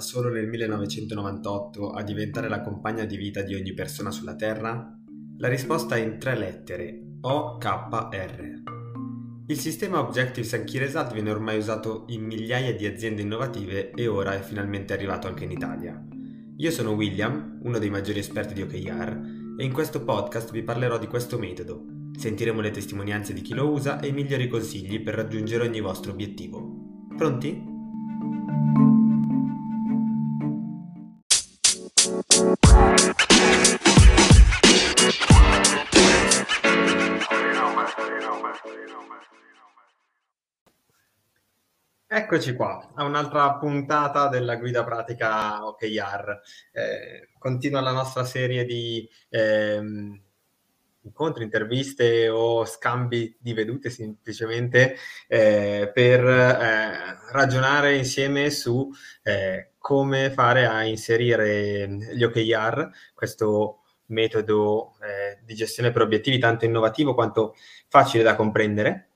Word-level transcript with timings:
solo 0.00 0.28
nel 0.30 0.48
1998, 0.48 1.90
a 1.90 2.02
diventare 2.02 2.48
la 2.48 2.60
compagna 2.60 3.04
di 3.04 3.16
vita 3.16 3.42
di 3.42 3.54
ogni 3.54 3.72
persona 3.72 4.10
sulla 4.10 4.34
Terra? 4.34 4.96
La 5.38 5.48
risposta 5.48 5.96
è 5.96 6.00
in 6.00 6.18
tre 6.18 6.36
lettere, 6.36 7.16
OKR. 7.20 8.62
Il 9.46 9.58
sistema 9.58 9.98
Objectives 10.00 10.52
and 10.54 10.64
Key 10.64 10.78
Result 10.78 11.12
viene 11.12 11.30
ormai 11.30 11.58
usato 11.58 12.04
in 12.08 12.24
migliaia 12.24 12.74
di 12.74 12.86
aziende 12.86 13.22
innovative 13.22 13.90
e 13.90 14.06
ora 14.06 14.34
è 14.34 14.40
finalmente 14.40 14.92
arrivato 14.92 15.26
anche 15.26 15.44
in 15.44 15.50
Italia. 15.50 16.00
Io 16.56 16.70
sono 16.70 16.92
William, 16.92 17.58
uno 17.62 17.78
dei 17.78 17.90
maggiori 17.90 18.18
esperti 18.18 18.54
di 18.54 18.62
OKR, 18.62 19.38
e 19.58 19.64
in 19.64 19.72
questo 19.72 20.04
podcast 20.04 20.52
vi 20.52 20.62
parlerò 20.62 20.98
di 20.98 21.06
questo 21.06 21.38
metodo. 21.38 21.84
Sentiremo 22.16 22.60
le 22.60 22.70
testimonianze 22.70 23.32
di 23.32 23.40
chi 23.40 23.54
lo 23.54 23.70
usa 23.70 23.98
e 23.98 24.08
i 24.08 24.12
migliori 24.12 24.46
consigli 24.46 25.02
per 25.02 25.14
raggiungere 25.14 25.66
ogni 25.66 25.80
vostro 25.80 26.12
obiettivo. 26.12 27.08
Pronti? 27.16 28.89
Eccoci 42.32 42.54
qua 42.54 42.92
a 42.94 43.02
un'altra 43.02 43.54
puntata 43.54 44.28
della 44.28 44.54
guida 44.54 44.84
pratica 44.84 45.66
OKR. 45.66 46.40
Eh, 46.70 47.30
continua 47.36 47.80
la 47.80 47.90
nostra 47.90 48.22
serie 48.22 48.64
di 48.64 49.04
ehm, 49.30 50.22
incontri, 51.00 51.42
interviste 51.42 52.28
o 52.28 52.64
scambi 52.64 53.36
di 53.40 53.52
vedute 53.52 53.90
semplicemente 53.90 54.94
eh, 55.26 55.90
per 55.92 56.24
eh, 56.24 57.18
ragionare 57.32 57.96
insieme 57.96 58.50
su 58.50 58.88
eh, 59.24 59.72
come 59.76 60.30
fare 60.30 60.66
a 60.66 60.84
inserire 60.84 61.88
gli 62.14 62.22
OKR, 62.22 62.90
questo 63.12 63.80
metodo 64.06 64.92
eh, 65.02 65.40
di 65.44 65.56
gestione 65.56 65.90
per 65.90 66.02
obiettivi 66.02 66.38
tanto 66.38 66.64
innovativo 66.64 67.12
quanto 67.12 67.56
facile 67.88 68.22
da 68.22 68.36
comprendere 68.36 69.08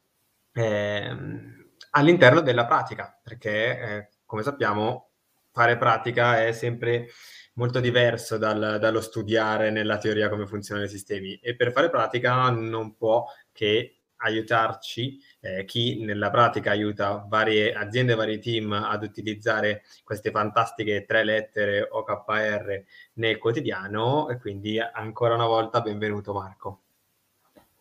ehm, 0.52 1.63
all'interno 1.96 2.40
della 2.40 2.66
pratica, 2.66 3.18
perché 3.22 3.80
eh, 3.80 4.08
come 4.24 4.42
sappiamo 4.42 5.10
fare 5.52 5.76
pratica 5.76 6.44
è 6.44 6.52
sempre 6.52 7.08
molto 7.54 7.80
diverso 7.80 8.36
dal, 8.36 8.78
dallo 8.80 9.00
studiare 9.00 9.70
nella 9.70 9.98
teoria 9.98 10.28
come 10.28 10.46
funzionano 10.46 10.86
i 10.86 10.90
sistemi 10.90 11.36
e 11.36 11.54
per 11.54 11.70
fare 11.72 11.90
pratica 11.90 12.50
non 12.50 12.96
può 12.96 13.24
che 13.52 13.98
aiutarci 14.16 15.20
eh, 15.40 15.64
chi 15.64 16.02
nella 16.02 16.30
pratica 16.30 16.70
aiuta 16.70 17.24
varie 17.28 17.72
aziende, 17.72 18.14
vari 18.14 18.40
team 18.40 18.72
ad 18.72 19.02
utilizzare 19.02 19.82
queste 20.02 20.30
fantastiche 20.30 21.04
tre 21.04 21.24
lettere 21.24 21.86
OKR 21.88 22.84
nel 23.14 23.38
quotidiano 23.38 24.28
e 24.28 24.38
quindi 24.38 24.80
ancora 24.80 25.34
una 25.34 25.46
volta 25.46 25.80
benvenuto 25.80 26.32
Marco. 26.32 26.83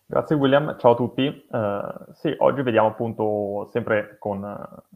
Grazie 0.06 0.36
William, 0.36 0.78
ciao 0.78 0.92
a 0.92 0.96
tutti. 0.96 1.48
Uh, 1.50 2.12
sì, 2.14 2.34
oggi 2.38 2.62
vediamo 2.62 2.90
appunto 2.90 3.70
sempre 3.72 4.18
con, 4.20 4.42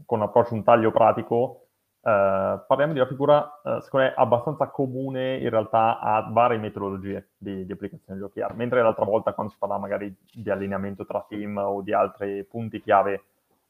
con 0.05 0.19
un 0.19 0.25
approccio, 0.25 0.53
un 0.53 0.63
taglio 0.63 0.91
pratico, 0.91 1.67
Uh, 2.07 2.63
parliamo 2.65 2.93
di 2.93 2.99
una 2.99 3.07
figura, 3.09 3.59
uh, 3.63 3.81
secondo 3.81 4.05
me, 4.05 4.13
abbastanza 4.15 4.69
comune 4.69 5.39
in 5.39 5.49
realtà 5.49 5.99
a 5.99 6.29
varie 6.31 6.57
metodologie 6.57 7.31
di, 7.35 7.65
di 7.65 7.71
applicazione 7.73 8.17
di 8.17 8.23
OKR, 8.23 8.53
mentre 8.53 8.81
l'altra 8.81 9.03
volta 9.03 9.33
quando 9.33 9.51
si 9.51 9.59
parlava 9.59 9.81
magari 9.81 10.15
di 10.31 10.49
allineamento 10.49 11.05
tra 11.05 11.25
team 11.27 11.57
o 11.57 11.81
di 11.81 11.91
altri 11.91 12.45
punti 12.45 12.79
chiave, 12.79 13.23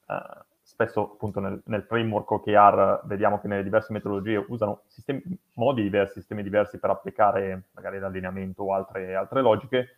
uh, 0.06 0.14
spesso 0.62 1.14
appunto 1.14 1.40
nel, 1.40 1.60
nel, 1.64 1.82
framework 1.82 2.30
OKR 2.30 3.00
vediamo 3.06 3.40
che 3.40 3.48
nelle 3.48 3.64
diverse 3.64 3.92
metodologie 3.92 4.44
usano 4.46 4.82
sistemi, 4.86 5.20
modi 5.54 5.82
diversi, 5.82 6.20
sistemi 6.20 6.44
diversi 6.44 6.78
per 6.78 6.90
applicare 6.90 7.70
magari 7.72 7.98
l'allineamento 7.98 8.62
o 8.62 8.72
altre, 8.72 9.16
altre 9.16 9.40
logiche. 9.40 9.97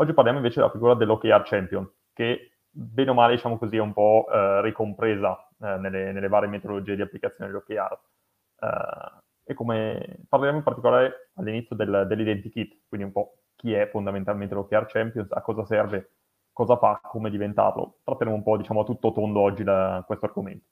Oggi 0.00 0.14
parliamo 0.14 0.38
invece 0.38 0.60
della 0.60 0.70
figura 0.70 0.94
dell'OKR 0.94 1.42
Champion, 1.44 1.86
che 2.14 2.60
bene 2.70 3.10
o 3.10 3.14
male, 3.14 3.34
diciamo 3.34 3.58
così, 3.58 3.76
è 3.76 3.80
un 3.80 3.92
po' 3.92 4.24
ricompresa 4.62 5.46
eh, 5.60 5.76
nelle, 5.76 6.12
nelle, 6.12 6.28
varie 6.28 6.48
metodologie 6.48 6.96
di 6.96 7.02
applicazione 7.02 7.50
dell'OKR. 7.50 8.00
Eh, 8.60 9.20
e 9.44 9.54
come 9.54 10.24
parleremo 10.26 10.56
in 10.56 10.64
particolare 10.64 11.30
all'inizio 11.34 11.76
del, 11.76 12.06
dell'identikit, 12.08 12.84
quindi 12.88 13.08
un 13.08 13.12
po' 13.12 13.42
chi 13.56 13.74
è 13.74 13.90
fondamentalmente 13.90 14.54
l'OKR 14.54 14.86
Champions, 14.86 15.30
a 15.32 15.42
cosa 15.42 15.66
serve, 15.66 16.12
cosa 16.50 16.78
fa, 16.78 16.98
come 17.02 17.28
diventarlo. 17.28 17.98
Tratteremo 18.02 18.36
un 18.36 18.42
po', 18.42 18.56
diciamo, 18.56 18.80
a 18.80 18.84
tutto 18.84 19.12
tondo 19.12 19.40
oggi 19.40 19.64
da 19.64 20.02
questo 20.06 20.24
argomento. 20.24 20.64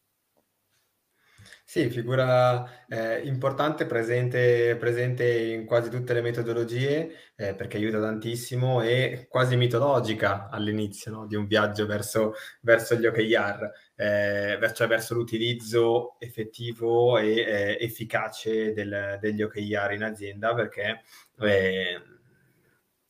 Sì, 1.71 1.91
figura 1.91 2.87
eh, 2.89 3.21
importante, 3.27 3.85
presente, 3.85 4.75
presente, 4.77 5.39
in 5.53 5.67
quasi 5.67 5.91
tutte 5.91 6.15
le 6.15 6.23
metodologie 6.23 7.35
eh, 7.37 7.55
perché 7.55 7.77
aiuta 7.77 8.01
tantissimo 8.01 8.81
e 8.81 9.27
quasi 9.29 9.55
mitologica 9.55 10.49
all'inizio 10.49 11.11
no? 11.11 11.27
di 11.27 11.35
un 11.37 11.47
viaggio 11.47 11.85
verso, 11.85 12.33
verso 12.63 12.95
gli 12.95 13.05
OKR, 13.05 13.71
eh, 13.97 14.59
cioè 14.73 14.87
verso 14.87 15.13
l'utilizzo 15.13 16.17
effettivo 16.21 17.19
e 17.19 17.35
eh, 17.35 17.77
efficace 17.81 18.73
del, 18.73 19.19
degli 19.21 19.43
OKR 19.43 19.93
in 19.93 20.05
azienda 20.05 20.55
perché 20.55 21.03
eh, 21.39 22.01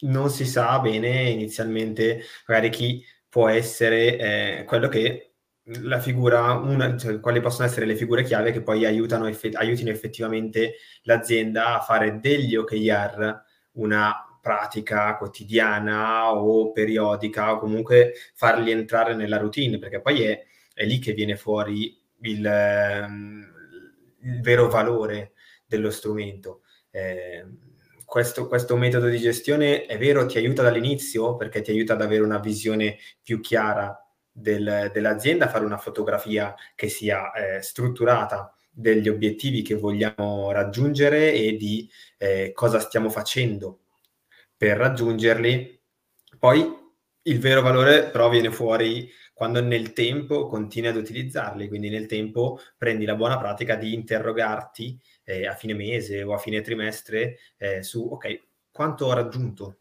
non 0.01 0.31
si 0.31 0.45
sa 0.45 0.81
bene 0.81 1.29
inizialmente 1.31 2.23
magari 2.49 2.71
chi 2.71 3.05
può 3.29 3.47
essere 3.47 4.59
eh, 4.61 4.65
quello 4.65 4.89
che 4.89 5.28
la 5.83 5.99
figura, 6.01 6.53
una, 6.55 6.97
cioè, 6.97 7.21
quali 7.21 7.41
possono 7.41 7.67
essere 7.67 7.87
le 7.87 7.97
figure 7.97 8.23
chiave 8.23 8.53
che 8.53 8.63
poi 8.63 8.85
aiutano 8.87 9.27
effe- 9.27 9.51
aiutino 9.53 9.91
effettivamente 9.91 10.77
l'azienda 11.03 11.77
a 11.77 11.81
fare 11.81 12.21
degli 12.21 12.57
OKR 12.57 13.43
una 13.73 14.39
pratica 14.41 15.17
quotidiana 15.17 16.33
o 16.33 16.73
periodica 16.73 17.53
o 17.53 17.59
comunque 17.59 18.15
farli 18.35 18.71
entrare 18.71 19.15
nella 19.15 19.37
routine, 19.37 19.79
perché 19.79 20.01
poi 20.01 20.23
è, 20.23 20.45
è 20.73 20.85
lì 20.85 20.99
che 20.99 21.13
viene 21.13 21.37
fuori 21.37 22.01
il, 22.23 22.45
il, 24.21 24.41
vero 24.41 24.69
valore 24.69 25.33
dello 25.67 25.91
strumento. 25.91 26.63
Eh, 26.91 27.45
questo, 28.07 28.49
questo, 28.49 28.77
metodo 28.77 29.07
di 29.09 29.19
gestione 29.19 29.85
è 29.85 29.99
vero, 29.99 30.25
ti 30.25 30.39
aiuta 30.39 30.63
dall'inizio 30.63 31.37
perché 31.37 31.61
ti 31.61 31.71
aiuta 31.71 31.93
ad 31.93 32.01
avere 32.01 32.23
una 32.23 32.39
visione 32.39 32.97
più 33.23 33.41
chiara 33.41 34.08
del, 34.39 34.91
dell'azienda, 34.93 35.49
fare 35.49 35.65
una 35.65 35.79
fotografia 35.79 36.55
che 36.75 36.89
sia 36.89 37.33
eh, 37.33 37.63
strutturata 37.63 38.55
degli 38.71 39.09
obiettivi 39.09 39.63
che 39.63 39.75
vogliamo 39.75 40.53
raggiungere 40.53 41.33
e 41.33 41.57
di 41.57 41.91
eh, 42.17 42.53
cosa 42.55 42.79
stiamo 42.79 43.11
facendo 43.11 43.81
per 44.57 44.77
raggiungerli. 44.77 45.81
Poi 46.39 46.77
il 47.23 47.41
vero 47.41 47.61
valore 47.61 48.05
però 48.11 48.29
viene 48.29 48.51
fuori 48.51 49.11
quando 49.35 49.61
nel 49.61 49.93
tempo 49.93 50.47
continui 50.47 50.89
ad 50.89 50.97
utilizzarli, 50.97 51.69
quindi 51.69 51.89
nel 51.91 52.07
tempo 52.07 52.59
prendi 52.77 53.05
la 53.05 53.15
buona 53.15 53.39
pratica 53.39 53.77
di 53.77 53.95
interrogarti 53.95 54.99
eh, 55.25 55.47
a 55.47 55.55
fine 55.55 55.75
mese 55.75 56.23
o 56.23 56.33
a 56.33 56.39
fine 56.39 56.61
trimestre 56.61 57.39
eh, 57.57 57.83
su 57.83 58.05
ok, 58.05 58.41
quanto 58.71 59.07
ho 59.07 59.13
raggiunto 59.13 59.79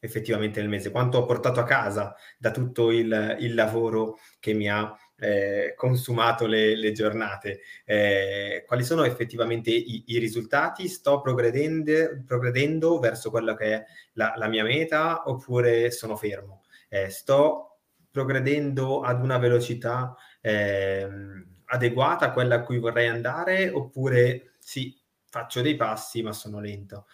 effettivamente 0.00 0.60
nel 0.60 0.68
mese, 0.68 0.90
quanto 0.90 1.18
ho 1.18 1.24
portato 1.24 1.60
a 1.60 1.64
casa 1.64 2.14
da 2.38 2.50
tutto 2.50 2.90
il, 2.90 3.36
il 3.40 3.54
lavoro 3.54 4.18
che 4.40 4.54
mi 4.54 4.68
ha 4.68 4.92
eh, 5.16 5.74
consumato 5.76 6.46
le, 6.46 6.74
le 6.74 6.92
giornate, 6.92 7.60
eh, 7.84 8.64
quali 8.66 8.82
sono 8.82 9.04
effettivamente 9.04 9.70
i, 9.70 10.04
i 10.06 10.18
risultati, 10.18 10.88
sto 10.88 11.20
progredendo, 11.20 12.22
progredendo, 12.26 12.98
verso 12.98 13.30
quella 13.30 13.54
che 13.54 13.74
è 13.74 13.84
la, 14.14 14.32
la 14.36 14.48
mia 14.48 14.64
meta 14.64 15.28
oppure 15.28 15.90
sono 15.90 16.16
fermo, 16.16 16.64
eh, 16.88 17.10
sto 17.10 17.78
progredendo 18.10 19.02
ad 19.02 19.22
una 19.22 19.38
velocità 19.38 20.16
ehm, 20.40 21.58
adeguata 21.66 22.26
a 22.26 22.32
quella 22.32 22.56
a 22.56 22.62
cui 22.62 22.78
vorrei 22.78 23.06
andare 23.06 23.68
oppure 23.70 24.54
sì, 24.58 24.98
faccio 25.28 25.60
dei 25.60 25.76
passi 25.76 26.22
ma 26.22 26.32
sono 26.32 26.60
lento. 26.60 27.06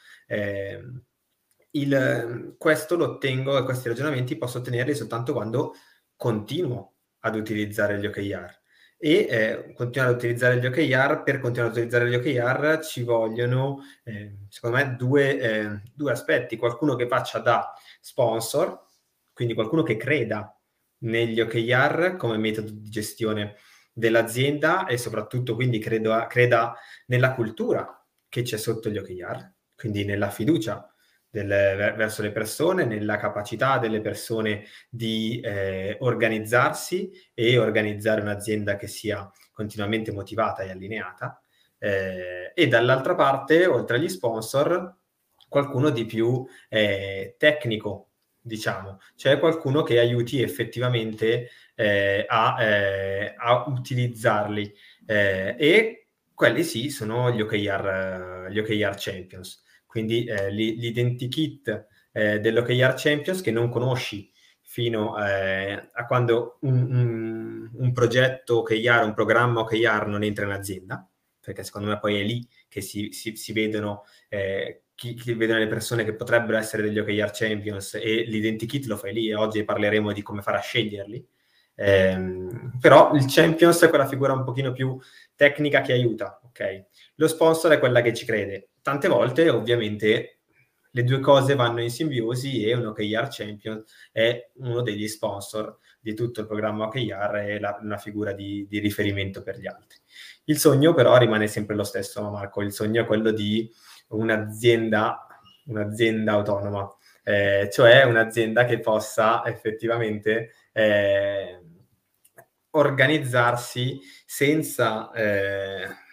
Il, 1.70 2.54
questo 2.58 2.96
lo 2.96 3.04
ottengo 3.04 3.58
e 3.58 3.64
questi 3.64 3.88
ragionamenti 3.88 4.36
posso 4.36 4.58
ottenerli 4.58 4.94
soltanto 4.94 5.32
quando 5.32 5.74
continuo 6.16 6.94
ad 7.20 7.36
utilizzare 7.36 7.98
gli 7.98 8.06
OKR. 8.06 8.64
E 8.98 9.26
eh, 9.28 9.72
continuare 9.74 10.12
ad 10.12 10.18
utilizzare 10.18 10.58
gli 10.58 10.66
OKR, 10.66 11.22
per 11.22 11.38
continuare 11.38 11.70
ad 11.70 11.76
utilizzare 11.76 12.08
gli 12.08 12.14
OKR 12.14 12.82
ci 12.82 13.02
vogliono, 13.02 13.82
eh, 14.04 14.38
secondo 14.48 14.76
me, 14.76 14.96
due, 14.96 15.38
eh, 15.38 15.82
due 15.94 16.12
aspetti. 16.12 16.56
Qualcuno 16.56 16.94
che 16.96 17.06
faccia 17.06 17.38
da 17.40 17.74
sponsor, 18.00 18.84
quindi 19.34 19.52
qualcuno 19.52 19.82
che 19.82 19.96
creda 19.96 20.50
negli 20.98 21.40
OKR 21.40 22.16
come 22.16 22.38
metodo 22.38 22.70
di 22.70 22.88
gestione 22.88 23.56
dell'azienda 23.92 24.86
e 24.86 24.96
soprattutto 24.96 25.54
quindi 25.54 25.78
credo, 25.78 26.26
creda 26.26 26.74
nella 27.06 27.34
cultura 27.34 28.02
che 28.28 28.42
c'è 28.42 28.56
sotto 28.56 28.88
gli 28.88 28.96
OKR, 28.96 29.52
quindi 29.74 30.04
nella 30.04 30.30
fiducia 30.30 30.90
del, 31.30 31.46
verso 31.96 32.22
le 32.22 32.32
persone, 32.32 32.84
nella 32.84 33.16
capacità 33.16 33.78
delle 33.78 34.00
persone 34.00 34.64
di 34.88 35.40
eh, 35.40 35.96
organizzarsi 36.00 37.10
e 37.34 37.58
organizzare 37.58 38.20
un'azienda 38.20 38.76
che 38.76 38.86
sia 38.86 39.30
continuamente 39.52 40.12
motivata 40.12 40.62
e 40.62 40.70
allineata, 40.70 41.40
eh, 41.78 42.52
e 42.54 42.68
dall'altra 42.68 43.14
parte, 43.14 43.66
oltre 43.66 43.96
agli 43.96 44.08
sponsor, 44.08 44.94
qualcuno 45.48 45.90
di 45.90 46.04
più 46.04 46.46
eh, 46.68 47.36
tecnico, 47.38 48.10
diciamo, 48.40 49.00
cioè 49.14 49.38
qualcuno 49.38 49.82
che 49.82 49.98
aiuti 49.98 50.40
effettivamente 50.40 51.50
eh, 51.74 52.24
a, 52.28 52.62
eh, 52.62 53.34
a, 53.36 53.64
utilizzarli. 53.66 54.74
Eh, 55.06 55.56
e 55.58 56.06
quelli 56.34 56.62
sì 56.62 56.90
sono 56.90 57.30
gli 57.30 57.40
OKR, 57.40 58.48
gli 58.50 58.58
OKR 58.58 58.94
Champions. 58.96 59.64
Quindi 59.96 60.26
eh, 60.26 60.50
l'identikit 60.50 61.86
eh, 62.12 62.38
dell'OKR 62.38 62.92
Champions 62.98 63.40
che 63.40 63.50
non 63.50 63.70
conosci 63.70 64.30
fino 64.60 65.18
eh, 65.18 65.88
a 65.90 66.04
quando 66.04 66.58
un, 66.60 66.82
un, 66.82 67.70
un, 67.72 67.92
progetto 67.94 68.58
OKR, 68.58 69.04
un 69.04 69.14
programma 69.14 69.60
OKR 69.60 70.06
non 70.06 70.22
entra 70.22 70.44
in 70.44 70.50
azienda, 70.50 71.08
perché 71.40 71.64
secondo 71.64 71.88
me 71.88 71.98
poi 71.98 72.20
è 72.20 72.24
lì 72.24 72.46
che 72.68 72.82
si, 72.82 73.10
si, 73.12 73.36
si 73.36 73.54
vedono, 73.54 74.04
eh, 74.28 74.82
chi, 74.94 75.14
chi 75.14 75.32
vedono 75.32 75.60
le 75.60 75.66
persone 75.66 76.04
che 76.04 76.14
potrebbero 76.14 76.58
essere 76.58 76.82
degli 76.82 76.98
OKR 76.98 77.30
Champions 77.32 77.94
e 77.94 78.24
l'identikit 78.26 78.84
lo 78.84 78.98
fai 78.98 79.14
lì 79.14 79.30
e 79.30 79.34
oggi 79.34 79.64
parleremo 79.64 80.12
di 80.12 80.20
come 80.20 80.42
fare 80.42 80.58
a 80.58 80.60
sceglierli. 80.60 81.26
Eh, 81.74 82.18
però 82.78 83.14
il 83.14 83.24
Champions 83.26 83.80
è 83.82 83.88
quella 83.88 84.06
figura 84.06 84.34
un 84.34 84.44
pochino 84.44 84.72
più 84.72 84.98
tecnica 85.34 85.80
che 85.80 85.94
aiuta, 85.94 86.38
ok? 86.44 86.84
Lo 87.14 87.28
sponsor 87.28 87.72
è 87.72 87.78
quella 87.78 88.02
che 88.02 88.12
ci 88.12 88.26
crede. 88.26 88.68
Tante 88.86 89.08
volte, 89.08 89.48
ovviamente, 89.48 90.42
le 90.92 91.02
due 91.02 91.18
cose 91.18 91.56
vanno 91.56 91.82
in 91.82 91.90
simbiosi 91.90 92.62
e 92.62 92.72
un 92.72 92.86
OKR 92.86 93.26
Champion 93.28 93.82
è 94.12 94.50
uno 94.58 94.80
degli 94.82 95.08
sponsor 95.08 95.78
di 95.98 96.14
tutto 96.14 96.42
il 96.42 96.46
programma 96.46 96.86
OKR 96.86 97.34
e 97.48 97.58
la, 97.58 97.76
una 97.82 97.96
figura 97.96 98.30
di, 98.30 98.64
di, 98.68 98.78
riferimento 98.78 99.42
per 99.42 99.58
gli 99.58 99.66
altri. 99.66 99.98
Il 100.44 100.58
sogno 100.58 100.94
però 100.94 101.16
rimane 101.16 101.48
sempre 101.48 101.74
lo 101.74 101.82
stesso, 101.82 102.30
Marco, 102.30 102.62
il 102.62 102.70
sogno 102.70 103.02
è 103.02 103.06
quello 103.06 103.32
di 103.32 103.68
un'azienda, 104.10 105.26
un'azienda 105.64 106.30
autonoma, 106.34 106.88
eh, 107.24 107.68
cioè 107.72 108.04
un'azienda 108.04 108.66
che 108.66 108.78
possa 108.78 109.44
effettivamente 109.46 110.52
eh, 110.72 111.60
organizzarsi 112.70 113.98
senza... 114.24 115.10
Eh, 115.10 116.04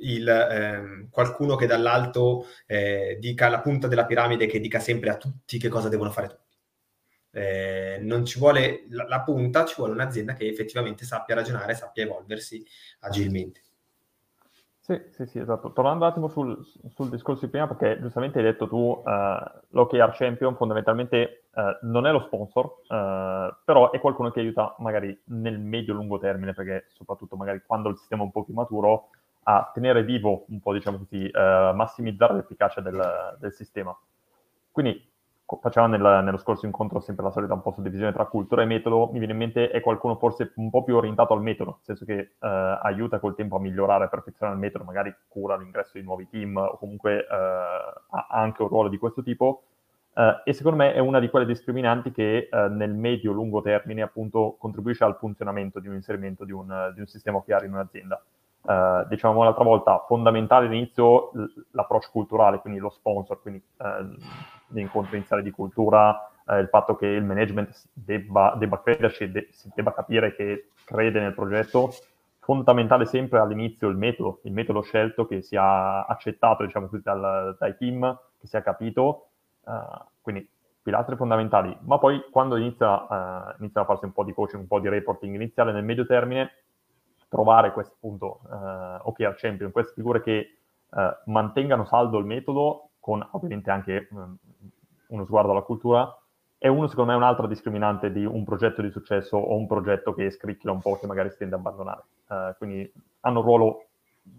il, 0.00 0.28
ehm, 0.28 1.08
qualcuno 1.10 1.56
che 1.56 1.66
dall'alto 1.66 2.46
eh, 2.66 3.16
dica 3.20 3.48
la 3.48 3.60
punta 3.60 3.88
della 3.88 4.06
piramide 4.06 4.46
che 4.46 4.60
dica 4.60 4.78
sempre 4.80 5.10
a 5.10 5.16
tutti 5.16 5.58
che 5.58 5.68
cosa 5.68 5.88
devono 5.88 6.10
fare 6.10 6.28
tutti. 6.28 6.56
Eh, 7.32 7.98
non 8.02 8.24
ci 8.24 8.38
vuole 8.38 8.86
la, 8.88 9.06
la, 9.06 9.20
punta, 9.22 9.64
ci 9.64 9.74
vuole 9.76 9.92
un'azienda 9.92 10.34
che 10.34 10.48
effettivamente 10.48 11.04
sappia 11.04 11.34
ragionare, 11.36 11.74
sappia 11.74 12.02
evolversi 12.02 12.64
agilmente. 13.00 13.62
Sì, 14.90 15.00
sì, 15.10 15.26
sì, 15.26 15.38
esatto. 15.38 15.72
Tornando 15.72 16.04
un 16.04 16.10
attimo 16.10 16.26
sul, 16.26 16.58
sul 16.88 17.10
discorso 17.10 17.44
di 17.44 17.50
prima, 17.52 17.68
perché 17.68 18.00
giustamente 18.00 18.38
hai 18.38 18.44
detto 18.44 18.66
tu, 18.66 18.76
uh, 18.76 19.02
l'OKR 19.68 20.10
Champion 20.16 20.56
fondamentalmente 20.56 21.44
uh, 21.54 21.86
non 21.86 22.06
è 22.06 22.10
lo 22.10 22.18
sponsor, 22.22 22.64
uh, 22.88 23.54
però 23.64 23.92
è 23.92 24.00
qualcuno 24.00 24.32
che 24.32 24.40
aiuta 24.40 24.74
magari 24.78 25.16
nel 25.26 25.60
medio-lungo 25.60 26.18
termine, 26.18 26.54
perché 26.54 26.86
soprattutto 26.88 27.36
magari 27.36 27.62
quando 27.64 27.90
il 27.90 27.98
sistema 27.98 28.22
è 28.22 28.24
un 28.24 28.32
po' 28.32 28.42
più 28.42 28.52
maturo, 28.52 29.10
a 29.44 29.70
tenere 29.72 30.04
vivo 30.04 30.44
un 30.48 30.60
po', 30.60 30.72
diciamo 30.72 30.98
così, 30.98 31.26
eh, 31.26 31.72
massimizzare 31.74 32.34
l'efficacia 32.34 32.80
del, 32.80 33.36
del 33.38 33.52
sistema. 33.52 33.96
Quindi 34.70 35.08
facciamo 35.60 35.88
nel, 35.88 36.22
nello 36.22 36.36
scorso 36.36 36.66
incontro 36.66 37.00
sempre 37.00 37.24
la 37.24 37.30
solita 37.30 37.54
un 37.54 37.62
po' 37.62 37.72
suddivisione 37.72 38.12
tra 38.12 38.26
cultura 38.26 38.62
e 38.62 38.66
metodo, 38.66 39.08
mi 39.12 39.18
viene 39.18 39.32
in 39.32 39.38
mente 39.38 39.70
è 39.70 39.80
qualcuno 39.80 40.16
forse 40.16 40.52
un 40.56 40.70
po' 40.70 40.84
più 40.84 40.94
orientato 40.94 41.34
al 41.34 41.42
metodo, 41.42 41.70
nel 41.70 41.80
senso 41.82 42.04
che 42.04 42.18
eh, 42.18 42.78
aiuta 42.82 43.18
col 43.18 43.34
tempo 43.34 43.56
a 43.56 43.60
migliorare 43.60 44.04
e 44.04 44.08
perfezionare 44.08 44.56
il 44.56 44.62
metodo, 44.62 44.84
magari 44.84 45.12
cura 45.26 45.56
l'ingresso 45.56 45.98
di 45.98 46.04
nuovi 46.04 46.28
team 46.28 46.56
o 46.56 46.76
comunque 46.78 47.18
eh, 47.18 47.26
ha 47.28 48.26
anche 48.28 48.62
un 48.62 48.68
ruolo 48.68 48.88
di 48.88 48.98
questo 48.98 49.22
tipo. 49.22 49.64
Eh, 50.14 50.42
e 50.44 50.52
secondo 50.52 50.78
me 50.78 50.92
è 50.92 50.98
una 50.98 51.18
di 51.18 51.28
quelle 51.28 51.46
discriminanti 51.46 52.12
che 52.12 52.48
eh, 52.50 52.68
nel 52.68 52.92
medio-lungo 52.92 53.60
termine 53.62 54.02
appunto 54.02 54.56
contribuisce 54.58 55.04
al 55.04 55.16
funzionamento 55.16 55.80
di 55.80 55.88
un 55.88 55.94
inserimento 55.94 56.44
di 56.44 56.52
un, 56.52 56.92
di 56.94 57.00
un 57.00 57.06
sistema 57.06 57.38
OKR 57.38 57.64
in 57.64 57.72
un'azienda. 57.72 58.22
Uh, 58.62 59.08
diciamo 59.08 59.42
l'altra 59.42 59.64
volta, 59.64 60.04
fondamentale 60.06 60.66
all'inizio 60.66 61.30
l'approccio 61.70 62.10
culturale, 62.12 62.58
quindi 62.58 62.78
lo 62.78 62.90
sponsor, 62.90 63.40
quindi 63.40 63.62
uh, 63.78 64.14
l'incontro 64.68 65.16
iniziale 65.16 65.42
di 65.42 65.50
cultura, 65.50 66.30
uh, 66.44 66.56
il 66.56 66.68
fatto 66.68 66.94
che 66.94 67.06
il 67.06 67.24
management 67.24 67.88
debba, 67.92 68.54
debba 68.58 68.82
crederci, 68.82 69.30
de- 69.30 69.48
si 69.50 69.70
debba 69.74 69.94
capire 69.94 70.34
che 70.34 70.68
crede 70.84 71.20
nel 71.20 71.32
progetto. 71.32 71.90
Fondamentale 72.40 73.06
sempre 73.06 73.38
all'inizio 73.38 73.88
il 73.88 73.96
metodo, 73.96 74.40
il 74.42 74.52
metodo 74.52 74.82
scelto 74.82 75.26
che 75.26 75.40
sia 75.40 76.04
accettato 76.06 76.64
diciamo 76.64 76.86
così, 76.88 77.02
dal, 77.02 77.56
dai 77.58 77.76
team, 77.78 78.18
che 78.38 78.46
sia 78.46 78.60
capito, 78.60 79.28
quindi 80.20 80.48
pilastri 80.82 81.16
fondamentali. 81.16 81.76
Ma 81.82 81.98
poi 81.98 82.24
quando 82.30 82.56
inizia, 82.56 83.54
inizia 83.58 83.82
a 83.82 83.84
farsi 83.84 84.06
un 84.06 84.12
po' 84.12 84.24
di 84.24 84.32
coaching, 84.32 84.62
un 84.62 84.66
po' 84.66 84.80
di 84.80 84.88
reporting 84.88 85.34
iniziale 85.34 85.70
nel 85.70 85.84
medio 85.84 86.04
termine, 86.06 86.50
trovare 87.30 87.72
questi 87.72 87.94
appunto 87.94 88.40
eh, 88.50 88.98
OKR 89.02 89.34
champion, 89.36 89.70
queste 89.70 89.94
figure 89.94 90.20
che 90.20 90.58
eh, 90.92 91.16
mantengano 91.26 91.84
saldo 91.84 92.18
il 92.18 92.26
metodo 92.26 92.90
con 92.98 93.26
ovviamente 93.30 93.70
anche 93.70 94.08
mh, 94.10 94.18
mm, 94.18 94.34
uno 95.10 95.24
sguardo 95.24 95.52
alla 95.52 95.62
cultura 95.62 96.12
è 96.58 96.68
uno 96.68 96.88
secondo 96.88 97.12
me 97.12 97.16
un'altra 97.16 97.46
discriminante 97.46 98.12
di 98.12 98.24
un 98.24 98.44
progetto 98.44 98.82
di 98.82 98.90
successo 98.90 99.36
o 99.38 99.56
un 99.56 99.66
progetto 99.66 100.12
che 100.12 100.30
scricchia 100.30 100.72
un 100.72 100.80
po' 100.80 100.98
che 100.98 101.06
magari 101.06 101.30
si 101.30 101.38
tende 101.38 101.54
a 101.54 101.58
abbandonare. 101.58 102.02
Uh, 102.26 102.54
quindi 102.58 102.92
hanno 103.20 103.38
un 103.38 103.44
ruolo 103.46 103.86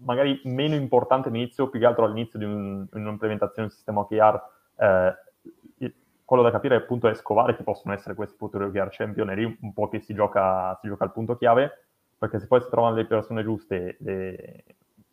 magari 0.04 0.40
meno 0.44 0.76
importante 0.76 1.28
all'inizio, 1.28 1.68
più 1.68 1.80
che 1.80 1.86
altro 1.86 2.04
all'inizio 2.04 2.38
di 2.38 2.44
un, 2.44 2.86
un'implementazione 2.92 3.66
del 3.66 3.76
sistema 3.76 4.00
OKR. 4.02 4.40
Uh, 4.76 5.90
quello 6.24 6.44
da 6.44 6.52
capire 6.52 6.76
appunto 6.76 7.08
è 7.08 7.14
scovare 7.14 7.56
chi 7.56 7.64
possono 7.64 7.92
essere 7.92 8.14
questi 8.14 8.36
futuri 8.36 8.64
OKR 8.66 8.88
champion, 8.90 9.30
è 9.30 9.34
lì 9.34 9.58
un 9.60 9.72
po' 9.72 9.88
che 9.88 9.98
si 9.98 10.14
gioca, 10.14 10.78
si 10.80 10.86
gioca 10.86 11.02
al 11.02 11.12
punto 11.12 11.36
chiave 11.36 11.86
perché 12.22 12.38
se 12.38 12.46
poi 12.46 12.60
si 12.60 12.68
trovano 12.70 12.94
le 12.94 13.04
persone 13.04 13.42
giuste 13.42 13.96
e, 14.04 14.64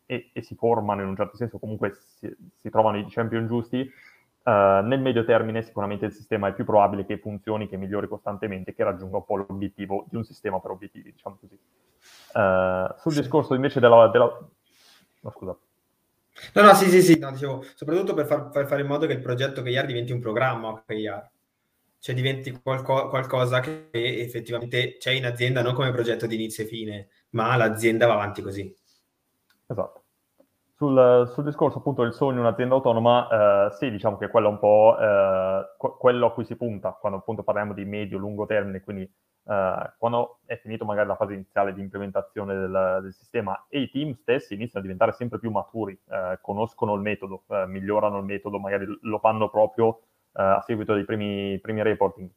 e, 0.06 0.30
e 0.32 0.42
si 0.42 0.54
formano 0.54 1.02
in 1.02 1.08
un 1.08 1.16
certo 1.16 1.36
senso, 1.36 1.58
comunque 1.58 1.98
si, 2.20 2.32
si 2.54 2.70
trovano 2.70 2.98
i 2.98 3.06
champion 3.08 3.48
giusti, 3.48 3.78
uh, 3.80 4.50
nel 4.84 5.00
medio 5.00 5.24
termine 5.24 5.60
sicuramente 5.62 6.04
il 6.06 6.12
sistema 6.12 6.46
è 6.46 6.54
più 6.54 6.64
probabile 6.64 7.04
che 7.04 7.18
funzioni, 7.18 7.68
che 7.68 7.76
migliori 7.76 8.06
costantemente, 8.06 8.74
che 8.74 8.84
raggiunga 8.84 9.16
un 9.16 9.24
po' 9.24 9.34
l'obiettivo 9.34 10.06
di 10.08 10.14
un 10.14 10.22
sistema 10.22 10.60
per 10.60 10.70
obiettivi, 10.70 11.10
diciamo 11.10 11.36
così. 11.40 11.58
Uh, 12.32 12.94
sul 13.00 13.10
sì. 13.12 13.22
discorso 13.22 13.54
invece 13.54 13.80
della... 13.80 14.06
della... 14.06 14.38
No, 15.22 15.30
scusa. 15.32 15.56
No, 16.54 16.62
no, 16.62 16.74
sì, 16.74 16.88
sì, 16.90 17.02
sì, 17.02 17.18
no, 17.18 17.32
dicevo, 17.32 17.64
soprattutto 17.74 18.14
per 18.14 18.26
far, 18.26 18.50
per 18.50 18.68
fare 18.68 18.82
in 18.82 18.86
modo 18.86 19.08
che 19.08 19.14
il 19.14 19.20
progetto 19.20 19.62
KR 19.62 19.84
diventi 19.84 20.12
un 20.12 20.20
programma 20.20 20.80
KR 20.86 21.28
cioè 22.00 22.14
diventi 22.14 22.50
qualco- 22.62 23.08
qualcosa 23.08 23.60
che 23.60 23.90
effettivamente 23.92 24.96
c'è 24.96 25.12
in 25.12 25.26
azienda 25.26 25.62
non 25.62 25.74
come 25.74 25.92
progetto 25.92 26.26
di 26.26 26.34
inizio 26.34 26.64
e 26.64 26.66
fine, 26.66 27.08
ma 27.30 27.54
l'azienda 27.56 28.06
va 28.06 28.14
avanti 28.14 28.42
così. 28.42 28.74
Esatto. 29.66 30.04
Sul, 30.74 31.30
sul 31.34 31.44
discorso 31.44 31.78
appunto 31.78 32.02
del 32.02 32.14
sogno 32.14 32.40
un'azienda 32.40 32.74
autonoma, 32.74 33.68
eh, 33.68 33.72
sì, 33.74 33.90
diciamo 33.90 34.16
che 34.16 34.28
quello 34.28 34.48
è 34.48 34.50
un 34.50 34.58
po' 34.58 34.96
eh, 34.98 35.66
quello 35.76 36.26
a 36.26 36.32
cui 36.32 36.46
si 36.46 36.56
punta 36.56 36.92
quando 36.92 37.18
appunto 37.18 37.42
parliamo 37.42 37.74
di 37.74 37.84
medio-lungo 37.84 38.46
termine, 38.46 38.80
quindi 38.80 39.02
eh, 39.02 39.92
quando 39.98 40.38
è 40.46 40.56
finito 40.56 40.86
magari 40.86 41.06
la 41.06 41.16
fase 41.16 41.34
iniziale 41.34 41.74
di 41.74 41.82
implementazione 41.82 42.54
del, 42.54 42.98
del, 43.02 43.12
sistema 43.12 43.66
e 43.68 43.80
i 43.80 43.90
team 43.90 44.14
stessi 44.14 44.54
iniziano 44.54 44.78
a 44.78 44.82
diventare 44.82 45.12
sempre 45.12 45.38
più 45.38 45.50
maturi, 45.50 45.92
eh, 46.08 46.38
conoscono 46.40 46.94
il 46.94 47.02
metodo, 47.02 47.42
eh, 47.48 47.66
migliorano 47.66 48.16
il 48.16 48.24
metodo, 48.24 48.58
magari 48.58 48.86
lo 49.02 49.18
fanno 49.18 49.50
proprio 49.50 50.00
a 50.32 50.60
seguito 50.62 50.94
dei 50.94 51.04
primi, 51.04 51.58
primi 51.60 51.82
reporting, 51.82 52.30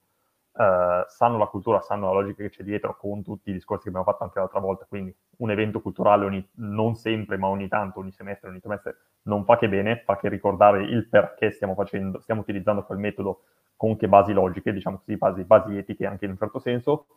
Uh, 0.53 1.01
sanno 1.07 1.39
la 1.39 1.47
cultura, 1.47 1.81
sanno 1.81 2.13
la 2.13 2.21
logica 2.21 2.43
che 2.43 2.49
c'è 2.51 2.61
dietro 2.61 2.95
con 2.95 3.23
tutti 3.23 3.49
i 3.49 3.53
discorsi 3.53 3.85
che 3.85 3.89
abbiamo 3.89 4.05
fatto 4.05 4.23
anche 4.23 4.37
l'altra 4.37 4.59
volta. 4.59 4.85
Quindi 4.87 5.11
un 5.37 5.49
evento 5.49 5.81
culturale 5.81 6.25
ogni, 6.25 6.47
non 6.57 6.93
sempre, 6.93 7.37
ma 7.37 7.47
ogni 7.47 7.67
tanto, 7.67 8.01
ogni 8.01 8.11
semestre, 8.11 8.49
ogni 8.49 8.59
trimestre, 8.59 8.97
non 9.23 9.45
fa 9.45 9.57
che 9.57 9.67
bene, 9.67 10.03
fa 10.05 10.15
che 10.15 10.29
ricordare 10.29 10.83
il 10.83 11.07
perché 11.07 11.49
stiamo 11.49 11.73
facendo, 11.73 12.19
stiamo 12.19 12.41
utilizzando 12.41 12.83
quel 12.83 12.99
metodo 12.99 13.45
con 13.75 13.97
che 13.97 14.07
basi 14.07 14.31
logiche, 14.31 14.71
diciamo 14.71 14.97
così, 14.99 15.17
basi, 15.17 15.43
basi 15.43 15.75
etiche 15.75 16.05
anche 16.05 16.25
in 16.25 16.31
un 16.31 16.37
certo 16.37 16.59
senso. 16.59 17.07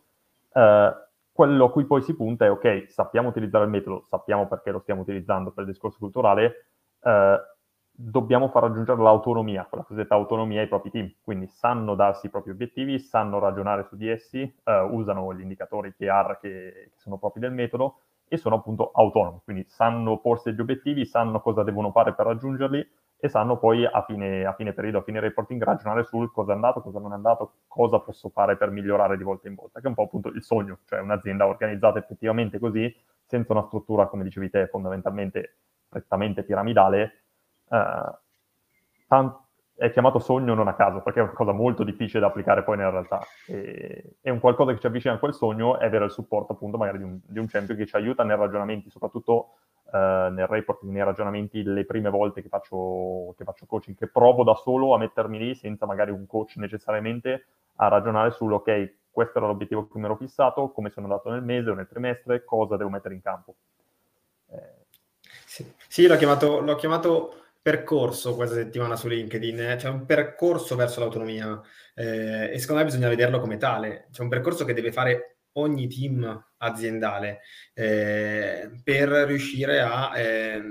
Uh, 0.53 0.91
quello 1.31 1.65
a 1.65 1.71
cui 1.71 1.85
poi 1.85 2.01
si 2.01 2.15
punta 2.15 2.45
è 2.45 2.49
ok, 2.49 2.85
sappiamo 2.89 3.29
utilizzare 3.29 3.65
il 3.65 3.69
metodo, 3.69 4.05
sappiamo 4.09 4.47
perché 4.47 4.71
lo 4.71 4.79
stiamo 4.79 5.01
utilizzando 5.01 5.51
per 5.51 5.63
il 5.65 5.69
discorso 5.69 5.99
culturale, 5.99 6.69
uh, 7.01 7.37
dobbiamo 7.99 8.49
far 8.49 8.61
raggiungere 8.61 9.01
l'autonomia, 9.01 9.65
quella 9.65 9.83
cosiddetta 9.83 10.13
autonomia 10.13 10.61
ai 10.61 10.67
propri 10.67 10.91
team. 10.91 11.11
Quindi 11.23 11.47
sanno 11.47 11.95
darsi 11.95 12.27
i 12.27 12.29
propri 12.29 12.51
obiettivi, 12.51 12.99
sanno 12.99 13.39
ragionare 13.39 13.85
su 13.89 13.95
di 13.95 14.07
essi, 14.07 14.41
eh, 14.41 14.79
usano 14.91 15.33
gli 15.33 15.41
indicatori 15.41 15.91
PR 15.91 16.37
che, 16.39 16.91
che, 16.91 16.91
sono 16.97 17.17
propri 17.17 17.39
del 17.39 17.53
metodo 17.53 18.01
e 18.27 18.37
sono 18.37 18.55
appunto 18.55 18.91
autonomi. 18.93 19.41
Quindi 19.43 19.65
sanno 19.67 20.19
porsi 20.19 20.53
gli 20.53 20.59
obiettivi, 20.59 21.05
sanno 21.05 21.41
cosa 21.41 21.63
devono 21.63 21.91
fare 21.91 22.13
per 22.13 22.27
raggiungerli 22.27 22.87
e 23.19 23.29
sanno 23.29 23.57
poi 23.57 23.83
a 23.83 24.03
fine, 24.03 24.45
a 24.45 24.53
fine 24.53 24.73
periodo, 24.73 24.99
a 24.99 25.01
fine 25.01 25.19
reporting, 25.19 25.63
ragionare 25.63 26.03
sul 26.03 26.31
cosa 26.31 26.51
è 26.51 26.55
andato, 26.55 26.81
cosa 26.81 26.99
non 26.99 27.13
è 27.13 27.15
andato, 27.15 27.53
cosa 27.65 27.99
posso 27.99 28.29
fare 28.29 28.57
per 28.57 28.69
migliorare 28.69 29.17
di 29.17 29.23
volta 29.23 29.47
in 29.47 29.55
volta, 29.55 29.79
che 29.79 29.87
è 29.87 29.89
un 29.89 29.95
po' 29.95 30.03
appunto 30.03 30.29
il 30.29 30.43
sogno, 30.43 30.79
cioè 30.85 30.99
un'azienda 30.99 31.47
organizzata 31.47 31.97
effettivamente 31.97 32.59
così 32.59 32.95
senza 33.25 33.53
una 33.53 33.63
struttura, 33.63 34.05
come 34.05 34.23
dicevi 34.23 34.51
te, 34.51 34.67
fondamentalmente 34.67 35.55
prettamente 35.89 36.43
piramidale, 36.43 37.26
eh, 37.69 38.17
tant- 39.07 39.45
è 39.77 39.91
chiamato 39.91 40.17
sogno 40.17 40.55
non 40.55 40.67
a 40.67 40.73
caso, 40.73 41.01
perché 41.01 41.19
è 41.19 41.23
una 41.23 41.33
cosa 41.33 41.51
molto 41.51 41.83
difficile 41.83 42.19
da 42.19 42.27
applicare 42.27 42.63
poi 42.63 42.77
nella 42.77 42.89
realtà. 42.89 43.21
E, 43.45 44.15
e 44.21 44.31
un 44.31 44.39
qualcosa 44.39 44.73
che 44.73 44.79
ci 44.79 44.87
avvicina 44.87 45.13
a 45.13 45.19
quel 45.19 45.35
sogno 45.35 45.77
è 45.77 45.85
avere 45.85 46.05
il 46.05 46.11
supporto 46.11 46.53
appunto 46.53 46.77
magari 46.77 46.97
di 46.97 47.03
un, 47.03 47.19
di 47.23 47.37
un 47.37 47.47
champion 47.47 47.77
che 47.77 47.85
ci 47.85 47.95
aiuta 47.95 48.23
nei 48.23 48.35
ragionamenti, 48.35 48.89
soprattutto 48.89 49.57
eh, 49.93 50.29
nel 50.31 50.47
report, 50.47 50.81
nei 50.81 51.03
ragionamenti 51.03 51.61
le 51.61 51.85
prime 51.85 52.09
volte 52.09 52.41
che 52.41 52.49
faccio, 52.49 53.35
che 53.37 53.43
faccio 53.43 53.67
coaching, 53.67 53.95
che 53.95 54.07
provo 54.07 54.43
da 54.43 54.55
solo 54.55 54.95
a 54.95 54.97
mettermi 54.97 55.37
lì 55.37 55.53
senza 55.53 55.85
magari 55.85 56.09
un 56.09 56.25
coach 56.25 56.55
necessariamente 56.55 57.45
a 57.75 57.87
ragionare 57.87 58.31
sull'ok, 58.31 58.93
questo 59.11 59.37
era 59.37 59.47
l'obiettivo 59.47 59.87
che 59.87 59.99
mi 59.99 60.05
ero 60.05 60.15
fissato, 60.15 60.71
come 60.71 60.89
sono 60.89 61.05
andato 61.05 61.29
nel 61.29 61.43
mese 61.43 61.69
o 61.69 61.75
nel 61.75 61.87
trimestre, 61.87 62.43
cosa 62.43 62.77
devo 62.77 62.89
mettere 62.89 63.13
in 63.13 63.21
campo. 63.21 63.55
Eh. 64.49 64.85
Sì, 65.45 65.71
sì 65.87 66.07
l'ho, 66.07 66.17
chiamato, 66.17 66.61
l'ho 66.61 66.75
chiamato 66.75 67.33
percorso 67.67 68.33
questa 68.33 68.55
settimana 68.55 68.95
su 68.95 69.09
LinkedIn, 69.09 69.59
eh? 69.59 69.75
c'è 69.75 69.89
un 69.89 70.05
percorso 70.05 70.77
verso 70.77 71.01
l'autonomia 71.01 71.61
eh, 71.95 72.49
e 72.53 72.59
secondo 72.59 72.81
me 72.81 72.87
bisogna 72.87 73.09
vederlo 73.09 73.41
come 73.41 73.57
tale, 73.57 74.07
c'è 74.09 74.21
un 74.21 74.29
percorso 74.29 74.63
che 74.63 74.71
deve 74.71 74.93
fare 74.93 75.39
ogni 75.57 75.89
team 75.89 76.45
aziendale 76.59 77.41
eh, 77.73 78.71
per 78.81 79.09
riuscire 79.09 79.81
a, 79.81 80.17
eh, 80.17 80.61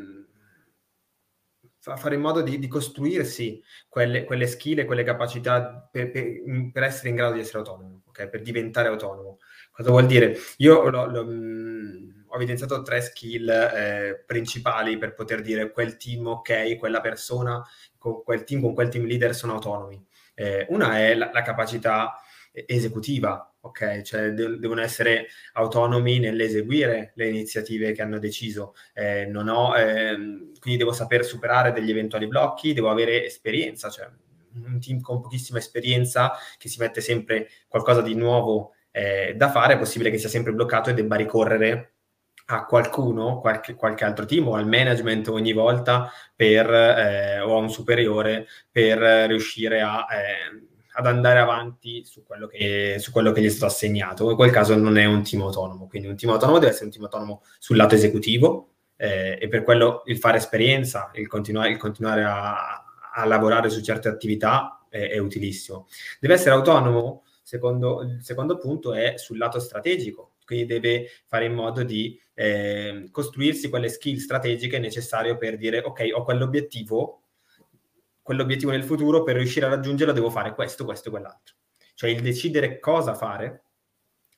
fare 1.78 2.14
in 2.14 2.22
modo 2.22 2.40
di, 2.40 2.58
di 2.58 2.66
costruirsi 2.66 3.62
quelle, 3.90 4.24
quelle, 4.24 4.46
skill 4.46 4.78
e 4.78 4.84
quelle 4.86 5.04
capacità 5.04 5.86
per, 5.92 6.10
per, 6.10 6.24
per, 6.72 6.82
essere 6.82 7.10
in 7.10 7.16
grado 7.16 7.34
di 7.34 7.40
essere 7.40 7.58
autonomo, 7.58 8.04
okay? 8.06 8.30
per 8.30 8.40
diventare 8.40 8.88
autonomo. 8.88 9.36
Cosa 9.70 9.90
vuol 9.90 10.06
dire? 10.06 10.34
Io 10.56 10.88
lo, 10.88 11.04
lo, 11.04 11.24
ho 12.36 12.38
evidenziato 12.38 12.82
tre 12.82 13.00
skill 13.00 13.48
eh, 13.48 14.22
principali 14.26 14.98
per 14.98 15.14
poter 15.14 15.40
dire 15.40 15.70
quel 15.70 15.96
team 15.96 16.26
ok, 16.26 16.76
quella 16.76 17.00
persona, 17.00 17.66
con 17.96 18.22
quel 18.22 18.44
team, 18.44 18.60
con 18.60 18.74
quel 18.74 18.90
team 18.90 19.06
leader 19.06 19.34
sono 19.34 19.54
autonomi. 19.54 20.04
Eh, 20.34 20.66
una 20.68 20.98
è 20.98 21.14
la, 21.14 21.30
la, 21.32 21.40
capacità 21.40 22.20
esecutiva, 22.52 23.54
ok? 23.60 24.02
Cioè 24.02 24.32
de- 24.32 24.58
devono 24.58 24.82
essere 24.82 25.28
autonomi 25.54 26.18
nell'eseguire 26.18 27.12
le 27.14 27.28
iniziative 27.28 27.92
che 27.92 28.02
hanno 28.02 28.18
deciso. 28.18 28.74
Eh, 28.92 29.30
ho, 29.34 29.76
ehm, 29.76 30.52
quindi 30.60 30.78
devo 30.78 30.92
saper 30.92 31.24
superare 31.24 31.72
degli 31.72 31.90
eventuali 31.90 32.26
blocchi, 32.26 32.74
devo 32.74 32.90
avere 32.90 33.24
esperienza, 33.24 33.88
cioè 33.88 34.08
un 34.52 34.80
team 34.80 35.00
con 35.00 35.20
pochissima 35.20 35.58
esperienza 35.58 36.32
che 36.58 36.68
si 36.68 36.78
mette 36.80 37.00
sempre 37.00 37.48
qualcosa 37.68 38.00
di 38.00 38.14
nuovo 38.14 38.74
eh, 38.90 39.34
da 39.36 39.50
fare, 39.50 39.74
è 39.74 39.78
possibile 39.78 40.10
che 40.10 40.18
sia 40.18 40.30
sempre 40.30 40.52
bloccato 40.54 40.88
e 40.88 40.94
debba 40.94 41.16
ricorrere 41.16 41.95
a 42.46 42.64
qualcuno, 42.64 43.40
qualche, 43.40 43.74
qualche, 43.74 44.04
altro 44.04 44.24
team 44.24 44.48
o 44.48 44.54
al 44.54 44.68
management 44.68 45.28
ogni 45.28 45.52
volta 45.52 46.10
per, 46.34 46.70
eh, 46.70 47.40
o 47.40 47.56
a 47.56 47.58
un 47.58 47.70
superiore 47.70 48.46
per 48.70 48.98
riuscire 49.28 49.80
a, 49.80 50.06
eh, 50.10 50.66
ad 50.92 51.06
andare 51.06 51.40
avanti 51.40 52.04
su 52.04 52.24
quello, 52.24 52.46
che, 52.46 52.96
su 52.98 53.10
quello 53.10 53.32
che 53.32 53.42
gli 53.42 53.46
è 53.46 53.50
stato 53.50 53.72
assegnato. 53.72 54.30
In 54.30 54.36
quel 54.36 54.50
caso 54.50 54.76
non 54.76 54.96
è 54.96 55.04
un 55.04 55.22
team 55.22 55.42
autonomo, 55.42 55.86
quindi 55.88 56.08
un 56.08 56.16
team 56.16 56.32
autonomo 56.32 56.58
deve 56.58 56.70
essere 56.70 56.86
un 56.86 56.92
team 56.92 57.04
autonomo 57.04 57.42
sul 57.58 57.76
lato 57.76 57.94
esecutivo 57.94 58.70
eh, 58.96 59.38
e 59.40 59.48
per 59.48 59.62
quello 59.62 60.02
il 60.06 60.18
fare 60.18 60.38
esperienza, 60.38 61.10
il 61.14 61.26
continuare, 61.26 61.70
il 61.70 61.76
continuare 61.78 62.22
a, 62.22 62.84
a, 63.14 63.24
lavorare 63.26 63.68
su 63.70 63.82
certe 63.82 64.08
attività 64.08 64.86
è, 64.88 65.10
è 65.10 65.18
utilissimo. 65.18 65.86
Deve 66.20 66.34
essere 66.34 66.54
autonomo, 66.54 67.24
secondo, 67.42 68.02
il 68.02 68.22
secondo 68.22 68.56
punto, 68.56 68.94
è 68.94 69.14
sul 69.16 69.36
lato 69.36 69.58
strategico, 69.58 70.34
quindi 70.44 70.64
deve 70.66 71.08
fare 71.26 71.44
in 71.44 71.54
modo 71.54 71.82
di 71.82 72.18
eh, 72.38 73.08
costruirsi 73.10 73.70
quelle 73.70 73.88
skill 73.88 74.18
strategiche 74.18 74.78
necessarie 74.78 75.38
per 75.38 75.56
dire 75.56 75.78
ok, 75.78 76.10
ho 76.12 76.22
quell'obiettivo, 76.22 77.22
quell'obiettivo 78.20 78.72
nel 78.72 78.84
futuro, 78.84 79.22
per 79.22 79.36
riuscire 79.36 79.64
a 79.64 79.70
raggiungerlo 79.70 80.12
devo 80.12 80.28
fare 80.28 80.54
questo, 80.54 80.84
questo 80.84 81.08
e 81.08 81.10
quell'altro. 81.10 81.54
Cioè 81.94 82.10
il 82.10 82.20
decidere 82.20 82.78
cosa 82.78 83.14
fare 83.14 83.62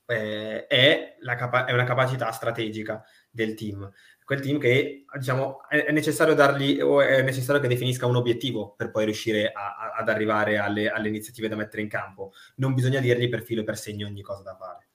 eh, 0.06 0.66
è, 0.68 1.16
capa- 1.36 1.64
è, 1.64 1.72
una 1.72 1.82
capacità 1.82 2.30
strategica 2.30 3.02
del 3.30 3.54
team. 3.54 3.90
Quel 4.24 4.40
team 4.40 4.60
che 4.60 5.04
diciamo 5.18 5.66
è, 5.68 5.86
è, 5.86 5.90
necessario 5.90 6.34
dargli 6.34 6.80
o 6.80 7.00
è 7.00 7.20
necessario 7.22 7.60
che 7.60 7.66
definisca 7.66 8.06
un 8.06 8.14
obiettivo 8.14 8.74
per 8.76 8.92
poi 8.92 9.06
riuscire 9.06 9.50
a, 9.50 9.74
a, 9.76 9.92
ad 9.96 10.08
arrivare 10.08 10.58
alle, 10.58 10.88
alle, 10.88 11.08
iniziative 11.08 11.48
da 11.48 11.56
mettere 11.56 11.82
in 11.82 11.88
campo. 11.88 12.32
Non 12.56 12.74
bisogna 12.74 13.00
dirgli 13.00 13.28
per 13.28 13.42
filo 13.42 13.62
e 13.62 13.64
per 13.64 13.76
segno 13.76 14.06
ogni 14.06 14.22
cosa 14.22 14.42
da 14.42 14.54
fare. 14.54 14.88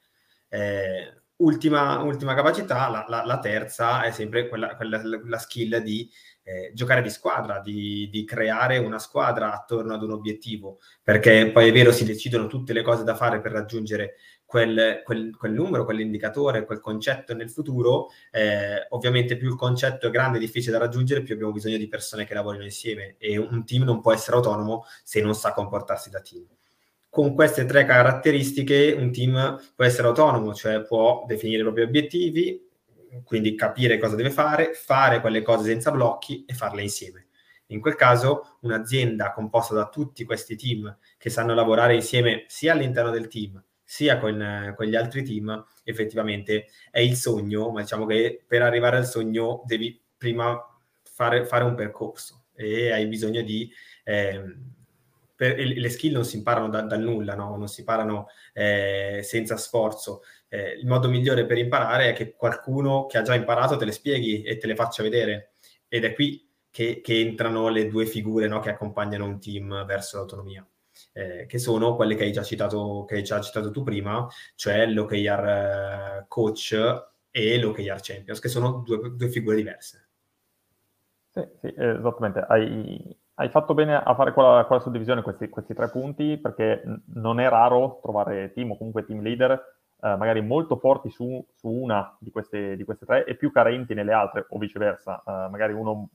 Eh, 0.47 1.22
ultima, 1.43 2.01
ultima, 2.01 2.33
capacità, 2.33 2.89
la, 2.89 3.05
la, 3.07 3.23
la, 3.25 3.39
terza 3.39 4.03
è 4.03 4.11
sempre 4.11 4.47
quella, 4.47 4.75
quella 4.75 5.01
la 5.25 5.37
skill 5.37 5.77
di 5.77 6.09
eh, 6.43 6.71
giocare 6.73 7.01
di 7.01 7.09
squadra, 7.09 7.59
di, 7.59 8.09
di, 8.09 8.25
creare 8.25 8.77
una 8.77 8.99
squadra 8.99 9.53
attorno 9.53 9.93
ad 9.93 10.03
un 10.03 10.11
obiettivo, 10.11 10.79
perché 11.01 11.51
poi 11.51 11.69
è 11.69 11.71
vero 11.71 11.91
si 11.91 12.05
decidono 12.05 12.47
tutte 12.47 12.73
le 12.73 12.81
cose 12.81 13.03
da 13.03 13.15
fare 13.15 13.39
per 13.39 13.51
raggiungere 13.51 14.15
quel, 14.45 15.01
quel, 15.03 15.35
quel 15.35 15.51
numero, 15.53 15.85
quell'indicatore, 15.85 16.65
quel 16.65 16.79
concetto 16.79 17.33
nel 17.33 17.49
futuro, 17.49 18.09
eh, 18.31 18.85
ovviamente 18.89 19.37
più 19.37 19.47
il 19.47 19.55
concetto 19.55 20.07
è 20.07 20.09
grande 20.11 20.37
e 20.37 20.41
difficile 20.41 20.73
da 20.73 20.79
raggiungere, 20.79 21.21
più 21.21 21.33
abbiamo 21.33 21.53
bisogno 21.53 21.77
di 21.77 21.87
persone 21.87 22.25
che 22.25 22.33
lavorino 22.33 22.63
insieme. 22.63 23.15
E 23.17 23.37
un 23.37 23.65
team 23.65 23.83
non 23.83 24.01
può 24.01 24.13
essere 24.13 24.35
autonomo 24.35 24.85
se 25.03 25.21
non 25.21 25.35
sa 25.35 25.53
comportarsi 25.53 26.09
da 26.09 26.19
team 26.19 26.45
con 27.13 27.35
queste 27.35 27.65
tre 27.65 27.85
caratteristiche 27.85 28.95
un 28.97 29.11
team 29.11 29.61
può 29.75 29.85
essere 29.85 30.07
autonomo, 30.07 30.51
cioè 30.55 30.81
può 30.81 31.25
definire 31.27 31.59
i 31.59 31.63
propri 31.63 31.83
obiettivi, 31.83 32.67
quindi 33.23 33.53
capire 33.53 33.99
cosa 33.99 34.15
deve 34.15 34.31
fare, 34.31 34.73
fare 34.73 35.21
quelle 35.21 35.43
cose 35.43 35.65
senza 35.65 35.91
blocchi 35.91 36.43
e 36.47 36.55
farle 36.55 36.81
insieme. 36.81 37.27
In 37.67 37.81
quel 37.81 37.93
caso 37.93 38.57
un'azienda 38.61 39.31
composta 39.31 39.75
da 39.75 39.89
tutti 39.89 40.23
questi 40.23 40.55
team 40.55 40.97
che 41.19 41.29
sanno 41.29 41.53
lavorare 41.53 41.93
insieme 41.93 42.45
sia 42.47 42.73
all'interno 42.73 43.11
del 43.11 43.27
team 43.27 43.63
sia 43.83 44.17
con, 44.17 44.73
con 44.75 44.87
gli 44.87 44.95
altri 44.95 45.21
team, 45.21 45.63
effettivamente 45.83 46.65
è 46.89 46.99
il 46.99 47.15
sogno, 47.15 47.69
ma 47.69 47.81
diciamo 47.81 48.07
che 48.07 48.43
per 48.47 48.63
arrivare 48.63 48.97
al 48.97 49.05
sogno 49.05 49.61
devi 49.67 50.01
prima 50.17 50.59
fare, 51.03 51.45
fare 51.45 51.63
un 51.63 51.75
percorso 51.75 52.45
e 52.55 52.91
hai 52.91 53.05
bisogno 53.05 53.43
di... 53.43 53.71
Eh, 54.03 54.81
per, 55.35 55.57
le 55.57 55.89
skill 55.89 56.13
non 56.13 56.25
si 56.25 56.37
imparano 56.37 56.69
da, 56.69 56.81
dal 56.81 57.01
nulla, 57.01 57.35
no? 57.35 57.55
non 57.55 57.67
si 57.67 57.81
imparano 57.81 58.27
eh, 58.53 59.21
senza 59.23 59.57
sforzo. 59.57 60.21
Eh, 60.47 60.73
il 60.73 60.85
modo 60.85 61.09
migliore 61.09 61.45
per 61.45 61.57
imparare 61.57 62.09
è 62.09 62.13
che 62.13 62.33
qualcuno 62.35 63.05
che 63.05 63.17
ha 63.17 63.21
già 63.21 63.35
imparato 63.35 63.75
te 63.77 63.85
le 63.85 63.91
spieghi 63.91 64.43
e 64.43 64.57
te 64.57 64.67
le 64.67 64.75
faccia 64.75 65.03
vedere. 65.03 65.53
Ed 65.87 66.05
è 66.05 66.13
qui 66.13 66.49
che, 66.69 67.01
che 67.01 67.19
entrano 67.19 67.69
le 67.69 67.87
due 67.87 68.05
figure 68.05 68.47
no? 68.47 68.59
che 68.59 68.69
accompagnano 68.69 69.25
un 69.25 69.39
team 69.39 69.85
verso 69.85 70.17
l'autonomia. 70.17 70.67
Eh, 71.11 71.45
che 71.47 71.57
sono 71.57 71.95
quelle 71.95 72.15
che 72.15 72.23
hai 72.23 72.31
già 72.31 72.43
citato, 72.43 73.05
hai 73.09 73.23
già 73.23 73.39
citato 73.41 73.71
tu 73.71 73.83
prima, 73.83 74.27
cioè 74.55 74.85
l'OKR 74.87 75.45
eh, 76.21 76.25
coach 76.27 76.75
e 77.29 77.59
l'OKR 77.59 77.99
champions, 78.01 78.39
che 78.39 78.47
sono 78.47 78.83
due, 78.85 79.15
due 79.15 79.29
figure 79.29 79.55
diverse. 79.55 80.09
Sì, 81.29 81.41
sì, 81.61 81.73
esattamente. 81.75 82.45
Hai, 82.47 83.17
hai 83.35 83.49
fatto 83.49 83.73
bene 83.73 83.95
a 83.95 84.13
fare 84.15 84.33
quella, 84.33 84.65
quella 84.65 84.81
suddivisione, 84.81 85.21
questi, 85.21 85.49
questi, 85.49 85.73
tre 85.73 85.89
punti, 85.89 86.37
perché 86.37 86.83
non 87.13 87.39
è 87.39 87.49
raro 87.49 87.99
trovare 88.01 88.51
team 88.53 88.71
o 88.71 88.77
comunque 88.77 89.05
team 89.05 89.21
leader 89.21 89.81
eh, 90.03 90.15
magari 90.17 90.41
molto 90.41 90.75
forti 90.75 91.09
su, 91.09 91.43
su 91.55 91.69
una 91.69 92.15
di 92.19 92.29
queste, 92.29 92.75
di 92.75 92.83
queste, 92.83 93.05
tre 93.05 93.23
e 93.23 93.35
più 93.35 93.51
carenti 93.51 93.93
nelle 93.93 94.11
altre, 94.11 94.45
o 94.49 94.57
viceversa. 94.57 95.23
Eh, 95.25 95.49
magari 95.49 95.71
uno 95.71 96.09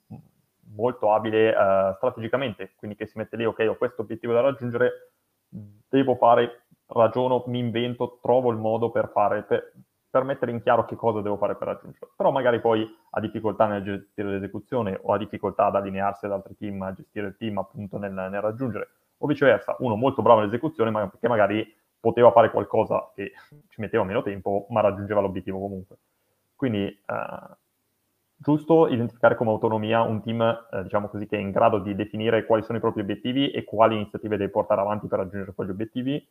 molto 0.74 1.12
abile 1.12 1.48
eh, 1.48 1.92
strategicamente, 1.94 2.74
quindi 2.76 2.96
che 2.96 3.06
si 3.06 3.16
mette 3.16 3.36
lì, 3.36 3.46
ok, 3.46 3.66
ho 3.66 3.76
questo 3.76 4.02
obiettivo 4.02 4.34
da 4.34 4.42
raggiungere, 4.42 5.12
devo 5.48 6.16
fare, 6.16 6.66
ragiono, 6.86 7.42
mi 7.46 7.58
invento, 7.60 8.18
trovo 8.20 8.50
il 8.50 8.58
modo 8.58 8.90
per 8.90 9.08
fare, 9.08 9.42
per, 9.42 9.72
per 10.10 10.24
mettere 10.24 10.50
in 10.50 10.62
chiaro 10.62 10.84
che 10.84 10.96
cosa 10.96 11.20
devo 11.20 11.36
fare 11.36 11.56
per 11.56 11.68
raggiungerlo. 11.68 12.12
Però 12.16 12.30
magari 12.30 12.60
poi 12.60 12.88
ha 13.10 13.20
difficoltà 13.20 13.66
nel 13.66 13.82
gestire 13.82 14.30
l'esecuzione 14.30 14.98
o 15.02 15.12
ha 15.12 15.18
difficoltà 15.18 15.66
ad 15.66 15.76
allinearsi 15.76 16.26
ad 16.26 16.32
altri 16.32 16.56
team, 16.56 16.80
a 16.82 16.92
gestire 16.92 17.26
il 17.26 17.36
team 17.36 17.58
appunto 17.58 17.98
nel, 17.98 18.12
nel 18.12 18.40
raggiungere, 18.40 18.88
o 19.18 19.26
viceversa, 19.26 19.76
uno 19.80 19.96
molto 19.96 20.22
bravo 20.22 20.40
nell'esecuzione 20.40 20.90
ma 20.90 21.08
perché 21.08 21.28
magari 21.28 21.66
poteva 22.00 22.30
fare 22.30 22.50
qualcosa 22.50 23.10
che 23.14 23.32
ci 23.68 23.80
metteva 23.80 24.04
meno 24.04 24.22
tempo 24.22 24.66
ma 24.70 24.80
raggiungeva 24.80 25.20
l'obiettivo 25.20 25.58
comunque. 25.58 25.96
Quindi 26.54 26.86
eh, 26.86 27.56
giusto 28.34 28.88
identificare 28.88 29.34
come 29.34 29.50
autonomia 29.50 30.02
un 30.02 30.22
team, 30.22 30.40
eh, 30.72 30.82
diciamo 30.84 31.08
così, 31.08 31.26
che 31.26 31.36
è 31.36 31.40
in 31.40 31.50
grado 31.50 31.80
di 31.80 31.94
definire 31.94 32.46
quali 32.46 32.62
sono 32.62 32.78
i 32.78 32.80
propri 32.80 33.02
obiettivi 33.02 33.50
e 33.50 33.64
quali 33.64 33.96
iniziative 33.96 34.36
deve 34.36 34.50
portare 34.50 34.80
avanti 34.80 35.06
per 35.06 35.18
raggiungere 35.18 35.52
quegli 35.54 35.70
obiettivi 35.70 36.26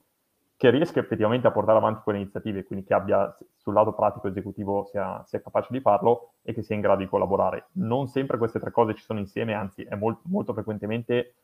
che 0.58 0.72
riesca 0.72 1.00
effettivamente 1.00 1.46
a 1.46 1.52
portare 1.52 1.78
avanti 1.78 2.02
quelle 2.02 2.20
iniziative, 2.20 2.64
quindi 2.66 2.84
che 2.84 2.96
abbia 2.96 3.34
sul 3.56 3.74
lato 3.74 3.94
pratico 3.94 4.28
esecutivo 4.28 4.86
sia, 4.86 5.24
sia, 5.26 5.40
capace 5.40 5.68
di 5.72 5.80
farlo 5.80 6.34
e 6.42 6.52
che 6.54 6.64
sia 6.64 6.76
in 6.76 6.82
grado 6.82 7.02
di 7.02 7.08
collaborare. 7.08 7.68
Non 7.74 8.08
sempre 8.08 8.40
queste 8.40 8.60
tre 8.60 8.72
cose 8.72 8.96
ci 8.96 9.04
sono 9.04 9.20
insieme, 9.20 9.54
anzi 9.54 9.84
è 9.84 9.96
molto, 9.96 10.22
molto 10.26 10.54
frequentemente 10.54 11.36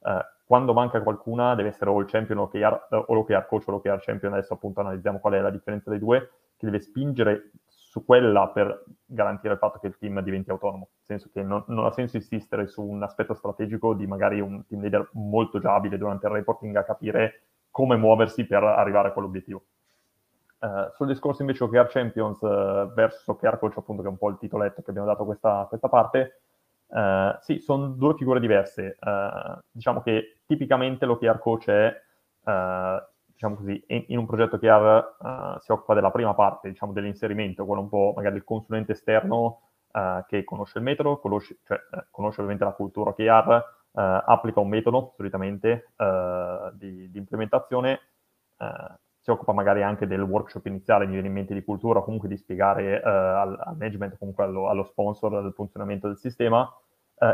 eh, 0.00 0.24
quando 0.44 0.72
manca 0.72 1.02
qualcuna 1.02 1.54
deve 1.54 1.70
essere 1.70 1.90
o 1.90 1.98
il 2.00 2.06
champion 2.06 2.38
o, 2.38 2.42
l'OKR, 2.42 2.88
o 3.06 3.14
l'OKR 3.14 3.46
coach 3.46 3.68
o 3.68 3.72
l'OKR 3.72 4.00
champion, 4.00 4.32
adesso 4.32 4.54
appunto 4.54 4.80
analizziamo 4.80 5.18
qual 5.18 5.34
è 5.34 5.40
la 5.40 5.50
differenza 5.50 5.90
dei 5.90 5.98
due, 5.98 6.30
che 6.56 6.66
deve 6.66 6.80
spingere 6.80 7.52
su 7.66 8.04
quella 8.04 8.48
per 8.48 8.84
garantire 9.04 9.54
il 9.54 9.58
fatto 9.58 9.78
che 9.78 9.86
il 9.86 9.96
team 9.98 10.20
diventi 10.20 10.50
autonomo, 10.50 10.88
nel 10.92 11.04
senso 11.18 11.30
che 11.32 11.42
non, 11.42 11.64
non, 11.68 11.86
ha 11.86 11.90
senso 11.90 12.16
insistere 12.16 12.66
su 12.66 12.82
un 12.82 13.02
aspetto 13.02 13.34
strategico 13.34 13.94
di 13.94 14.06
magari 14.06 14.40
un 14.40 14.66
team 14.66 14.80
leader 14.82 15.08
molto 15.12 15.58
già 15.58 15.74
abile 15.74 15.96
durante 15.96 16.26
il 16.26 16.32
reporting 16.32 16.74
a 16.76 16.84
capire 16.84 17.47
come 17.78 17.94
muoversi 17.94 18.44
per 18.44 18.64
arrivare 18.64 19.06
a 19.06 19.12
quell'obiettivo. 19.12 19.62
Uh, 20.58 20.90
sul 20.96 21.06
discorso 21.06 21.42
invece 21.42 21.62
OKR 21.62 21.86
Champions 21.86 22.40
uh, 22.40 22.92
versus 22.92 23.24
OKR 23.28 23.56
Coach, 23.56 23.76
appunto, 23.76 24.02
che 24.02 24.08
è 24.08 24.10
un 24.10 24.18
po' 24.18 24.30
il 24.30 24.36
titoletto 24.36 24.82
che 24.82 24.90
abbiamo 24.90 25.06
dato 25.06 25.22
a 25.22 25.26
questa, 25.26 25.66
questa 25.68 25.88
parte, 25.88 26.40
uh, 26.88 27.38
sì, 27.38 27.60
sono 27.60 27.86
due 27.86 28.16
figure 28.16 28.40
diverse. 28.40 28.98
diciamo 29.70 30.02
che 30.02 30.40
tipicamente 30.44 31.06
l'OKR 31.06 31.38
Coach 31.38 31.68
è, 31.68 32.02
diciamo 33.26 33.54
così, 33.54 33.80
in, 33.86 34.06
in, 34.08 34.18
un 34.18 34.26
progetto 34.26 34.56
OKR 34.56 35.58
si 35.60 35.70
occupa 35.70 35.94
della 35.94 36.10
prima 36.10 36.34
parte, 36.34 36.70
diciamo, 36.70 36.92
dell'inserimento, 36.92 37.64
quello 37.64 37.82
un 37.82 37.88
po' 37.88 38.12
magari 38.16 38.34
il 38.34 38.44
consulente 38.44 38.90
esterno 38.90 39.60
che 40.26 40.42
conosce 40.42 40.78
il 40.78 40.84
metodo, 40.84 41.18
conosce, 41.18 41.58
cioè, 41.64 41.80
conosce 42.10 42.40
ovviamente 42.40 42.64
la 42.64 42.72
cultura 42.72 43.10
OKR, 43.10 43.77
applica 43.92 44.60
un 44.60 44.68
metodo 44.68 45.12
solitamente 45.16 45.92
di, 46.74 47.10
di 47.10 47.18
implementazione 47.18 48.00
si 49.28 49.30
occupa 49.30 49.52
magari 49.52 49.82
anche 49.82 50.06
del 50.06 50.22
workshop 50.22 50.64
iniziale, 50.66 51.06
mi 51.06 51.20
viene 51.20 51.44
di 51.44 51.64
cultura, 51.64 52.00
comunque 52.00 52.28
di 52.28 52.36
spiegare 52.36 53.02
al, 53.02 53.58
al, 53.60 53.76
management, 53.76 54.16
comunque 54.16 54.44
allo, 54.44 54.68
allo 54.68 54.84
sponsor, 54.84 55.42
del 55.42 55.52
funzionamento 55.52 56.06
del 56.06 56.16
sistema, 56.16 56.66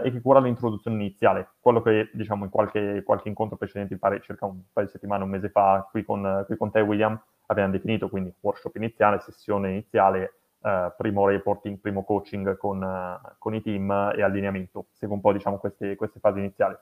e 0.03 0.11
che 0.11 0.21
cura 0.21 0.41
l'introduzione 0.41 0.97
iniziale. 0.97 1.53
Quello 1.61 1.83
che, 1.83 2.11
diciamo, 2.13 2.45
in 2.45 2.51
qualche, 2.51 3.03
qualche 3.05 3.29
incontro 3.29 3.57
precedente, 3.57 3.97
pare 3.99 4.21
circa 4.23 4.47
un 4.47 4.63
paio 4.73 4.87
di 4.87 4.93
settimane, 4.93 5.25
un 5.25 5.31
mese 5.31 5.51
fa, 5.51 5.87
qui 5.91 6.05
con, 6.05 6.43
qui 6.47 6.57
con 6.57 6.71
te, 6.71 6.81
William, 6.81 7.21
abbiamo 7.47 7.71
definito, 7.71 8.09
quindi 8.09 8.35
workshop 8.41 8.75
iniziale, 8.77 9.21
sessione 9.21 9.71
iniziale, 9.71 10.39
uh, 10.65 10.93
primo 10.97 11.27
reporting, 11.27 11.79
primo 11.79 12.05
coaching 12.05 12.57
con, 12.57 13.21
con, 13.39 13.55
i 13.55 13.63
team 13.63 13.91
e 14.17 14.23
allineamento. 14.23 14.87
Segue 14.93 15.15
un 15.15 15.21
po', 15.21 15.33
diciamo, 15.33 15.59
queste, 15.59 15.95
queste 15.97 16.21
fasi 16.21 16.39
iniziali. 16.39 16.75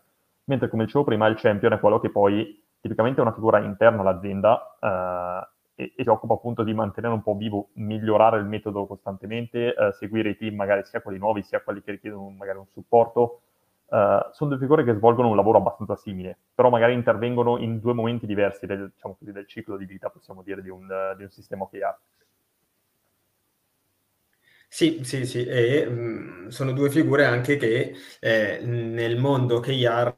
Mentre, 0.45 0.69
come 0.69 0.85
dicevo 0.85 1.05
prima, 1.05 1.27
il 1.27 1.37
champion 1.37 1.73
è 1.73 1.81
quello 1.81 2.01
che 2.01 2.11
poi 2.11 2.61
tipicamente 2.81 3.21
è 3.21 3.23
una 3.23 3.33
figura 3.33 3.59
interna 3.61 4.01
all'azienda 4.01 4.77
eh, 4.81 5.83
e, 5.85 5.93
e, 5.97 6.03
si 6.03 6.09
occupa 6.09 6.35
appunto 6.35 6.65
di 6.65 6.75
mantenere 6.75 7.15
un 7.15 7.23
po' 7.23 7.35
vivo, 7.35 7.69
migliorare 7.75 8.39
il 8.39 8.47
metodo 8.47 8.87
costantemente, 8.87 9.75
eh, 9.75 9.93
seguire 9.93 10.31
i 10.31 10.37
team, 10.37 10.55
magari 10.55 10.85
sia 10.85 11.01
quelli 11.01 11.19
nuovi, 11.19 11.43
sia 11.43 11.61
quelli 11.61 11.83
che 11.83 11.93
richiedono 11.93 12.29
magari 12.31 12.59
un 12.59 12.67
supporto. 12.67 13.43
Sono 13.93 14.49
due 14.49 14.59
figure 14.59 14.85
che 14.85 14.95
svolgono 14.95 15.29
un 15.29 15.37
lavoro 15.37 15.59
abbastanza 15.59 15.97
simile, 15.97 16.39
però 16.55 16.71
magari 16.71 16.95
intervengono 16.95 17.59
in 17.59 17.79
due 17.79 17.93
momenti 17.93 18.25
diversi 18.25 18.65
del, 18.65 18.91
diciamo 18.91 19.19
del 19.19 19.47
ciclo 19.47 19.77
di 19.77 19.85
vita, 19.85 20.09
possiamo 20.09 20.41
dire, 20.41 20.63
di 20.63 20.71
un, 20.71 20.89
di 21.15 21.25
un 21.25 21.29
sistema 21.29 21.65
OKR. 21.65 21.99
Sì, 24.75 25.01
sì, 25.05 25.27
sì, 25.27 25.45
e 25.45 25.85
mh, 25.87 26.45
mm, 26.47 26.49
sono 26.49 26.73
due 26.73 26.89
figure 26.89 27.27
anche 27.27 27.59
che 27.59 27.95
eh, 28.21 28.59
nel 28.63 29.19
mondo 29.19 29.57
OKR 29.57 30.17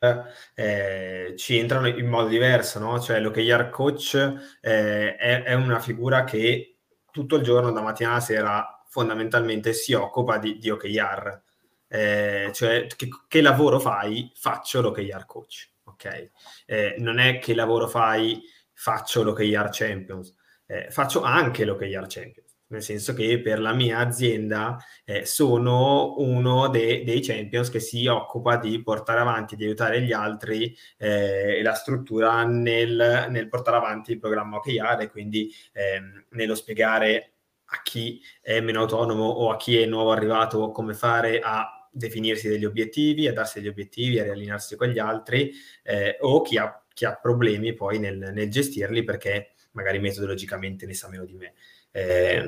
eh, 0.54 1.34
ci 1.36 1.58
entrano 1.58 1.88
in 1.88 2.06
modo 2.06 2.28
diverso, 2.28 2.78
no? 2.78 3.00
Cioè 3.00 3.18
l'OKR 3.18 3.68
coach 3.70 4.14
eh, 4.60 5.16
è, 5.16 5.42
è, 5.42 5.54
una 5.54 5.80
figura 5.80 6.22
che 6.22 6.76
tutto 7.10 7.34
il 7.34 7.42
giorno, 7.42 7.72
da 7.72 7.82
mattina 7.82 8.10
alla 8.10 8.20
sera, 8.20 8.84
fondamentalmente 8.88 9.72
si 9.72 9.92
occupa 9.92 10.38
di, 10.38 10.56
di 10.58 10.70
OKR. 10.70 11.42
Eh, 11.88 12.50
cioè, 12.54 12.86
che, 12.94 13.08
che, 13.26 13.40
lavoro 13.42 13.80
fai? 13.80 14.30
Faccio 14.36 14.80
l'OKR 14.80 15.26
coach, 15.26 15.70
ok? 15.84 16.30
Eh, 16.66 16.94
non 16.98 17.18
è 17.18 17.40
che 17.40 17.54
lavoro 17.56 17.88
fai? 17.88 18.40
Faccio 18.72 19.24
l'OKR 19.24 19.68
Champions. 19.72 20.32
Eh, 20.66 20.86
faccio 20.90 21.22
anche 21.22 21.64
l'OKR 21.64 22.06
Champions 22.06 22.43
nel 22.68 22.82
senso 22.82 23.14
che 23.14 23.40
per 23.40 23.60
la 23.60 23.72
mia 23.72 23.98
azienda 23.98 24.76
eh, 25.04 25.24
sono 25.26 26.14
uno 26.18 26.68
de- 26.68 27.04
dei 27.04 27.20
champions 27.20 27.70
che 27.70 27.80
si 27.80 28.06
occupa 28.06 28.56
di 28.56 28.82
portare 28.82 29.20
avanti, 29.20 29.56
di 29.56 29.64
aiutare 29.64 30.02
gli 30.02 30.12
altri 30.12 30.74
eh, 30.98 31.62
la 31.62 31.74
struttura 31.74 32.44
nel, 32.44 33.26
nel, 33.30 33.48
portare 33.48 33.76
avanti 33.76 34.12
il 34.12 34.18
programma 34.18 34.56
OKR 34.56 35.00
e 35.00 35.10
quindi 35.10 35.52
ehm, 35.72 36.26
nello 36.30 36.54
spiegare 36.54 37.34
a 37.66 37.82
chi 37.82 38.20
è 38.40 38.60
meno 38.60 38.80
autonomo 38.80 39.24
o 39.24 39.50
a 39.50 39.56
chi 39.56 39.78
è 39.78 39.86
nuovo 39.86 40.12
arrivato 40.12 40.70
come 40.70 40.94
fare 40.94 41.40
a 41.40 41.88
definirsi 41.90 42.48
degli 42.48 42.64
obiettivi, 42.64 43.28
a 43.28 43.32
darsi 43.32 43.60
degli 43.60 43.68
obiettivi, 43.68 44.18
a 44.18 44.24
riallinearsi 44.24 44.76
con 44.76 44.88
gli 44.88 44.98
altri 44.98 45.52
eh, 45.82 46.16
o 46.20 46.42
chi 46.42 46.58
ha, 46.58 46.84
chi 46.92 47.04
ha, 47.04 47.14
problemi 47.14 47.72
poi 47.72 47.98
nel, 47.98 48.32
nel 48.32 48.50
gestirli 48.50 49.04
perché 49.04 49.52
magari 49.72 49.98
metodologicamente 50.00 50.86
ne 50.86 50.94
sa 50.94 51.08
meno 51.08 51.24
di 51.24 51.34
me. 51.34 51.54
Eh, 51.96 52.44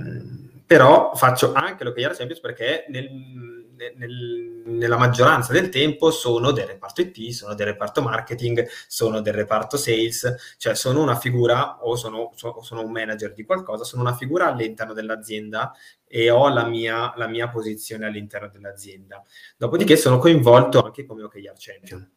però 0.67 1.15
faccio 1.15 1.53
anche 1.53 1.85
l'OKR 1.85 2.17
Champions 2.17 2.41
perché 2.41 2.87
nel, 2.89 3.09
nel, 3.95 4.63
nella 4.65 4.97
maggioranza 4.97 5.53
del 5.53 5.69
tempo 5.69 6.11
sono 6.11 6.51
del 6.51 6.67
reparto 6.67 7.03
IT, 7.03 7.31
sono 7.31 7.55
del 7.55 7.67
reparto 7.67 8.03
marketing, 8.03 8.67
sono 8.89 9.21
del 9.21 9.35
reparto 9.35 9.77
sales, 9.77 10.57
cioè 10.59 10.75
sono 10.75 11.01
una 11.01 11.15
figura 11.15 11.79
o 11.85 11.95
sono, 11.95 12.33
sono 12.35 12.83
un 12.83 12.91
manager 12.91 13.33
di 13.35 13.45
qualcosa, 13.45 13.85
sono 13.85 14.03
una 14.03 14.17
figura 14.17 14.47
all'interno 14.47 14.93
dell'azienda 14.93 15.73
e 16.09 16.29
ho 16.29 16.49
la 16.49 16.67
mia, 16.67 17.13
la 17.17 17.29
mia 17.29 17.49
posizione 17.49 18.07
all'interno 18.07 18.49
dell'azienda. 18.49 19.23
Dopodiché 19.57 19.97
sono 19.97 20.19
coinvolto 20.19 20.83
anche 20.83 21.07
come 21.07 21.23
OKR 21.23 21.55
Champion 21.57 22.11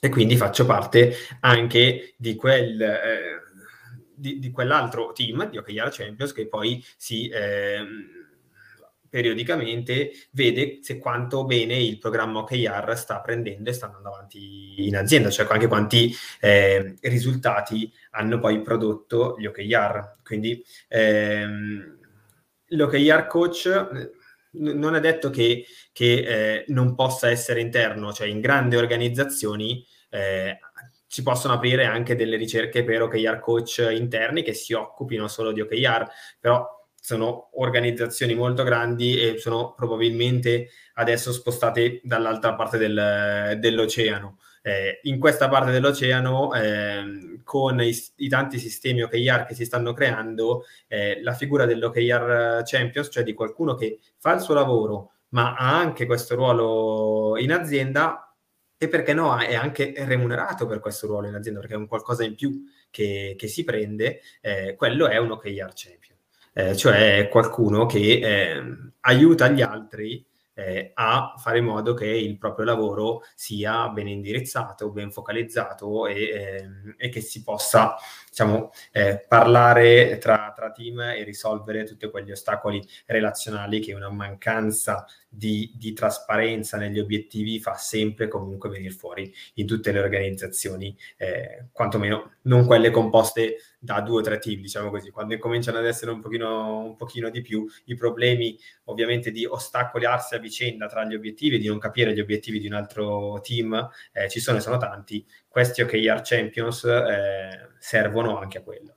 e 0.00 0.08
quindi 0.08 0.38
faccio 0.38 0.64
parte 0.64 1.14
anche 1.40 2.14
di 2.16 2.34
quel... 2.34 2.80
Eh, 2.80 3.41
di, 4.22 4.38
di 4.38 4.50
quell'altro 4.50 5.12
team 5.12 5.50
di 5.50 5.58
OKR 5.58 5.90
Champions 5.90 6.32
che 6.32 6.46
poi 6.46 6.82
si 6.96 7.28
eh, 7.28 7.84
periodicamente 9.10 10.12
vede 10.30 10.78
se 10.80 10.96
quanto 10.96 11.44
bene 11.44 11.76
il 11.76 11.98
programma 11.98 12.38
OKR 12.38 12.96
sta 12.96 13.20
prendendo 13.20 13.68
e 13.68 13.72
sta 13.74 13.86
andando 13.86 14.08
avanti 14.08 14.86
in 14.86 14.96
azienda, 14.96 15.28
cioè 15.28 15.46
anche 15.50 15.66
quanti 15.66 16.14
eh, 16.40 16.94
risultati 17.02 17.92
hanno 18.12 18.38
poi 18.38 18.62
prodotto 18.62 19.36
gli 19.38 19.44
OKR. 19.44 20.18
Quindi 20.24 20.64
ehm, 20.88 21.98
l'OKR 22.68 23.26
coach 23.26 24.10
non 24.52 24.94
è 24.94 25.00
detto 25.00 25.28
che, 25.28 25.66
che 25.92 26.14
eh, 26.14 26.64
non 26.68 26.94
possa 26.94 27.28
essere 27.28 27.60
interno, 27.60 28.14
cioè 28.14 28.28
in 28.28 28.40
grandi 28.40 28.76
organizzazioni 28.76 29.84
eh, 30.08 30.58
si 31.12 31.22
possono 31.22 31.52
aprire 31.52 31.84
anche 31.84 32.16
delle 32.16 32.36
ricerche 32.36 32.84
per 32.84 33.02
OKR 33.02 33.38
coach 33.38 33.86
interni 33.90 34.42
che 34.42 34.54
si 34.54 34.72
occupino 34.72 35.28
solo 35.28 35.52
di 35.52 35.60
OKR, 35.60 36.08
però 36.40 36.66
sono 36.98 37.50
organizzazioni 37.56 38.34
molto 38.34 38.62
grandi 38.62 39.20
e 39.20 39.36
sono 39.36 39.74
probabilmente 39.74 40.70
adesso 40.94 41.30
spostate 41.30 42.00
dall'altra 42.02 42.54
parte 42.54 42.78
del, 42.78 43.58
dell'oceano. 43.60 44.38
Eh, 44.62 45.00
in 45.02 45.18
questa 45.18 45.50
parte 45.50 45.70
dell'oceano, 45.70 46.54
eh, 46.54 47.40
con 47.44 47.82
i, 47.82 47.94
i, 48.16 48.28
tanti 48.28 48.58
sistemi 48.58 49.02
OKR 49.02 49.44
che 49.44 49.54
si 49.54 49.66
stanno 49.66 49.92
creando, 49.92 50.64
eh, 50.88 51.20
la 51.22 51.34
figura 51.34 51.66
dell'OKR 51.66 52.62
Champions, 52.64 53.10
cioè 53.12 53.22
di 53.22 53.34
qualcuno 53.34 53.74
che 53.74 53.98
fa 54.16 54.32
il 54.32 54.40
suo 54.40 54.54
lavoro, 54.54 55.10
ma 55.32 55.56
ha 55.56 55.78
anche 55.78 56.06
questo 56.06 56.36
ruolo 56.36 57.36
in 57.36 57.52
azienda, 57.52 58.31
e 58.82 58.88
perché 58.88 59.14
no, 59.14 59.38
è 59.38 59.54
anche 59.54 59.94
remunerato 59.96 60.66
per 60.66 60.80
questo 60.80 61.06
ruolo 61.06 61.28
in 61.28 61.36
azienda, 61.36 61.60
perché 61.60 61.76
è 61.76 61.78
un 61.78 61.86
qualcosa 61.86 62.24
in 62.24 62.34
più 62.34 62.64
che, 62.90 63.36
che 63.38 63.46
si 63.46 63.62
prende, 63.62 64.18
eh, 64.40 64.74
quello 64.74 65.06
è 65.06 65.18
un 65.18 65.30
OKR 65.30 65.70
champion, 65.72 66.16
eh, 66.52 66.76
cioè 66.76 67.28
qualcuno 67.30 67.86
che 67.86 67.98
eh, 68.00 68.62
aiuta 69.02 69.46
gli 69.46 69.62
altri 69.62 70.26
eh, 70.54 70.90
a 70.94 71.34
fare 71.36 71.58
in 71.58 71.64
modo 71.66 71.94
che 71.94 72.06
il 72.08 72.36
proprio 72.38 72.64
lavoro 72.64 73.22
sia 73.36 73.88
ben 73.90 74.08
indirizzato, 74.08 74.90
ben 74.90 75.12
focalizzato 75.12 76.08
e, 76.08 76.22
eh, 76.22 76.68
e 76.96 77.08
che 77.08 77.20
si 77.20 77.44
possa 77.44 77.94
diciamo, 78.28 78.72
eh, 78.90 79.24
parlare 79.28 80.18
tra, 80.18 80.52
tra, 80.54 80.72
team 80.72 80.98
e 81.00 81.22
risolvere 81.22 81.84
tutti 81.84 82.10
quegli 82.10 82.32
ostacoli 82.32 82.84
relazionali 83.06 83.78
che 83.78 83.94
una 83.94 84.10
mancanza 84.10 85.06
di, 85.34 85.72
di, 85.74 85.94
trasparenza 85.94 86.76
negli 86.76 86.98
obiettivi 86.98 87.58
fa 87.58 87.74
sempre 87.74 88.28
comunque 88.28 88.68
venire 88.68 88.92
fuori 88.92 89.32
in 89.54 89.66
tutte 89.66 89.90
le 89.90 90.00
organizzazioni, 90.00 90.94
eh, 91.16 91.68
quantomeno 91.72 92.34
non 92.42 92.66
quelle 92.66 92.90
composte 92.90 93.56
da 93.78 94.02
due 94.02 94.20
o 94.20 94.22
tre 94.22 94.38
team, 94.38 94.60
diciamo 94.60 94.90
così, 94.90 95.10
quando 95.10 95.36
cominciano 95.38 95.78
ad 95.78 95.86
essere 95.86 96.10
un 96.10 96.20
pochino, 96.20 96.80
un 96.80 96.96
pochino 96.96 97.30
di 97.30 97.40
più 97.40 97.66
i 97.86 97.94
problemi 97.94 98.58
ovviamente 98.84 99.30
di 99.30 99.46
ostacolarsi 99.46 100.34
a 100.34 100.38
vicenda 100.38 100.86
tra 100.86 101.04
gli 101.04 101.14
obiettivi, 101.14 101.58
di 101.58 101.68
non 101.68 101.78
capire 101.78 102.12
gli 102.12 102.20
obiettivi 102.20 102.60
di 102.60 102.66
un 102.66 102.74
altro 102.74 103.40
team, 103.40 103.88
eh, 104.12 104.28
ci 104.28 104.38
sono 104.38 104.58
e 104.58 104.60
sono 104.60 104.76
tanti, 104.76 105.26
questi 105.48 105.80
OKR 105.80 106.20
Champions 106.22 106.84
eh, 106.84 107.70
servono 107.78 108.38
anche 108.38 108.58
a 108.58 108.62
quello. 108.62 108.96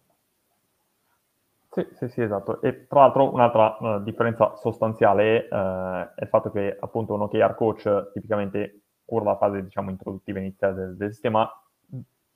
Sì, 1.75 1.85
sì, 1.91 2.07
sì, 2.07 2.21
esatto. 2.21 2.61
E 2.61 2.87
tra 2.87 3.01
l'altro 3.01 3.33
un'altra 3.33 3.75
uh, 3.77 4.01
differenza 4.01 4.55
sostanziale 4.55 5.45
uh, 5.51 6.15
è 6.15 6.21
il 6.21 6.29
fatto 6.29 6.49
che 6.49 6.77
appunto 6.79 7.13
un 7.13 7.23
OKR 7.23 7.53
coach 7.53 8.11
tipicamente 8.13 8.83
cura 9.03 9.25
la 9.25 9.35
fase 9.35 9.61
diciamo 9.61 9.89
introduttiva 9.89 10.39
iniziale 10.39 10.73
del, 10.73 10.95
del, 10.95 11.11
sistema 11.11 11.51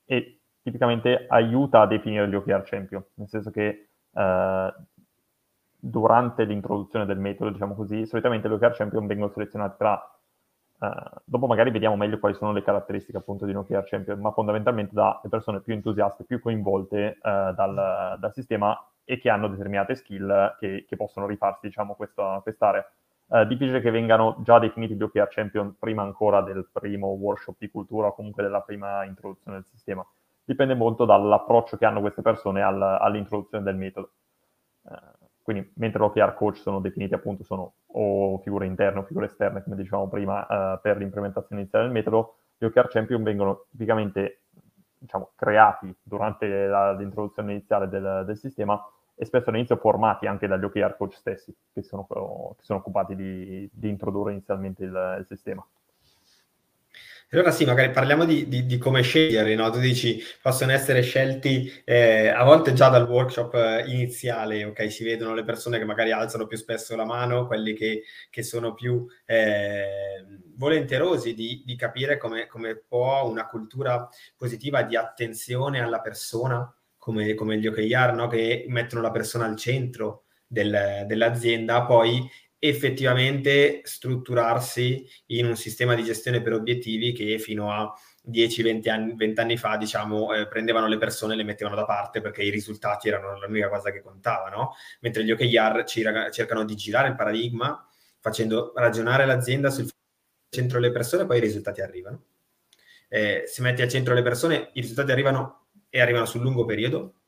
e 0.03 0.41
tipicamente 0.61 1.25
aiuta 1.29 1.79
a 1.79 1.87
definire 1.87 2.27
gli 2.27 2.35
OKR 2.35 2.63
champion, 2.63 3.01
nel 3.13 3.29
senso 3.29 3.49
che 3.49 3.91
uh, 4.11 4.73
durante 5.77 6.43
l'introduzione 6.43 7.05
del 7.05 7.19
metodo, 7.19 7.49
diciamo 7.49 7.75
così, 7.75 8.05
solitamente 8.05 8.49
le 8.49 8.55
OKR 8.55 8.75
champion 8.75 9.07
vengono 9.07 9.31
selezionati 9.31 9.77
tra 9.77 10.13
dopo 11.25 11.45
magari 11.45 11.71
vediamo 11.71 11.97
meglio 11.97 12.19
quali 12.19 12.35
sono 12.35 12.53
le 12.53 12.63
caratteristiche 12.63 13.17
appunto 13.17 13.43
di 13.43 13.51
un 13.51 13.57
OKR 13.57 13.83
Champion, 13.83 14.17
ma 14.21 14.31
fondamentalmente 14.31 14.93
dalle 14.93 15.19
persone 15.29 15.59
più 15.59 15.73
entusiaste, 15.73 16.23
più 16.23 16.39
coinvolte 16.39 17.17
dal, 17.21 18.15
dal, 18.17 18.31
sistema 18.33 18.73
e 19.09 19.17
che 19.17 19.31
hanno 19.31 19.47
determinate 19.47 19.95
skill 19.95 20.55
che, 20.59 20.85
che 20.87 20.95
possono 20.95 21.25
rifarsi, 21.25 21.65
diciamo, 21.65 21.95
questa, 21.95 22.39
quest'area. 22.43 22.87
Uh, 23.25 23.43
difficile 23.45 23.81
che 23.81 23.89
vengano 23.89 24.37
già 24.43 24.59
definiti 24.59 24.93
gli 24.93 25.01
OKR 25.01 25.27
Champion 25.29 25.75
prima 25.79 26.03
ancora 26.03 26.41
del 26.41 26.67
primo 26.71 27.07
workshop 27.07 27.55
di 27.57 27.71
cultura 27.71 28.07
o 28.07 28.13
comunque 28.13 28.43
della 28.43 28.61
prima 28.61 29.03
introduzione 29.05 29.57
del 29.57 29.65
sistema. 29.65 30.05
Dipende 30.43 30.75
molto 30.75 31.05
dall'approccio 31.05 31.77
che 31.77 31.85
hanno 31.85 32.01
queste 32.01 32.21
persone 32.21 32.61
al, 32.61 32.79
all'introduzione 32.79 33.63
del 33.63 33.75
metodo. 33.75 34.11
Quindi, 35.41 35.71
mentre 35.77 35.99
l'OKR 35.99 36.35
coach 36.35 36.57
sono 36.57 36.79
definiti 36.79 37.15
appunto, 37.15 37.43
sono 37.43 37.73
o 37.87 38.37
figure 38.37 38.67
interne 38.67 38.99
o 38.99 39.03
figure 39.03 39.25
esterne, 39.25 39.63
come 39.63 39.75
dicevamo 39.75 40.07
prima, 40.07 40.45
uh, 40.47 40.79
per 40.79 40.97
l'implementazione 40.97 41.61
iniziale 41.61 41.85
del 41.85 41.93
metodo, 41.93 42.35
gli 42.59 42.65
OKR 42.65 42.87
champion 42.89 43.23
vengono 43.23 43.65
tipicamente 43.71 44.41
diciamo, 44.99 45.31
creati 45.35 45.95
durante 46.03 46.67
la, 46.67 46.93
l'introduzione 46.93 47.53
iniziale 47.53 47.87
del, 47.87 48.23
del, 48.25 48.37
sistema 48.37 48.79
e 49.21 49.25
spesso 49.25 49.49
all'inizio 49.49 49.75
formati 49.75 50.27
anche 50.27 50.47
dagli 50.47 50.63
OKR 50.63 50.95
coach 50.95 51.15
stessi, 51.15 51.53
che 51.73 51.83
sono, 51.83 52.07
che 52.07 52.63
sono 52.63 52.79
occupati 52.79 53.17
di, 53.17 53.69
di, 53.69 53.89
introdurre 53.89 54.31
inizialmente 54.31 54.85
il, 54.85 55.17
il 55.19 55.25
sistema. 55.27 55.65
Allora 57.31 57.51
sì, 57.51 57.65
magari 57.65 57.91
parliamo 57.91 58.23
di, 58.23 58.47
di, 58.47 58.65
di 58.65 58.77
come 58.77 59.01
scegliere, 59.01 59.53
no? 59.55 59.69
Tu 59.71 59.79
dici, 59.79 60.23
possono 60.41 60.71
essere 60.71 61.01
scelti 61.01 61.69
eh, 61.83 62.29
a 62.29 62.43
volte 62.45 62.71
già 62.71 62.87
dal 62.87 63.09
workshop 63.09 63.53
eh, 63.55 63.83
iniziale, 63.87 64.63
ok? 64.63 64.89
Si 64.89 65.03
vedono 65.03 65.35
le 65.35 65.43
persone 65.43 65.77
che 65.77 65.85
magari 65.85 66.13
alzano 66.13 66.47
più 66.47 66.55
spesso 66.55 66.95
la 66.95 67.05
mano, 67.05 67.45
quelli 67.45 67.73
che, 67.73 68.03
che 68.29 68.41
sono 68.41 68.73
più 68.73 69.05
eh, 69.25 70.25
volenterosi 70.55 71.33
di, 71.33 71.61
di 71.65 71.75
capire 71.75 72.17
come, 72.17 72.47
come, 72.47 72.77
può 72.77 73.27
una 73.29 73.45
cultura 73.47 74.07
positiva 74.37 74.81
di 74.83 74.95
attenzione 74.95 75.81
alla 75.81 75.99
persona, 75.99 76.73
come, 77.09 77.33
come 77.33 77.57
gli 77.57 77.67
OKR, 77.67 78.13
no? 78.13 78.27
Che 78.27 78.65
mettono 78.67 79.01
la 79.01 79.11
persona 79.11 79.45
al 79.45 79.55
centro 79.55 80.25
del, 80.45 81.05
dell'azienda, 81.07 81.83
poi 81.83 82.29
effettivamente 82.59 83.81
strutturarsi 83.83 85.07
in 85.27 85.47
un 85.47 85.55
sistema 85.55 85.95
di 85.95 86.03
gestione 86.03 86.41
per 86.41 86.53
obiettivi 86.53 87.13
che 87.13 87.39
fino 87.39 87.71
a 87.71 87.91
10-20 88.29 88.89
anni, 88.89 89.15
20 89.15 89.39
anni 89.39 89.57
fa, 89.57 89.77
diciamo, 89.77 90.33
eh, 90.33 90.47
prendevano 90.47 90.87
le 90.87 90.97
persone 90.97 91.33
e 91.33 91.37
le 91.37 91.43
mettevano 91.43 91.75
da 91.75 91.85
parte 91.85 92.21
perché 92.21 92.43
i 92.43 92.51
risultati 92.51 93.07
erano 93.07 93.39
l'unica 93.39 93.69
cosa 93.69 93.91
che 93.91 94.01
contava? 94.01 94.51
Mentre 95.01 95.23
gli 95.23 95.31
OKR 95.31 95.83
cercano 95.85 96.63
di 96.63 96.75
girare 96.75 97.07
il 97.07 97.15
paradigma 97.15 97.87
facendo 98.19 98.73
ragionare 98.75 99.25
l'azienda 99.25 99.69
sul 99.71 99.89
centro 100.49 100.79
delle 100.79 100.91
persone, 100.91 101.25
poi 101.25 101.37
i 101.37 101.41
risultati 101.41 101.81
arrivano. 101.81 102.23
Eh, 103.07 103.43
se 103.47 103.61
metti 103.63 103.81
al 103.81 103.89
centro 103.89 104.13
le 104.13 104.21
persone, 104.21 104.69
i 104.73 104.81
risultati 104.81 105.11
arrivano 105.11 105.68
e 105.89 105.99
arrivano 106.01 106.25
sul 106.25 106.41
lungo 106.41 106.65
periodo, 106.65 107.19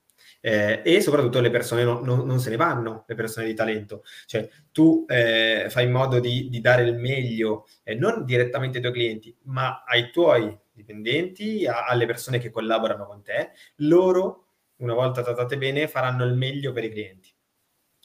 eh, 0.41 0.81
e 0.83 1.01
soprattutto 1.01 1.39
le 1.39 1.49
persone 1.51 1.83
no, 1.83 2.01
no, 2.03 2.23
non 2.23 2.39
se 2.39 2.49
ne 2.49 2.55
vanno, 2.55 3.05
le 3.07 3.15
persone 3.15 3.45
di 3.45 3.53
talento. 3.53 4.03
Cioè 4.25 4.49
tu 4.71 5.05
eh, 5.07 5.67
fai 5.69 5.85
in 5.85 5.91
modo 5.91 6.19
di, 6.19 6.49
di, 6.49 6.61
dare 6.61 6.83
il 6.83 6.95
meglio, 6.95 7.67
eh, 7.83 7.95
non 7.95 8.25
direttamente 8.25 8.77
ai 8.77 8.83
tuoi 8.83 8.93
clienti, 8.93 9.35
ma 9.43 9.83
ai 9.85 10.11
tuoi 10.11 10.57
dipendenti, 10.71 11.65
a, 11.67 11.85
alle 11.85 12.05
persone 12.05 12.39
che 12.39 12.49
collaborano 12.49 13.05
con 13.05 13.21
te. 13.21 13.51
Loro, 13.77 14.47
una 14.77 14.93
volta 14.93 15.21
trattate 15.23 15.57
bene, 15.57 15.87
faranno 15.87 16.25
il 16.25 16.33
meglio 16.33 16.71
per 16.73 16.83
i 16.85 16.89
clienti. 16.89 17.29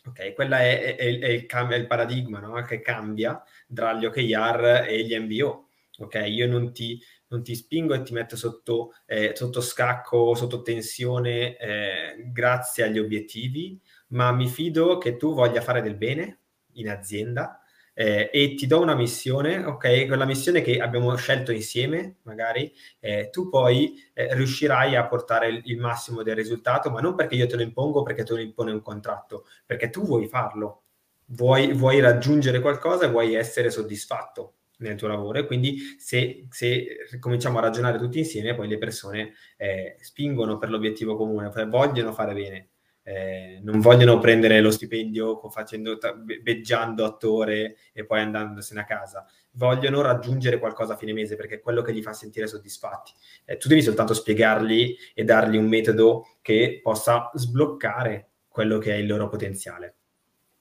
Ok, 0.06 0.34
quello 0.34 0.54
è, 0.54 0.80
è, 0.80 0.96
è, 0.96 1.04
il, 1.04 1.20
è, 1.20 1.74
il, 1.74 1.86
paradigma 1.86 2.38
no? 2.38 2.62
che 2.62 2.80
cambia 2.80 3.42
tra 3.74 3.92
gli 3.94 4.04
OKR 4.04 4.84
e 4.88 5.04
gli 5.04 5.16
MBO. 5.18 5.68
Ok, 5.98 6.22
io 6.26 6.46
non 6.46 6.72
ti 6.72 7.00
non 7.28 7.42
ti 7.42 7.54
spingo 7.54 7.94
e 7.94 8.02
ti 8.02 8.12
metto 8.12 8.36
sotto, 8.36 8.92
eh, 9.06 9.32
sotto 9.34 9.60
scacco, 9.60 10.34
sotto 10.34 10.62
tensione 10.62 11.56
eh, 11.56 12.30
grazie 12.32 12.84
agli 12.84 12.98
obiettivi, 12.98 13.80
ma 14.08 14.32
mi 14.32 14.48
fido 14.48 14.98
che 14.98 15.16
tu 15.16 15.34
voglia 15.34 15.60
fare 15.60 15.82
del 15.82 15.96
bene 15.96 16.40
in 16.74 16.88
azienda 16.88 17.60
eh, 17.98 18.28
e 18.30 18.54
ti 18.54 18.66
do 18.66 18.80
una 18.80 18.94
missione, 18.94 19.64
ok? 19.64 20.06
Quella 20.06 20.26
missione 20.26 20.60
che 20.60 20.78
abbiamo 20.80 21.16
scelto 21.16 21.50
insieme, 21.50 22.16
magari, 22.24 22.70
eh, 23.00 23.30
tu 23.30 23.48
poi 23.48 23.94
eh, 24.12 24.34
riuscirai 24.34 24.94
a 24.96 25.06
portare 25.06 25.48
il, 25.48 25.62
il, 25.64 25.78
massimo 25.78 26.22
del 26.22 26.36
risultato, 26.36 26.90
ma 26.90 27.00
non 27.00 27.14
perché 27.14 27.36
io 27.36 27.46
te 27.46 27.56
lo 27.56 27.62
impongo, 27.62 28.02
perché 28.02 28.22
te 28.22 28.34
lo 28.34 28.40
impone 28.40 28.72
un 28.72 28.82
contratto, 28.82 29.46
perché 29.64 29.88
tu 29.88 30.04
vuoi 30.04 30.26
farlo, 30.26 30.82
vuoi, 31.28 31.72
vuoi 31.72 32.00
raggiungere 32.00 32.60
qualcosa 32.60 33.06
e 33.06 33.08
vuoi 33.08 33.34
essere 33.34 33.70
soddisfatto 33.70 34.56
nel 34.78 34.96
tuo 34.96 35.08
lavoro 35.08 35.38
e 35.38 35.46
quindi 35.46 35.78
se, 35.98 36.46
se, 36.50 37.08
cominciamo 37.18 37.58
a 37.58 37.62
ragionare 37.62 37.98
tutti 37.98 38.18
insieme 38.18 38.54
poi 38.54 38.68
le 38.68 38.78
persone 38.78 39.32
eh, 39.56 39.96
spingono 40.00 40.58
per 40.58 40.70
l'obiettivo 40.70 41.16
comune, 41.16 41.50
vogliono 41.68 42.12
fare 42.12 42.34
bene, 42.34 42.68
eh, 43.02 43.60
non 43.62 43.80
vogliono 43.80 44.18
prendere 44.18 44.60
lo 44.60 44.70
stipendio 44.72 45.40
facendo, 45.48 45.96
beggiando 46.42 47.04
attore 47.04 47.76
e 47.92 48.04
poi 48.04 48.20
andandosene 48.20 48.80
a 48.80 48.84
casa, 48.84 49.24
vogliono 49.52 50.00
raggiungere 50.02 50.58
qualcosa 50.58 50.94
a 50.94 50.96
fine 50.96 51.12
mese 51.12 51.36
perché 51.36 51.56
è 51.56 51.60
quello 51.60 51.82
che 51.82 51.92
li 51.92 52.02
fa 52.02 52.12
sentire 52.12 52.46
soddisfatti. 52.46 53.12
Eh, 53.44 53.56
tu 53.58 53.68
devi 53.68 53.82
soltanto 53.82 54.12
spiegargli 54.12 54.96
e 55.14 55.24
dargli 55.24 55.56
un 55.56 55.66
metodo 55.66 56.26
che 56.42 56.80
possa 56.82 57.30
sbloccare 57.32 58.30
quello 58.48 58.78
che 58.78 58.92
è 58.92 58.96
il 58.96 59.06
loro 59.06 59.28
potenziale. 59.28 59.95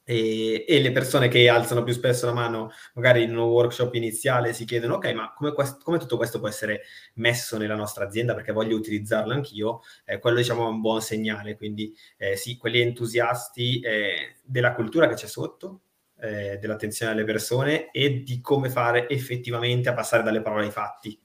E, 0.07 0.65
e, 0.67 0.81
le 0.81 0.91
persone 0.91 1.27
che 1.29 1.49
alzano 1.49 1.81
più 1.81 1.91
spesso 1.91 2.27
la 2.27 2.33
mano, 2.33 2.69
magari 2.93 3.23
in 3.23 3.35
un 3.35 3.49
workshop 3.49 3.95
iniziale, 3.95 4.53
si 4.53 4.63
chiedono: 4.63 4.95
Ok, 4.95 5.11
ma 5.13 5.33
come, 5.33 5.51
quest- 5.51 5.81
come 5.81 5.97
tutto 5.97 6.17
questo 6.17 6.37
può 6.37 6.47
essere 6.47 6.83
messo 7.15 7.57
nella 7.57 7.75
nostra 7.75 8.05
azienda? 8.05 8.35
Perché 8.35 8.51
voglio 8.51 8.75
utilizzarlo 8.75 9.33
anch'io. 9.33 9.81
Eh, 10.05 10.19
quello, 10.19 10.37
diciamo, 10.37 10.65
è 10.65 10.69
un 10.69 10.79
buon 10.79 11.01
segnale. 11.01 11.57
Quindi, 11.57 11.91
eh, 12.17 12.35
sì, 12.35 12.55
quelli 12.55 12.81
entusiasti 12.81 13.79
eh, 13.79 14.35
della 14.43 14.75
cultura 14.75 15.07
che 15.07 15.15
c'è 15.15 15.25
sotto, 15.25 15.81
eh, 16.19 16.57
dell'attenzione 16.59 17.11
alle 17.11 17.23
persone 17.23 17.89
e 17.89 18.21
di 18.21 18.41
come 18.41 18.69
fare 18.69 19.09
effettivamente 19.09 19.89
a 19.89 19.93
passare 19.95 20.21
dalle 20.21 20.41
parole 20.41 20.65
ai 20.65 20.71
fatti. 20.71 21.19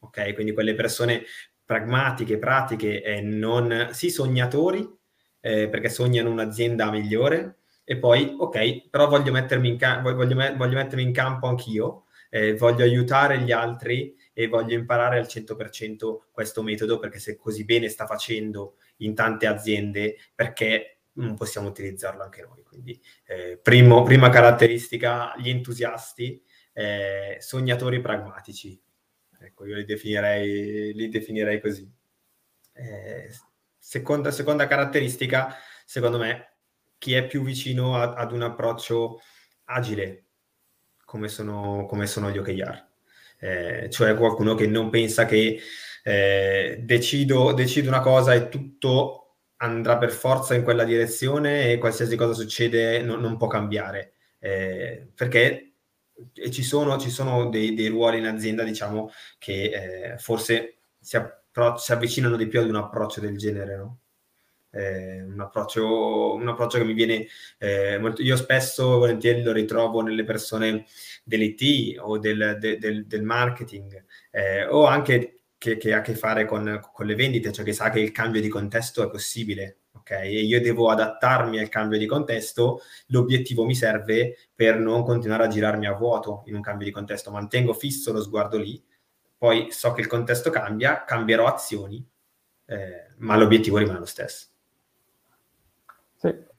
Ok, 0.00 0.34
quindi 0.34 0.52
quelle 0.52 0.74
persone 0.74 1.24
pragmatiche, 1.64 2.38
pratiche, 2.38 3.02
e 3.02 3.20
non 3.20 3.88
sì, 3.92 4.10
sognatori, 4.10 4.88
eh, 5.40 5.68
perché 5.68 5.88
sognano 5.88 6.30
un'azienda 6.30 6.90
migliore 6.90 7.61
e 7.92 7.98
poi, 7.98 8.34
ok, 8.38 8.88
però 8.88 9.06
voglio 9.06 9.32
mettermi 9.32 9.68
in, 9.68 10.00
voglio, 10.02 10.34
voglio 10.56 10.76
mettermi 10.76 11.02
in 11.02 11.12
campo 11.12 11.46
anch'io, 11.46 12.06
eh, 12.30 12.56
voglio 12.56 12.84
aiutare 12.84 13.40
gli 13.40 13.52
altri 13.52 14.16
e 14.32 14.48
voglio 14.48 14.74
imparare 14.74 15.18
al 15.18 15.26
100% 15.26 16.28
questo 16.30 16.62
metodo 16.62 16.98
perché 16.98 17.18
se 17.18 17.36
così 17.36 17.66
bene 17.66 17.90
sta 17.90 18.06
facendo 18.06 18.76
in 18.98 19.14
tante 19.14 19.46
aziende, 19.46 20.16
perché 20.34 21.00
non 21.16 21.36
possiamo 21.36 21.68
utilizzarlo 21.68 22.22
anche 22.22 22.40
noi. 22.40 22.62
Quindi, 22.62 22.98
eh, 23.26 23.58
primo, 23.62 24.02
prima 24.04 24.30
caratteristica, 24.30 25.34
gli 25.36 25.50
entusiasti, 25.50 26.42
eh, 26.72 27.36
sognatori 27.40 28.00
pragmatici. 28.00 28.80
Ecco, 29.38 29.66
io 29.66 29.76
li 29.76 29.84
definirei, 29.84 30.94
li 30.94 31.08
definirei 31.10 31.60
così. 31.60 31.86
Eh, 32.72 33.28
seconda, 33.76 34.30
seconda 34.30 34.66
caratteristica, 34.66 35.54
secondo 35.84 36.16
me, 36.16 36.51
chi 37.02 37.14
è 37.14 37.26
più 37.26 37.42
vicino 37.42 37.96
a, 37.96 38.12
ad 38.12 38.30
un 38.30 38.42
approccio 38.42 39.20
agile, 39.64 40.26
come 41.04 41.26
sono, 41.26 41.84
come 41.86 42.06
sono 42.06 42.30
gli 42.30 42.38
OKR. 42.38 42.86
Eh, 43.40 43.90
cioè 43.90 44.14
qualcuno 44.14 44.54
che 44.54 44.68
non 44.68 44.88
pensa 44.88 45.24
che 45.24 45.58
eh, 46.04 46.78
decido, 46.80 47.52
decido 47.54 47.88
una 47.88 47.98
cosa 47.98 48.34
e 48.34 48.48
tutto 48.48 49.38
andrà 49.56 49.98
per 49.98 50.12
forza 50.12 50.54
in 50.54 50.62
quella 50.62 50.84
direzione 50.84 51.72
e 51.72 51.78
qualsiasi 51.78 52.14
cosa 52.14 52.34
succede 52.34 53.02
non, 53.02 53.20
non 53.20 53.36
può 53.36 53.48
cambiare. 53.48 54.12
Eh, 54.38 55.08
perché 55.12 55.72
ci 56.52 56.62
sono, 56.62 56.98
ci 56.98 57.10
sono 57.10 57.48
dei, 57.48 57.74
dei, 57.74 57.88
ruoli 57.88 58.18
in 58.18 58.26
azienda, 58.26 58.62
diciamo, 58.62 59.10
che 59.38 60.12
eh, 60.12 60.18
forse 60.18 60.76
si, 61.00 61.16
appro- 61.16 61.78
si, 61.78 61.90
avvicinano 61.90 62.36
di 62.36 62.46
più 62.46 62.60
ad 62.60 62.68
un 62.68 62.76
approccio 62.76 63.18
del 63.18 63.36
genere, 63.36 63.76
no? 63.76 64.01
Eh, 64.72 65.22
un, 65.22 65.40
approccio, 65.40 66.34
un, 66.34 66.48
approccio, 66.48 66.78
che 66.78 66.84
mi 66.84 66.94
viene 66.94 67.26
eh, 67.58 67.98
molto... 67.98 68.22
Io 68.22 68.36
spesso, 68.36 68.98
volentieri, 68.98 69.42
lo 69.42 69.52
ritrovo 69.52 70.00
nelle 70.00 70.24
persone 70.24 70.86
dell'IT 71.24 71.98
o 72.00 72.18
del, 72.18 72.56
de, 72.58 72.78
del, 72.78 73.06
del 73.06 73.22
marketing 73.22 74.04
eh, 74.30 74.66
o 74.66 74.86
anche 74.86 75.40
che, 75.58 75.76
che, 75.76 75.94
ha 75.94 75.98
a 75.98 76.00
che 76.00 76.14
fare 76.14 76.44
con, 76.44 76.80
con, 76.92 77.06
le 77.06 77.14
vendite, 77.14 77.52
cioè 77.52 77.64
che 77.64 77.72
sa 77.72 77.90
che 77.90 78.00
il 78.00 78.10
cambio 78.10 78.40
di 78.40 78.48
contesto 78.48 79.04
è 79.04 79.10
possibile. 79.10 79.76
Ok, 79.94 80.10
e 80.10 80.40
io 80.40 80.60
devo 80.60 80.90
adattarmi 80.90 81.60
al 81.60 81.68
cambio 81.68 81.98
di 81.98 82.06
contesto, 82.06 82.80
l'obiettivo 83.08 83.64
mi 83.64 83.74
serve 83.76 84.36
per 84.52 84.78
non 84.78 85.04
continuare 85.04 85.44
a 85.44 85.48
girarmi 85.48 85.86
a 85.86 85.92
vuoto 85.92 86.42
in 86.46 86.56
un 86.56 86.60
cambio 86.60 86.86
di 86.86 86.92
contesto, 86.92 87.30
mantengo 87.30 87.72
fisso 87.72 88.10
lo 88.10 88.20
sguardo 88.20 88.58
lì, 88.58 88.82
poi 89.36 89.68
so 89.70 89.92
che 89.92 90.00
il 90.00 90.08
contesto 90.08 90.50
cambia, 90.50 91.04
cambierò 91.04 91.46
azioni, 91.46 92.04
eh, 92.66 93.10
ma 93.18 93.36
l'obiettivo 93.36 93.78
rimane 93.78 94.00
lo 94.00 94.06
stesso. 94.06 94.51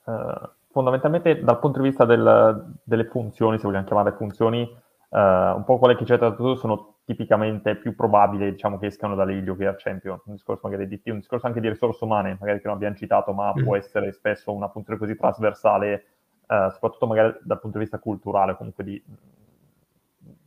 Uh, 0.05 0.49
fondamentalmente 0.71 1.41
dal 1.41 1.59
punto 1.59 1.79
di 1.79 1.87
vista 1.87 2.03
del, 2.03 2.75
delle 2.83 3.05
funzioni, 3.05 3.57
se 3.57 3.65
vogliamo 3.65 3.85
chiamare 3.85 4.11
funzioni, 4.13 4.61
uh, 4.61 5.17
un 5.17 5.63
po' 5.65 5.77
quelle 5.77 5.95
che 5.95 6.03
ci 6.03 6.11
hai 6.11 6.17
trattato 6.17 6.55
sono 6.55 6.95
tipicamente 7.05 7.75
più 7.75 7.95
probabili 7.95 8.51
diciamo, 8.51 8.77
che 8.79 8.87
escano 8.87 9.15
dalle 9.15 9.33
Ilio 9.33 9.55
Champion, 9.77 10.19
un 10.25 10.33
discorso 10.33 10.67
magari 10.67 10.87
di 10.87 11.01
un 11.11 11.17
discorso 11.17 11.45
anche 11.45 11.59
di 11.59 11.69
risorse 11.69 12.03
umane, 12.03 12.37
magari 12.39 12.59
che 12.59 12.67
non 12.67 12.77
abbiamo 12.77 12.95
citato, 12.95 13.33
ma 13.33 13.53
mm. 13.55 13.63
può 13.63 13.75
essere 13.75 14.11
spesso 14.13 14.51
una 14.51 14.69
funzione 14.69 14.99
così 14.99 15.15
trasversale, 15.15 16.05
uh, 16.47 16.69
soprattutto 16.71 17.07
magari 17.07 17.37
dal 17.41 17.59
punto 17.59 17.77
di 17.77 17.83
vista 17.83 17.99
culturale, 17.99 18.55
comunque 18.55 18.83
di, 18.83 19.03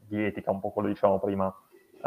di 0.07 0.25
etica, 0.25 0.51
un 0.51 0.61
po' 0.61 0.71
quello 0.71 0.89
diciamo 0.89 1.19
prima, 1.21 1.55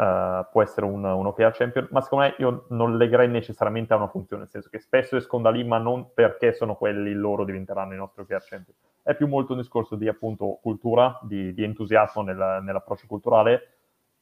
uh, 0.00 0.46
può 0.50 0.62
essere 0.62 0.86
un, 0.86 1.04
un 1.04 1.26
OKR 1.26 1.52
champion, 1.52 1.88
ma 1.90 2.00
secondo 2.00 2.24
me 2.24 2.34
io 2.38 2.64
non 2.70 2.96
legherei 2.96 3.28
necessariamente 3.28 3.92
a 3.92 3.96
una 3.96 4.08
funzione, 4.08 4.42
nel 4.42 4.50
senso 4.50 4.70
che 4.70 4.78
spesso 4.78 5.16
escono 5.16 5.42
da 5.42 5.50
lì, 5.50 5.62
ma 5.62 5.78
non 5.78 6.12
perché 6.14 6.52
sono 6.52 6.74
quelli 6.74 7.12
loro 7.12 7.44
diventeranno 7.44 7.92
i 7.92 7.96
nostri 7.96 8.22
OKR 8.22 8.42
champion. 8.42 8.76
È 9.02 9.14
più 9.14 9.28
molto 9.28 9.52
un 9.52 9.58
discorso 9.58 9.96
di 9.96 10.08
appunto 10.08 10.58
cultura, 10.62 11.18
di, 11.22 11.52
di 11.52 11.62
entusiasmo 11.62 12.22
nel, 12.22 12.60
nell'approccio 12.62 13.06
culturale 13.06 13.74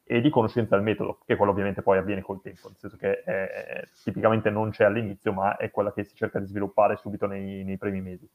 e 0.04 0.20
di 0.20 0.30
conoscenza 0.30 0.74
del 0.74 0.84
metodo, 0.84 1.18
che 1.24 1.36
quello 1.36 1.52
ovviamente 1.52 1.82
poi 1.82 1.98
avviene 1.98 2.22
col 2.22 2.40
tempo, 2.40 2.68
nel 2.68 2.78
senso 2.78 2.96
che 2.96 3.22
è, 3.22 3.82
tipicamente 4.02 4.50
non 4.50 4.70
c'è 4.70 4.84
all'inizio, 4.84 5.32
ma 5.32 5.56
è 5.56 5.70
quella 5.70 5.92
che 5.92 6.04
si 6.04 6.14
cerca 6.14 6.38
di 6.38 6.46
sviluppare 6.46 6.96
subito 6.96 7.26
nei, 7.26 7.62
nei 7.62 7.76
primi 7.76 8.00
mesi. 8.00 8.28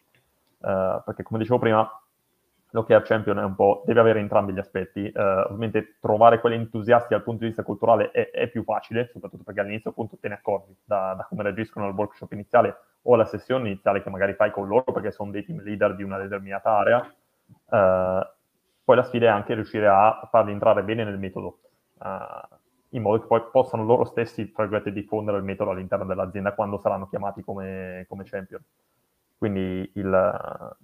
Uh, 0.59 1.01
perché 1.03 1.23
come 1.23 1.39
dicevo 1.39 1.59
prima, 1.59 2.02
l'OKR 2.73 3.03
Champion 3.03 3.39
è 3.39 3.43
un 3.43 3.55
po', 3.55 3.83
deve 3.85 3.99
avere 3.99 4.19
entrambi 4.19 4.51
gli 4.51 4.59
aspetti. 4.59 5.11
Uh, 5.13 5.45
ovviamente 5.45 5.97
trovare 5.99 6.39
quelli 6.39 6.55
entusiasti 6.55 7.09
dal 7.09 7.23
punto 7.23 7.41
di 7.41 7.47
vista 7.47 7.63
culturale 7.63 8.09
è, 8.11 8.31
è, 8.31 8.47
più 8.47 8.63
facile, 8.63 9.09
soprattutto 9.11 9.43
perché 9.43 9.61
all'inizio 9.61 9.91
appunto 9.91 10.17
te 10.19 10.27
ne 10.27 10.35
accorgi 10.35 10.75
da, 10.83 11.13
da, 11.15 11.25
come 11.29 11.43
reagiscono 11.43 11.85
al 11.85 11.93
workshop 11.93 12.31
iniziale 12.31 12.75
o 13.03 13.13
alla 13.13 13.25
sessione 13.25 13.69
iniziale 13.69 14.01
che 14.01 14.09
magari 14.09 14.33
fai 14.33 14.51
con 14.51 14.67
loro 14.67 14.91
perché 14.91 15.11
sono 15.11 15.29
dei 15.29 15.45
team 15.45 15.61
leader 15.61 15.95
di 15.95 16.03
una 16.03 16.17
determinata 16.17 16.71
area. 16.71 17.13
Uh, 17.65 18.25
poi 18.83 18.95
la 18.95 19.03
sfida 19.03 19.27
è 19.27 19.29
anche 19.29 19.53
riuscire 19.53 19.87
a 19.87 20.27
farli 20.31 20.51
entrare 20.51 20.83
bene 20.83 21.03
nel 21.03 21.19
metodo, 21.19 21.59
uh, 21.99 22.55
in 22.89 23.03
modo 23.03 23.21
che 23.21 23.27
poi 23.27 23.43
possano 23.51 23.83
loro 23.83 24.03
stessi, 24.05 24.51
diffondere 24.91 25.37
il 25.37 25.43
metodo 25.43 25.69
all'interno 25.69 26.05
dell'azienda 26.05 26.53
quando 26.53 26.79
saranno 26.79 27.07
chiamati 27.07 27.43
come, 27.43 28.05
come 28.09 28.23
champion. 28.23 28.61
Quindi 29.37 29.91
il, 29.93 30.75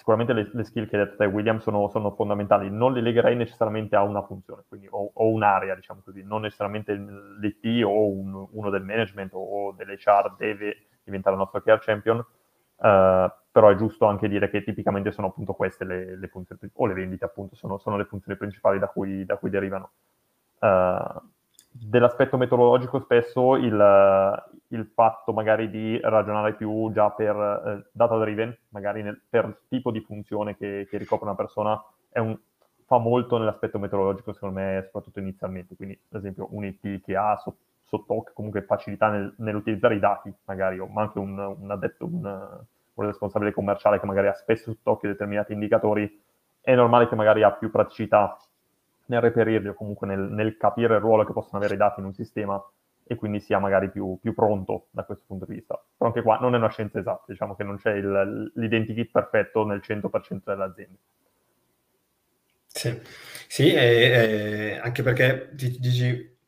sicuramente 0.00 0.32
le, 0.32 0.48
le, 0.50 0.64
skill 0.64 0.88
che 0.88 0.96
hai 0.96 1.04
detto 1.04 1.16
te, 1.18 1.26
William, 1.26 1.58
sono, 1.58 1.86
sono, 1.90 2.10
fondamentali. 2.12 2.70
Non 2.70 2.94
le 2.94 3.02
legherei 3.02 3.36
necessariamente 3.36 3.96
a 3.96 4.02
una 4.02 4.22
funzione, 4.22 4.64
quindi, 4.66 4.88
o, 4.90 5.10
o 5.12 5.28
un'area, 5.28 5.74
diciamo 5.74 6.00
così, 6.02 6.22
non 6.24 6.40
necessariamente 6.40 6.94
l'IT 6.94 7.84
o 7.84 8.08
un, 8.08 8.48
uno 8.50 8.70
del 8.70 8.82
management 8.82 9.32
o 9.34 9.72
dell'HR 9.76 10.36
deve 10.38 10.86
diventare 11.04 11.36
il 11.36 11.42
nostro 11.42 11.60
PR 11.60 11.78
champion, 11.80 12.16
uh, 12.16 13.30
però 13.52 13.68
è 13.68 13.74
giusto 13.74 14.06
anche 14.06 14.26
dire 14.26 14.48
che 14.48 14.64
tipicamente 14.64 15.12
sono 15.12 15.26
appunto 15.26 15.52
queste 15.52 15.84
le, 15.84 16.16
le 16.16 16.28
funzioni, 16.28 16.60
o 16.72 16.86
le 16.86 16.94
vendite 16.94 17.26
appunto, 17.26 17.54
sono, 17.54 17.76
sono, 17.76 17.98
le 17.98 18.06
funzioni 18.06 18.38
principali 18.38 18.78
da 18.78 18.88
cui, 18.88 19.26
da 19.26 19.36
cui 19.36 19.50
derivano. 19.50 19.90
Uh, 20.60 21.20
dell'aspetto 21.72 22.36
metodologico 22.36 22.98
spesso 23.00 23.54
il, 23.54 24.44
il, 24.68 24.90
fatto 24.92 25.32
magari 25.32 25.70
di 25.70 25.98
ragionare 26.02 26.54
più 26.54 26.90
già 26.92 27.10
per 27.10 27.36
eh, 27.36 27.90
data 27.92 28.18
driven, 28.18 28.56
magari 28.70 29.02
nel, 29.02 29.20
per 29.28 29.62
tipo 29.68 29.92
di 29.92 30.00
funzione 30.00 30.56
che, 30.56 30.86
che 30.90 30.98
ricopre 30.98 31.26
una 31.26 31.36
persona, 31.36 31.80
un, 32.14 32.36
fa 32.84 32.98
molto 32.98 33.38
nell'aspetto 33.38 33.78
metodologico 33.78 34.32
secondo 34.32 34.58
me, 34.58 34.82
soprattutto 34.86 35.20
inizialmente. 35.20 35.76
Quindi, 35.76 35.96
ad 36.10 36.18
esempio, 36.18 36.48
un 36.50 36.64
IT 36.64 37.04
che 37.04 37.16
ha 37.16 37.36
sotto, 37.36 37.58
sotto 37.84 38.24
comunque 38.34 38.62
facilità 38.62 39.08
nel, 39.08 39.32
nell'utilizzare 39.38 39.94
i 39.94 40.00
dati, 40.00 40.34
magari, 40.46 40.80
o 40.80 40.90
anche 40.96 41.18
un, 41.20 41.38
un 41.38 41.70
addetto, 41.70 42.04
un, 42.06 42.24
un, 42.94 43.06
responsabile 43.06 43.52
commerciale 43.52 44.00
che 44.00 44.06
magari 44.06 44.26
ha 44.26 44.32
spesso 44.32 44.72
sott'occhio 44.72 45.08
determinati 45.08 45.52
indicatori, 45.52 46.20
è 46.60 46.74
normale 46.74 47.08
che 47.08 47.14
magari 47.14 47.44
ha 47.44 47.52
più 47.52 47.70
praticità 47.70 48.36
nel 49.10 49.20
reperirli 49.20 49.68
o 49.68 49.74
comunque 49.74 50.06
nel, 50.06 50.20
nel, 50.20 50.56
capire 50.56 50.94
il 50.94 51.00
ruolo 51.00 51.24
che 51.24 51.32
possono 51.32 51.58
avere 51.58 51.74
i 51.74 51.76
dati 51.76 51.98
in 51.98 52.06
un 52.06 52.14
sistema 52.14 52.64
e 53.04 53.16
quindi 53.16 53.40
sia 53.40 53.58
magari 53.58 53.90
più, 53.90 54.16
più, 54.22 54.32
pronto 54.34 54.86
da 54.90 55.02
questo 55.02 55.24
punto 55.26 55.44
di 55.44 55.54
vista. 55.54 55.74
Però 55.96 56.08
anche 56.08 56.22
qua 56.22 56.38
non 56.38 56.54
è 56.54 56.58
una 56.58 56.70
scienza 56.70 57.00
esatta, 57.00 57.24
diciamo 57.26 57.56
che 57.56 57.64
non 57.64 57.76
c'è 57.76 57.92
il, 57.94 58.52
l'identikit 58.54 59.10
perfetto 59.10 59.66
nel 59.66 59.82
100% 59.84 60.38
delle 60.44 60.62
aziende. 60.62 60.96
Sì, 62.66 63.00
sì 63.48 63.74
e, 63.74 63.80
e 63.80 64.80
anche 64.80 65.02
perché 65.02 65.50
dici 65.52 66.38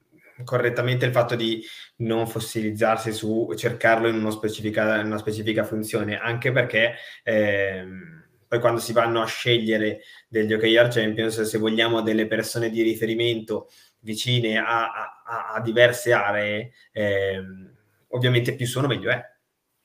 correttamente 0.45 1.05
il 1.05 1.13
fatto 1.13 1.35
di 1.35 1.65
non 1.97 2.29
fossilizzarsi 2.29 3.13
su 3.13 3.53
cercarlo 3.57 4.07
in, 4.07 4.31
specifica, 4.31 5.01
in 5.01 5.07
una 5.07 5.19
specifica 5.19 5.65
funzione, 5.65 6.17
anche 6.17 6.53
perché... 6.53 6.95
Ehm, 7.25 8.22
poi 8.53 8.61
quando 8.61 8.81
si 8.81 8.93
vanno 8.93 9.23
a 9.23 9.27
scegliere 9.27 10.03
degli 10.29 10.53
OKR 10.53 10.89
Champions, 10.89 11.41
se 11.41 11.57
vogliamo 11.57 12.03
delle 12.03 12.27
persone 12.27 12.69
di 12.69 12.83
riferimento 12.83 13.71
vicine 14.01 14.59
a, 14.59 14.91
a, 15.25 15.53
a 15.55 15.61
diverse 15.63 16.13
aree, 16.13 16.71
eh, 16.93 17.43
ovviamente 18.09 18.55
più 18.55 18.67
sono 18.67 18.89
meglio 18.89 19.09
è. 19.09 19.25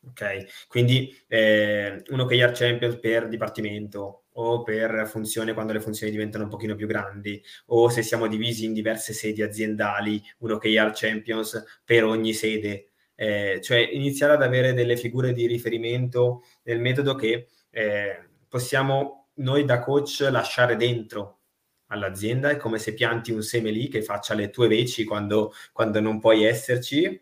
Ok, 0.09 0.67
quindi 0.67 1.17
eh, 1.29 2.03
un 2.09 2.19
OKR 2.19 2.51
Champions 2.51 2.99
per 2.99 3.29
dipartimento 3.29 4.25
o 4.33 4.63
per 4.63 5.07
funzione 5.07 5.53
quando 5.53 5.71
le 5.71 5.79
funzioni 5.79 6.11
diventano 6.11 6.43
un 6.43 6.49
pochino 6.49 6.75
più 6.75 6.87
grandi 6.87 7.41
o 7.67 7.87
se 7.87 8.01
siamo 8.01 8.27
divisi 8.27 8.65
in 8.65 8.73
diverse 8.73 9.13
sedi 9.13 9.41
aziendali, 9.43 10.21
un 10.39 10.51
OKR 10.51 10.91
Champions 10.93 11.81
per 11.85 12.03
ogni 12.03 12.33
sede. 12.33 12.89
Eh, 13.15 13.61
cioè 13.63 13.77
iniziare 13.79 14.33
ad 14.33 14.43
avere 14.43 14.73
delle 14.73 14.97
figure 14.97 15.31
di 15.31 15.47
riferimento 15.47 16.43
nel 16.63 16.81
metodo 16.81 17.15
che 17.15 17.47
eh, 17.69 18.27
possiamo 18.47 19.29
noi 19.35 19.65
da 19.65 19.79
coach 19.79 20.27
lasciare 20.31 20.75
dentro 20.75 21.39
all'azienda, 21.87 22.49
è 22.49 22.57
come 22.57 22.79
se 22.79 22.93
pianti 22.93 23.31
un 23.31 23.41
seme 23.41 23.71
lì 23.71 23.87
che 23.87 24.01
faccia 24.01 24.33
le 24.33 24.49
tue 24.49 24.67
veci 24.67 25.03
quando, 25.03 25.53
quando 25.71 25.99
non 25.99 26.19
puoi 26.19 26.43
esserci, 26.43 27.21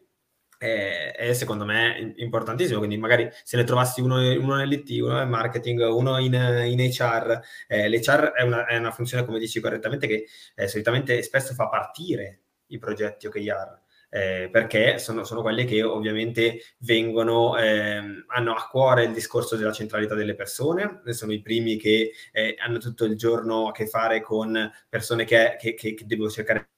è, 0.58 1.14
è, 1.16 1.34
secondo 1.34 1.66
me 1.66 2.14
importantissimo. 2.18 2.80
Quindi, 2.80 2.98
magari 2.98 3.30
se 3.44 3.58
ne 3.58 3.64
trovassi 3.64 4.02
uno, 4.02 4.18
uno 4.18 4.56
nell'IT, 4.56 5.02
uno 5.02 5.16
nel 5.18 5.28
marketing, 5.28 5.82
uno 5.82 6.18
in, 6.20 6.34
in 6.34 6.80
HR, 6.80 7.40
eh, 7.68 7.90
l'HR 7.90 8.32
è 8.32 8.42
una, 8.44 8.66
è 8.66 8.78
una, 8.78 8.92
funzione, 8.92 9.26
come 9.26 9.40
dici 9.40 9.60
correttamente, 9.60 10.08
che 10.08 10.26
eh, 10.56 10.68
solitamente 10.68 11.22
spesso 11.22 11.54
fa 11.54 11.68
partire 11.68 12.42
i 12.68 12.78
progetti 12.80 13.28
OKR 13.28 13.84
eh, 14.16 14.48
perché 14.50 14.98
sono, 14.98 15.26
sono, 15.26 15.42
quelle 15.42 15.66
che 15.66 15.84
ovviamente 15.84 16.62
vengono, 16.78 17.58
eh, 17.58 18.02
hanno 18.28 18.54
a 18.54 18.68
cuore 18.70 19.04
il 19.04 19.12
discorso 19.12 19.58
della 19.58 19.74
centralità 19.74 20.16
delle 20.16 20.36
persone, 20.36 21.02
sono 21.08 21.34
i 21.34 21.42
primi 21.42 21.76
che 21.76 22.14
eh, 22.32 22.56
hanno 22.58 22.78
tutto 22.78 23.04
il 23.04 23.18
giorno 23.18 23.68
a 23.68 23.72
che 23.74 23.88
fare 23.88 24.22
con 24.22 24.72
persone 24.88 25.26
che, 25.26 25.58
che, 25.60 25.74
che, 25.74 25.96
che 25.96 26.06
devo 26.06 26.30
cercare 26.30 26.70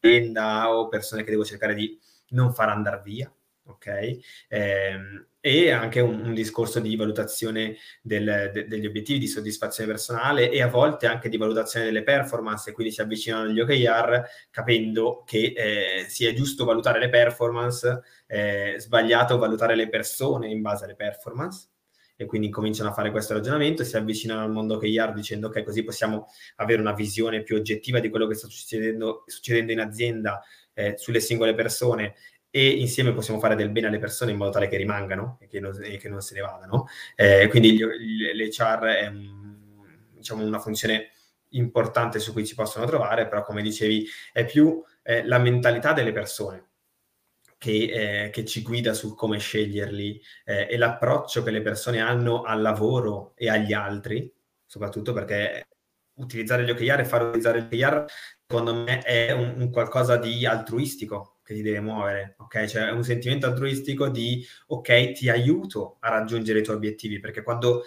di 0.00 0.08
azienda 0.08 0.74
o 0.74 0.88
persone 0.88 1.24
che 1.24 1.30
devo 1.30 1.44
cercare 1.44 1.74
di 1.74 1.98
non 2.28 2.54
far 2.54 2.70
andare 2.70 3.02
via 3.04 3.30
ok? 3.68 4.18
E 5.48 5.70
anche 5.70 6.00
un, 6.00 6.20
un, 6.26 6.34
discorso 6.34 6.78
di 6.78 6.94
valutazione 6.94 7.76
del, 8.02 8.50
de, 8.52 8.66
degli 8.66 8.84
obiettivi, 8.84 9.18
di 9.18 9.26
soddisfazione 9.26 9.88
personale 9.88 10.50
e 10.50 10.60
a 10.60 10.68
volte 10.68 11.06
anche 11.06 11.30
di 11.30 11.38
valutazione 11.38 11.86
delle 11.86 12.02
performance, 12.02 12.70
quindi 12.72 12.92
si 12.92 13.00
avvicinano 13.00 13.48
agli 13.48 13.58
OKR 13.58 14.24
capendo 14.50 15.22
che 15.24 15.54
eh, 15.56 16.04
sia 16.06 16.34
giusto 16.34 16.66
valutare 16.66 16.98
le 16.98 17.08
performance, 17.08 18.02
eh, 18.26 18.74
sbagliato 18.76 19.38
valutare 19.38 19.74
le 19.74 19.88
persone 19.88 20.48
in 20.48 20.60
base 20.60 20.84
alle 20.84 20.96
performance 20.96 21.70
e 22.14 22.26
quindi 22.26 22.50
cominciano 22.50 22.90
a 22.90 22.92
fare 22.92 23.10
questo 23.10 23.32
ragionamento, 23.32 23.84
si 23.84 23.96
avvicinano 23.96 24.42
al 24.42 24.50
mondo 24.50 24.74
OKR 24.74 25.14
dicendo 25.14 25.46
ok, 25.46 25.62
così 25.62 25.82
possiamo 25.82 26.26
avere 26.56 26.82
una 26.82 26.92
visione 26.92 27.42
più 27.42 27.56
oggettiva 27.56 28.00
di 28.00 28.10
quello 28.10 28.26
che 28.26 28.34
sta 28.34 28.48
succedendo, 28.48 29.24
succedendo 29.26 29.72
in 29.72 29.80
azienda 29.80 30.42
eh, 30.74 30.94
sulle 30.98 31.20
singole 31.20 31.54
persone 31.54 32.16
e 32.50 32.68
insieme 32.70 33.12
possiamo 33.12 33.40
fare 33.40 33.54
del 33.54 33.70
bene 33.70 33.88
alle 33.88 33.98
persone 33.98 34.30
in 34.30 34.38
modo 34.38 34.50
tale 34.50 34.68
che 34.68 34.76
rimangano 34.76 35.38
e 35.40 35.46
che 35.48 35.60
non, 35.60 35.78
e 35.82 35.96
che 35.98 36.08
non 36.08 36.20
se 36.20 36.34
ne 36.34 36.40
vadano. 36.40 36.86
Eh, 37.14 37.48
quindi 37.48 37.78
l'HR 37.78 38.84
è 38.84 39.12
diciamo, 40.14 40.44
una 40.44 40.58
funzione 40.58 41.10
importante 41.50 42.18
su 42.18 42.32
cui 42.32 42.46
ci 42.46 42.54
possono 42.54 42.86
trovare, 42.86 43.28
però 43.28 43.44
come 43.44 43.62
dicevi 43.62 44.06
è 44.32 44.44
più 44.44 44.82
eh, 45.02 45.24
la 45.26 45.38
mentalità 45.38 45.92
delle 45.92 46.12
persone 46.12 46.66
che, 47.58 48.24
eh, 48.26 48.30
che, 48.30 48.44
ci 48.44 48.62
guida 48.62 48.94
su 48.94 49.14
come 49.14 49.38
sceglierli 49.38 50.22
eh, 50.44 50.68
e 50.70 50.76
l'approccio 50.76 51.42
che 51.42 51.50
le 51.50 51.62
persone 51.62 52.00
hanno 52.00 52.42
al 52.42 52.62
lavoro 52.62 53.32
e 53.36 53.48
agli 53.50 53.72
altri, 53.72 54.32
soprattutto 54.64 55.12
perché 55.12 55.66
utilizzare 56.14 56.64
gli 56.64 56.70
OKR 56.70 57.00
e 57.00 57.04
far 57.04 57.22
utilizzare 57.22 57.66
gli 57.70 57.82
OKR 57.82 58.04
secondo 58.46 58.74
me 58.74 59.00
è 59.00 59.32
un, 59.32 59.54
un 59.58 59.70
qualcosa 59.70 60.16
di 60.16 60.46
altruistico, 60.46 61.37
che 61.48 61.54
ti 61.54 61.62
deve 61.62 61.80
muovere, 61.80 62.34
ok? 62.40 62.66
Cioè 62.66 62.88
è 62.88 62.90
un 62.90 63.02
sentimento 63.02 63.46
altruistico 63.46 64.10
di 64.10 64.46
ok, 64.66 65.12
ti 65.12 65.30
aiuto 65.30 65.96
a 66.00 66.10
raggiungere 66.10 66.58
i 66.58 66.62
tuoi 66.62 66.76
obiettivi, 66.76 67.20
perché 67.20 67.42
quando 67.42 67.84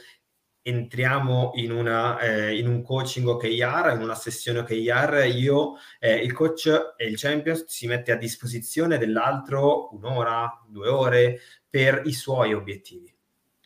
entriamo 0.64 1.52
in, 1.56 1.72
una, 1.72 2.18
eh, 2.20 2.58
in 2.58 2.68
un 2.68 2.82
coaching 2.82 3.28
OKR, 3.28 3.92
in 3.94 4.02
una 4.02 4.16
sessione 4.16 4.60
OKR, 4.60 5.28
io, 5.32 5.76
eh, 6.00 6.16
il 6.16 6.34
coach 6.34 6.96
e 6.98 7.06
il 7.06 7.20
champion 7.20 7.64
si 7.68 7.86
mette 7.86 8.12
a 8.12 8.16
disposizione 8.18 8.98
dell'altro 8.98 9.94
un'ora, 9.94 10.66
due 10.68 10.88
ore 10.88 11.40
per 11.70 12.02
i 12.06 12.14
suoi 12.14 12.56
obiettivi. 12.56 13.11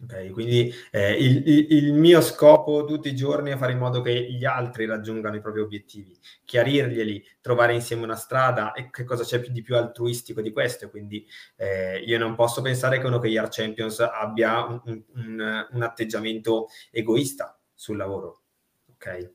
Okay, 0.05 0.29
quindi 0.29 0.71
eh, 0.91 1.13
il, 1.13 1.43
il, 1.71 1.93
mio 1.93 2.21
scopo 2.21 2.85
tutti 2.85 3.07
i 3.07 3.15
giorni 3.15 3.49
è 3.49 3.57
fare 3.57 3.71
in 3.71 3.79
modo 3.79 4.01
che 4.01 4.31
gli 4.31 4.45
altri 4.45 4.85
raggiungano 4.85 5.35
i 5.35 5.41
propri 5.41 5.61
obiettivi, 5.61 6.15
chiarirglieli, 6.45 7.25
trovare 7.41 7.73
insieme 7.73 8.03
una 8.03 8.15
strada 8.15 8.73
e 8.73 8.91
che 8.91 9.03
cosa 9.03 9.23
c'è 9.23 9.39
di 9.39 9.63
più 9.63 9.75
altruistico 9.75 10.41
di 10.41 10.51
questo. 10.51 10.89
Quindi 10.91 11.25
eh, 11.55 11.97
io 12.05 12.19
non 12.19 12.35
posso 12.35 12.61
pensare 12.61 12.99
che 12.99 13.07
uno 13.07 13.17
che 13.17 13.29
OKR 13.39 13.47
Champions 13.49 13.99
abbia 13.99 14.63
un, 14.65 15.03
un, 15.15 15.67
un 15.71 15.81
atteggiamento 15.81 16.67
egoista 16.91 17.59
sul 17.73 17.97
lavoro. 17.97 18.43
Ok? 18.91 19.31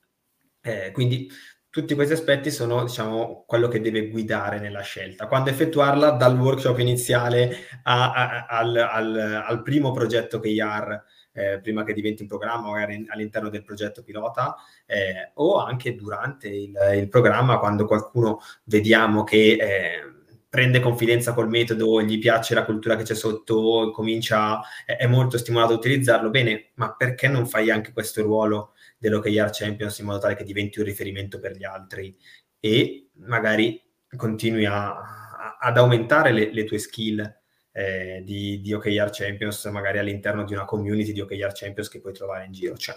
Eh, 0.61 0.91
quindi 0.93 1.29
tutti 1.71 1.95
questi 1.95 2.15
aspetti 2.15 2.51
sono, 2.51 2.83
diciamo, 2.83 3.45
quello 3.47 3.69
che 3.69 3.81
deve 3.81 4.09
guidare 4.09 4.59
nella 4.59 4.81
scelta. 4.81 5.29
Quando 5.29 5.51
effettuarla 5.51 6.11
dal 6.11 6.37
workshop 6.37 6.79
iniziale 6.81 7.57
a, 7.85 8.13
a, 8.13 8.47
al, 8.49 8.77
al, 8.77 9.45
al, 9.47 9.63
primo 9.63 9.93
progetto 9.93 10.41
che 10.41 10.49
IAR, 10.49 11.05
eh, 11.33 11.61
prima 11.63 11.85
che 11.85 11.93
diventi 11.93 12.23
un 12.23 12.29
programma, 12.29 12.71
magari 12.71 13.07
all'interno 13.09 13.51
del 13.51 13.63
progetto 13.63 14.03
pilota, 14.03 14.57
eh, 14.85 15.31
o 15.35 15.59
anche 15.59 15.95
durante 15.95 16.49
il, 16.49 16.77
il, 16.97 17.09
programma, 17.09 17.61
quando 17.61 17.87
qualcuno 17.87 18.41
vediamo 18.65 19.23
che 19.23 19.53
eh, 19.53 20.21
prende 20.49 20.81
confidenza 20.81 21.33
col 21.33 21.49
metodo, 21.49 22.03
gli 22.03 22.19
piace 22.19 22.55
la 22.55 22.65
cultura 22.65 22.97
che 22.97 23.05
c'è 23.05 23.15
sotto, 23.15 23.93
comincia, 23.93 24.61
è 24.85 25.07
molto 25.07 25.39
stimolato 25.39 25.73
a 25.73 25.77
utilizzarlo, 25.77 26.31
bene, 26.31 26.71
ma 26.75 26.97
perché 26.97 27.29
non 27.29 27.47
fai 27.47 27.71
anche 27.71 27.93
questo 27.93 28.23
ruolo? 28.23 28.73
dell'OKR 29.01 29.49
Champions 29.51 29.99
in 29.99 30.05
modo 30.05 30.19
tale 30.19 30.37
che 30.37 30.45
diventi 30.45 30.79
un 30.79 30.85
riferimento 30.85 31.41
per 31.41 31.57
gli 31.57 31.65
altri 31.65 32.15
e 32.61 33.09
magari 33.15 33.83
continui 34.15 34.67
a, 34.67 34.91
a, 34.95 35.57
ad 35.59 35.79
aumentare 35.79 36.33
le, 36.33 36.53
le 36.53 36.65
tue 36.65 36.79
skill 36.79 37.39
eh, 37.73 38.23
di, 38.25 38.61
di, 38.61 38.73
OKR 38.75 39.09
Champions, 39.11 39.65
magari 39.67 39.99
all'interno 39.99 40.45
di 40.45 40.53
una 40.53 40.67
community 40.67 41.13
di 41.13 41.21
OKR 41.21 41.53
Champions 41.53 41.89
che 41.89 42.01
puoi 42.01 42.13
trovare 42.13 42.45
in 42.45 42.53
giro. 42.53 42.77
Cioè, 42.77 42.97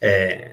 eh, 0.00 0.52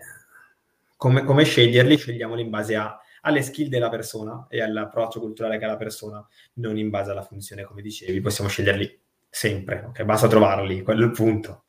come, 0.96 1.24
come, 1.24 1.44
sceglierli? 1.44 1.98
Scegliamoli 1.98 2.42
in 2.44 2.50
base 2.50 2.76
a, 2.76 3.00
alle 3.22 3.42
skill 3.42 3.70
della 3.70 3.90
persona 3.90 4.46
e 4.50 4.62
all'approccio 4.62 5.20
culturale 5.20 5.58
che 5.58 5.66
ha 5.66 5.70
la 5.70 5.78
persona, 5.78 6.26
non 6.56 6.78
in 6.78 6.90
base 6.90 7.10
alla 7.10 7.24
funzione, 7.24 7.64
come 7.64 7.82
dicevi. 7.82 8.22
Possiamo 8.22 8.50
sceglierli 8.50 9.00
sempre, 9.28 9.86
ok? 9.88 10.04
Basta 10.04 10.28
trovarli, 10.28 10.84
quello 10.84 11.04
è 11.04 11.06
il 11.06 11.12
punto. 11.12 11.64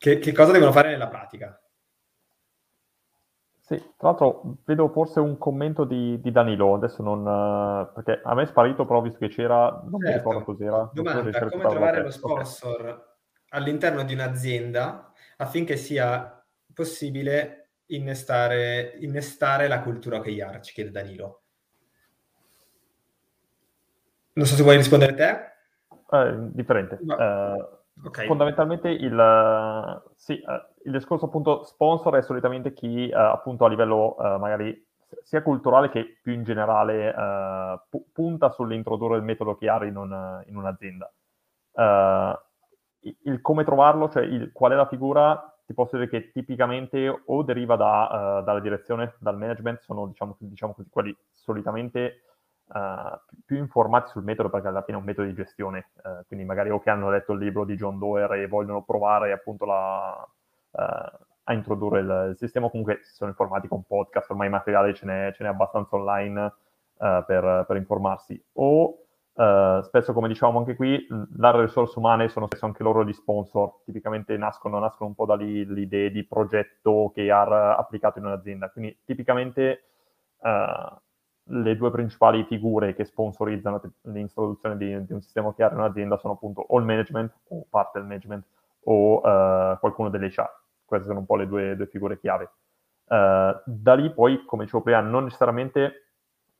Che, 0.00 0.18
che 0.18 0.32
cosa 0.32 0.52
devono 0.52 0.72
fare 0.72 0.88
nella 0.88 1.08
pratica? 1.08 1.60
Sì, 3.58 3.76
tra 3.98 4.08
l'altro 4.08 4.56
vedo 4.64 4.88
forse 4.88 5.20
un 5.20 5.36
commento 5.36 5.84
di, 5.84 6.18
di 6.22 6.32
Danilo, 6.32 6.72
adesso 6.72 7.02
non... 7.02 7.20
Uh, 7.20 7.92
perché 7.92 8.22
a 8.24 8.34
me 8.34 8.44
è 8.44 8.46
sparito, 8.46 8.86
però 8.86 9.02
visto 9.02 9.18
che 9.18 9.28
c'era, 9.28 9.68
non 9.84 10.00
certo. 10.00 10.06
mi 10.06 10.12
ricordo 10.12 10.42
cos'era. 10.44 10.90
Domanda, 10.94 11.48
come 11.50 11.68
trovare 11.68 12.00
lo 12.00 12.10
sponsor 12.10 12.80
okay. 12.80 12.98
all'interno 13.50 14.02
di 14.02 14.14
un'azienda 14.14 15.12
affinché 15.36 15.76
sia 15.76 16.42
possibile 16.72 17.72
innestare, 17.88 18.96
innestare 19.00 19.68
la 19.68 19.82
cultura 19.82 20.16
OKR, 20.16 20.60
ci 20.60 20.72
chiede 20.72 20.90
Danilo. 20.90 21.42
Non 24.32 24.46
so 24.46 24.54
se 24.54 24.62
vuoi 24.62 24.76
rispondere 24.76 25.12
te. 25.12 25.30
Eh, 26.10 26.36
differente. 26.52 26.98
Ma... 27.02 27.54
Uh, 27.54 27.79
Okay. 28.02 28.26
Fondamentalmente 28.26 28.88
il, 28.88 30.02
sì, 30.16 30.40
eh, 30.40 30.66
il, 30.84 30.92
discorso 30.92 31.26
appunto 31.26 31.64
sponsor 31.64 32.14
è 32.14 32.22
solitamente 32.22 32.72
chi 32.72 33.08
eh, 33.08 33.14
appunto 33.14 33.64
a 33.64 33.68
livello 33.68 34.16
eh, 34.18 34.38
magari 34.38 34.86
sia 35.22 35.42
culturale 35.42 35.90
che 35.90 36.18
più 36.22 36.32
in 36.32 36.44
generale 36.44 37.14
eh, 37.14 37.80
pu- 37.88 38.06
punta 38.12 38.50
sull'introdurre 38.50 39.16
il 39.16 39.22
metodo 39.22 39.56
chiaro 39.56 39.84
in, 39.84 39.96
un, 39.96 40.42
in 40.46 40.56
un'azienda. 40.56 41.12
Il 43.22 43.40
come 43.40 43.64
trovarlo, 43.64 44.08
cioè 44.08 44.22
il, 44.22 44.50
qual 44.52 44.72
è 44.72 44.74
la 44.74 44.86
figura, 44.86 45.58
ti 45.66 45.74
posso 45.74 45.96
dire 45.96 46.08
che 46.08 46.30
tipicamente 46.32 47.22
o 47.26 47.42
deriva 47.42 47.76
da, 47.76 48.42
dalla 48.44 48.60
direzione, 48.60 49.14
dal 49.18 49.38
management, 49.38 49.80
sono 49.80 50.06
diciamo, 50.06 50.36
diciamo 50.38 50.74
così, 50.74 50.88
quelli 50.90 51.16
solitamente 51.32 52.22
uh, 52.72 53.18
più 53.44 53.56
informati 53.56 54.10
sul 54.10 54.22
metodo 54.22 54.48
perché 54.48 54.68
alla 54.68 54.82
fine 54.82 54.96
è 54.96 55.00
un 55.00 55.06
metodo 55.06 55.26
di 55.26 55.34
gestione, 55.34 55.90
uh, 56.02 56.24
quindi 56.26 56.44
magari 56.44 56.70
o 56.70 56.80
che 56.80 56.90
hanno 56.90 57.10
letto 57.10 57.32
il 57.32 57.40
libro 57.40 57.64
di 57.64 57.76
John 57.76 57.98
Doerr 57.98 58.34
e 58.34 58.46
vogliono 58.46 58.82
provare 58.82 59.32
appunto 59.32 59.64
la, 59.64 60.26
uh, 60.70 60.80
a 61.44 61.52
introdurre 61.52 62.00
il, 62.00 62.26
il, 62.30 62.36
sistema, 62.36 62.70
comunque 62.70 63.00
si 63.02 63.14
sono 63.14 63.30
informati 63.30 63.68
con 63.68 63.84
podcast, 63.84 64.30
ormai 64.30 64.48
materiale 64.48 64.94
ce 64.94 65.06
n'è, 65.06 65.32
ce 65.34 65.42
n'è 65.42 65.48
abbastanza 65.48 65.96
online 65.96 66.54
per, 67.00 67.64
per, 67.66 67.76
informarsi. 67.76 68.38
O 68.54 68.98
spesso, 69.32 70.12
come 70.12 70.28
diciamo 70.28 70.58
anche 70.58 70.76
qui, 70.76 71.06
le 71.08 71.60
risorse 71.62 71.98
umane 71.98 72.28
sono 72.28 72.44
spesso 72.44 72.66
anche 72.66 72.82
loro 72.82 73.06
gli 73.06 73.12
sponsor, 73.14 73.80
tipicamente 73.86 74.36
nascono, 74.36 74.78
nascono 74.78 75.08
un 75.08 75.14
po' 75.14 75.24
da 75.24 75.34
lì 75.34 75.64
le 75.64 75.80
idee 75.80 76.10
di 76.10 76.26
progetto 76.26 77.10
che 77.14 77.30
ha 77.30 77.74
applicato 77.74 78.18
in 78.18 78.26
un'azienda, 78.26 78.68
quindi 78.68 78.98
tipicamente 79.02 79.84
le 81.50 81.76
due 81.76 81.90
principali 81.90 82.44
figure 82.44 82.94
che 82.94 83.04
sponsorizzano 83.04 83.80
l'introduzione 84.02 84.76
di, 84.76 85.04
di 85.04 85.12
un 85.12 85.20
sistema 85.20 85.48
OKR 85.48 85.72
in 85.72 85.78
un'azienda 85.78 86.16
sono 86.18 86.34
appunto 86.34 86.64
o 86.66 86.78
il 86.78 86.84
management 86.84 87.32
o 87.48 87.64
parte 87.68 87.98
del 87.98 88.06
management 88.06 88.44
o 88.84 89.16
uh, 89.16 89.78
qualcuno 89.78 90.08
delle 90.10 90.28
HR. 90.28 90.48
Queste 90.84 91.06
sono 91.06 91.20
un 91.20 91.26
po' 91.26 91.36
le 91.36 91.46
due, 91.46 91.76
due 91.76 91.86
figure 91.86 92.18
chiave. 92.18 92.50
Uh, 93.04 93.60
da 93.64 93.94
lì 93.94 94.12
poi, 94.12 94.44
come 94.44 94.64
dicevo 94.64 94.82
prima, 94.82 95.00
non 95.00 95.24
necessariamente 95.24 96.04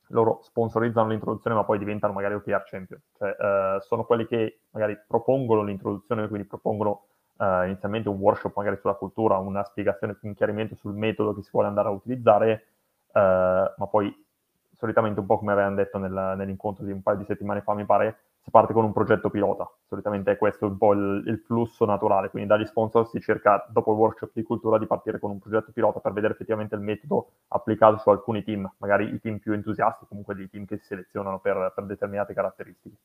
loro 0.07 0.41
sponsorizzano 0.43 1.07
l'introduzione 1.07 1.55
ma 1.55 1.63
poi 1.63 1.79
diventano 1.79 2.11
magari 2.11 2.33
OKR 2.33 2.63
champion. 2.65 3.01
Cioè, 3.17 3.29
uh, 3.29 3.79
sono 3.81 4.03
quelli 4.03 4.27
che 4.27 4.61
magari 4.71 4.97
propongono 5.07 5.63
l'introduzione, 5.63 6.27
quindi 6.27 6.47
propongono 6.47 7.05
inizialmente 7.41 8.07
un 8.07 8.19
workshop 8.19 8.55
magari 8.55 8.77
sulla 8.77 8.93
cultura, 8.93 9.39
una 9.39 9.63
spiegazione, 9.63 10.15
un 10.21 10.35
chiarimento 10.35 10.75
sul 10.75 10.93
metodo 10.93 11.33
che 11.33 11.41
si 11.41 11.49
vuole 11.51 11.69
andare 11.69 11.87
a 11.87 11.91
utilizzare, 11.91 12.67
ma 13.13 13.87
poi 13.89 14.15
solitamente 14.81 15.19
un 15.19 15.27
po' 15.27 15.37
come 15.37 15.51
avevamo 15.51 15.75
detto 15.75 15.99
nel, 15.99 16.33
nell'incontro 16.37 16.83
di 16.83 16.91
un 16.91 17.03
paio 17.03 17.17
di 17.17 17.25
settimane 17.25 17.61
fa, 17.61 17.75
mi 17.75 17.85
pare, 17.85 18.17
si 18.41 18.49
parte 18.49 18.73
con 18.73 18.83
un 18.83 18.91
progetto 18.91 19.29
pilota. 19.29 19.71
Solitamente 19.87 20.31
è 20.31 20.37
questo 20.37 20.65
un 20.65 20.75
po' 20.75 20.93
il, 20.93 21.23
il, 21.27 21.37
flusso 21.45 21.85
naturale, 21.85 22.31
quindi 22.31 22.49
dagli 22.49 22.65
sponsor 22.65 23.07
si 23.07 23.21
cerca, 23.21 23.63
dopo 23.69 23.91
il 23.91 23.99
workshop 23.99 24.31
di 24.33 24.41
cultura, 24.41 24.79
di 24.79 24.87
partire 24.87 25.19
con 25.19 25.29
un 25.29 25.37
progetto 25.37 25.71
pilota 25.71 25.99
per 25.99 26.13
vedere 26.13 26.33
effettivamente 26.33 26.73
il 26.73 26.81
metodo 26.81 27.33
applicato 27.49 27.99
su 27.99 28.09
alcuni 28.09 28.43
team, 28.43 28.67
magari 28.79 29.13
i 29.13 29.19
team 29.19 29.37
più 29.37 29.53
entusiasti, 29.53 30.05
comunque 30.07 30.33
dei 30.33 30.49
team 30.49 30.65
che 30.65 30.77
si 30.77 30.85
selezionano 30.85 31.39
per, 31.39 31.73
per 31.75 31.85
determinate 31.85 32.33
caratteristiche. 32.33 32.95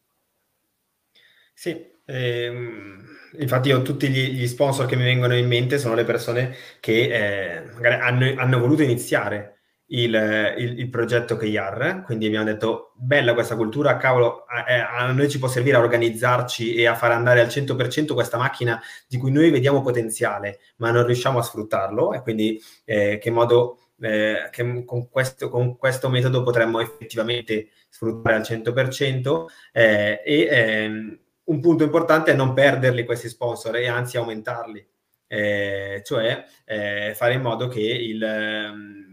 Sì, 1.53 1.91
ehm, 2.07 3.03
infatti 3.39 3.69
io 3.69 3.83
tutti 3.83 4.09
gli, 4.09 4.33
gli, 4.33 4.47
sponsor 4.47 4.87
che 4.87 4.97
mi 4.97 5.05
vengono 5.05 5.35
in 5.35 5.47
mente 5.47 5.79
sono 5.79 5.95
le 5.95 6.05
persone 6.05 6.55
che 6.81 7.63
eh, 7.83 7.99
hanno, 7.99 8.35
hanno 8.37 8.59
voluto 8.59 8.83
iniziare 8.83 9.56
il, 9.89 10.55
il, 10.59 10.79
il 10.81 10.91
progetto 10.91 11.37
KIAR, 11.37 12.03
quindi 12.05 12.27
abbiamo 12.27 12.45
detto 12.45 12.93
bella 12.95 13.35
questa 13.35 13.57
cultura, 13.57 13.97
cavolo, 13.97 14.45
a, 14.47 14.97
a, 14.97 15.13
noi 15.13 15.29
ci 15.29 15.39
può 15.39 15.49
servire 15.49 15.77
a 15.77 15.81
organizzarci 15.81 16.75
e 16.75 16.87
a 16.87 16.95
fare 16.95 17.15
andare 17.15 17.41
al 17.41 17.47
100% 17.49 18.15
questa 18.15 18.37
macchina 18.37 18.81
di 19.07 19.17
cui 19.19 19.31
noi 19.31 19.51
vediamo 19.51 19.83
potenziale, 19.83 20.59
ma 20.77 20.91
non 20.91 21.07
riusciamo 21.07 21.39
a 21.39 21.43
sfruttarlo. 21.43 22.15
E 22.15 22.23
quindi 22.23 22.61
eh, 22.85 23.19
che 23.21 23.31
modo 23.31 23.79
eh, 24.01 24.49
che 24.51 24.85
con 24.85 25.09
questo, 25.09 25.49
con 25.49 25.77
questo, 25.77 26.09
metodo 26.09 26.43
potremmo 26.43 26.81
effettivamente 26.81 27.69
sfruttare 27.89 28.37
al 28.37 28.43
100% 28.43 29.45
eh, 29.73 30.23
e 30.25 30.49
ehm, 30.51 31.19
un 31.45 31.61
punto 31.61 31.85
importante 31.85 32.33
è 32.33 32.35
non 32.35 32.53
perderli 32.53 33.05
questi 33.05 33.29
sponsor 33.29 33.77
e 33.77 33.87
anzi 33.87 34.17
aumentarli, 34.17 34.87
eh, 35.29 36.03
cioè 36.05 36.45
eh, 36.65 37.13
fare 37.15 37.35
in 37.35 37.41
modo 37.41 37.69
che 37.69 37.81
il 37.81 38.23
ehm, 38.23 39.06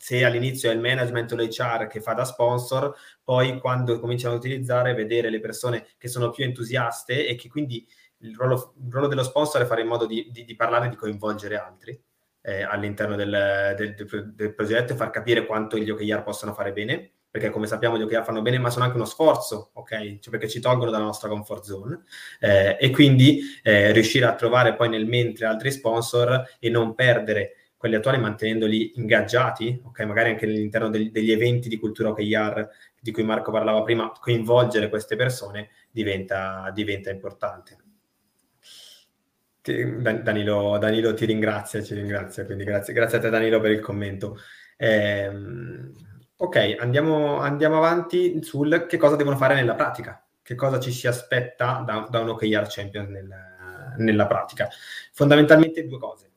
se 0.00 0.24
all'inizio 0.24 0.70
è 0.70 0.72
il 0.72 0.80
management 0.80 1.32
o 1.32 1.36
l'HR 1.36 1.86
che 1.86 2.00
fa 2.00 2.14
da 2.14 2.24
sponsor, 2.24 2.96
poi 3.22 3.60
quando 3.60 4.00
cominciano 4.00 4.34
ad 4.34 4.40
utilizzare, 4.40 4.94
vedere 4.94 5.28
le 5.28 5.40
persone 5.40 5.88
che 5.98 6.08
sono 6.08 6.30
più 6.30 6.42
entusiaste 6.42 7.26
e 7.26 7.34
che 7.34 7.50
quindi 7.50 7.86
il 8.20 8.34
ruolo, 8.34 8.72
il 8.82 8.90
ruolo 8.90 9.08
dello 9.08 9.22
sponsor 9.22 9.60
è 9.60 9.66
fare 9.66 9.82
in 9.82 9.88
modo 9.88 10.06
di, 10.06 10.30
di, 10.32 10.46
di 10.46 10.56
parlare 10.56 10.88
di 10.88 10.96
coinvolgere 10.96 11.58
altri 11.58 12.02
eh, 12.40 12.62
all'interno 12.62 13.14
del, 13.14 13.74
del, 13.76 13.94
del, 13.94 14.32
del, 14.34 14.54
progetto 14.54 14.94
e 14.94 14.96
far 14.96 15.10
capire 15.10 15.44
quanto 15.44 15.76
gli 15.76 15.90
OKR 15.90 16.22
possono 16.22 16.54
fare 16.54 16.72
bene, 16.72 17.12
perché 17.30 17.50
come 17.50 17.66
sappiamo 17.66 17.98
gli 17.98 18.02
OKR 18.02 18.24
fanno 18.24 18.40
bene, 18.40 18.58
ma 18.58 18.70
sono 18.70 18.86
anche 18.86 18.96
uno 18.96 19.04
sforzo, 19.04 19.72
ok? 19.74 20.18
Cioè 20.18 20.30
perché 20.30 20.48
ci 20.48 20.60
tolgono 20.60 20.90
dalla 20.90 21.04
nostra 21.04 21.28
comfort 21.28 21.62
zone 21.62 22.04
eh, 22.40 22.78
e 22.80 22.88
quindi 22.88 23.42
eh, 23.62 23.92
riuscire 23.92 24.24
a 24.24 24.34
trovare 24.34 24.74
poi 24.76 24.88
nel 24.88 25.04
mentre 25.04 25.44
altri 25.44 25.70
sponsor 25.70 26.56
e 26.58 26.70
non 26.70 26.94
perdere 26.94 27.59
quelli 27.80 27.94
attuali 27.94 28.18
mantenendoli 28.18 28.92
ingaggiati, 28.96 29.80
ok? 29.82 30.00
Magari 30.00 30.28
anche 30.28 30.44
all'interno 30.44 30.90
degli, 30.90 31.10
degli 31.10 31.30
eventi 31.30 31.66
di 31.70 31.78
cultura 31.78 32.10
OKR 32.10 32.68
di 33.00 33.10
cui 33.10 33.22
Marco 33.22 33.50
parlava 33.50 33.82
prima, 33.82 34.12
coinvolgere 34.20 34.90
queste 34.90 35.16
persone 35.16 35.70
diventa, 35.90 36.70
diventa 36.74 37.08
importante. 37.08 37.78
Danilo, 39.62 40.76
Danilo, 40.76 41.14
ti 41.14 41.24
ringrazia, 41.24 41.82
ci 41.82 41.94
ringrazia, 41.94 42.44
quindi 42.44 42.64
grazie, 42.64 42.92
grazie 42.92 43.16
a 43.16 43.20
te 43.22 43.30
Danilo 43.30 43.60
per 43.60 43.70
il 43.70 43.80
commento. 43.80 44.36
Eh, 44.76 45.30
ok, 46.36 46.76
andiamo, 46.78 47.38
andiamo 47.38 47.78
avanti 47.78 48.42
sul 48.42 48.84
che 48.86 48.98
cosa 48.98 49.16
devono 49.16 49.38
fare 49.38 49.54
nella 49.54 49.74
pratica. 49.74 50.22
che 50.42 50.54
cosa 50.54 50.78
ci 50.78 50.92
si 50.92 51.06
aspetta 51.06 51.82
da, 51.86 52.06
da 52.10 52.20
un 52.20 52.28
OKR 52.28 52.66
Champion 52.68 53.08
nel, 53.08 53.28
nella 53.96 54.26
pratica. 54.26 54.68
Fondamentalmente 55.12 55.86
due 55.86 55.98
cose, 55.98 56.29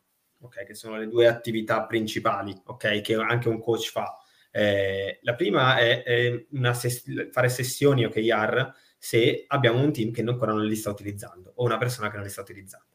ok, 0.44 0.66
che 0.66 0.74
sono 0.74 0.98
le 0.98 1.08
due 1.08 1.28
attività 1.28 1.86
principali, 1.86 2.54
ok, 2.66 3.02
che 3.02 3.16
anche 3.16 3.50
un 3.50 3.60
coach 3.60 3.90
fa. 3.90 4.18
Eh, 4.52 5.20
la 5.24 5.36
prima 5.36 5.78
è, 5.78 6.04
è 6.04 6.46
ses- 6.74 7.30
fare 7.32 7.50
sessioni 7.50 8.06
OKR 8.06 8.72
se 8.98 9.46
abbiamo 9.48 9.82
un 9.82 9.92
team 9.92 10.12
che 10.12 10.22
ancora 10.22 10.54
non 10.54 10.66
li 10.66 10.76
sta 10.76 10.90
utilizzando 10.92 11.54
o 11.56 11.66
una 11.66 11.78
persona 11.78 12.10
che 12.10 12.16
non 12.16 12.26
li 12.26 12.32
sta 12.32 12.42
utilizzando. 12.42 12.88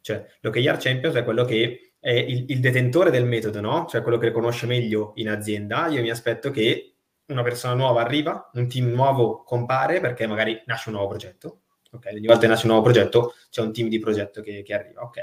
Cioè, 0.00 0.24
l'OKR 0.40 0.76
Champions 0.78 1.14
è 1.14 1.24
quello 1.24 1.44
che 1.44 1.94
è 1.98 2.10
il, 2.12 2.44
il 2.48 2.60
detentore 2.60 3.10
del 3.10 3.24
metodo, 3.24 3.60
no? 3.60 3.86
Cioè 3.86 4.02
quello 4.02 4.18
che 4.18 4.30
conosce 4.30 4.66
meglio 4.66 5.12
in 5.16 5.30
azienda. 5.30 5.86
Io 5.88 6.02
mi 6.02 6.10
aspetto 6.10 6.50
che 6.50 6.96
una 7.26 7.42
persona 7.42 7.74
nuova 7.74 8.02
arriva, 8.02 8.50
un 8.54 8.68
team 8.68 8.88
nuovo 8.88 9.42
compare 9.42 10.00
perché 10.00 10.26
magari 10.26 10.62
nasce 10.66 10.90
un 10.90 10.96
nuovo 10.96 11.10
progetto. 11.10 11.62
Ok, 11.94 12.08
ogni 12.12 12.26
volta 12.26 12.42
che 12.42 12.46
nasce 12.48 12.66
un 12.66 12.72
nuovo 12.72 12.84
progetto 12.84 13.34
c'è 13.50 13.60
un 13.60 13.72
team 13.72 13.88
di 13.88 14.00
progetto 14.00 14.40
che, 14.40 14.62
che, 14.62 14.74
arriva. 14.74 15.02
Ok, 15.02 15.18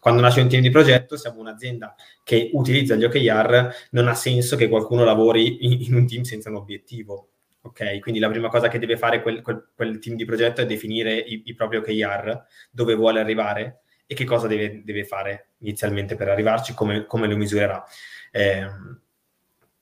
quando 0.00 0.22
nasce 0.22 0.40
un 0.40 0.48
team 0.48 0.62
di 0.62 0.70
progetto, 0.70 1.16
siamo 1.16 1.38
un'azienda 1.40 1.94
che 2.22 2.50
utilizza 2.54 2.94
gli 2.94 3.04
OKR, 3.04 3.74
non 3.90 4.08
ha 4.08 4.14
senso 4.14 4.56
che 4.56 4.68
qualcuno 4.68 5.04
lavori 5.04 5.66
in, 5.66 5.82
in 5.82 5.94
un 5.94 6.06
team 6.06 6.22
senza 6.22 6.48
un 6.48 6.56
obiettivo. 6.56 7.28
Ok, 7.60 7.98
quindi 8.00 8.20
la 8.20 8.28
prima 8.28 8.48
cosa 8.48 8.68
che 8.68 8.78
deve 8.78 8.96
fare 8.96 9.22
quel, 9.22 9.42
quel, 9.42 9.70
quel 9.74 9.98
team 9.98 10.16
di 10.16 10.24
progetto 10.24 10.60
è 10.60 10.66
definire 10.66 11.14
i, 11.14 11.42
i, 11.46 11.54
propri 11.54 11.78
OKR, 11.78 12.44
dove 12.70 12.94
vuole 12.94 13.20
arrivare 13.20 13.80
e 14.06 14.14
che 14.14 14.24
cosa 14.24 14.46
deve, 14.46 14.82
deve 14.84 15.04
fare 15.04 15.50
inizialmente 15.58 16.14
per 16.14 16.28
arrivarci, 16.28 16.74
come, 16.74 17.06
come 17.06 17.26
lo 17.26 17.36
misurerà. 17.36 17.82
Eh, 18.30 18.66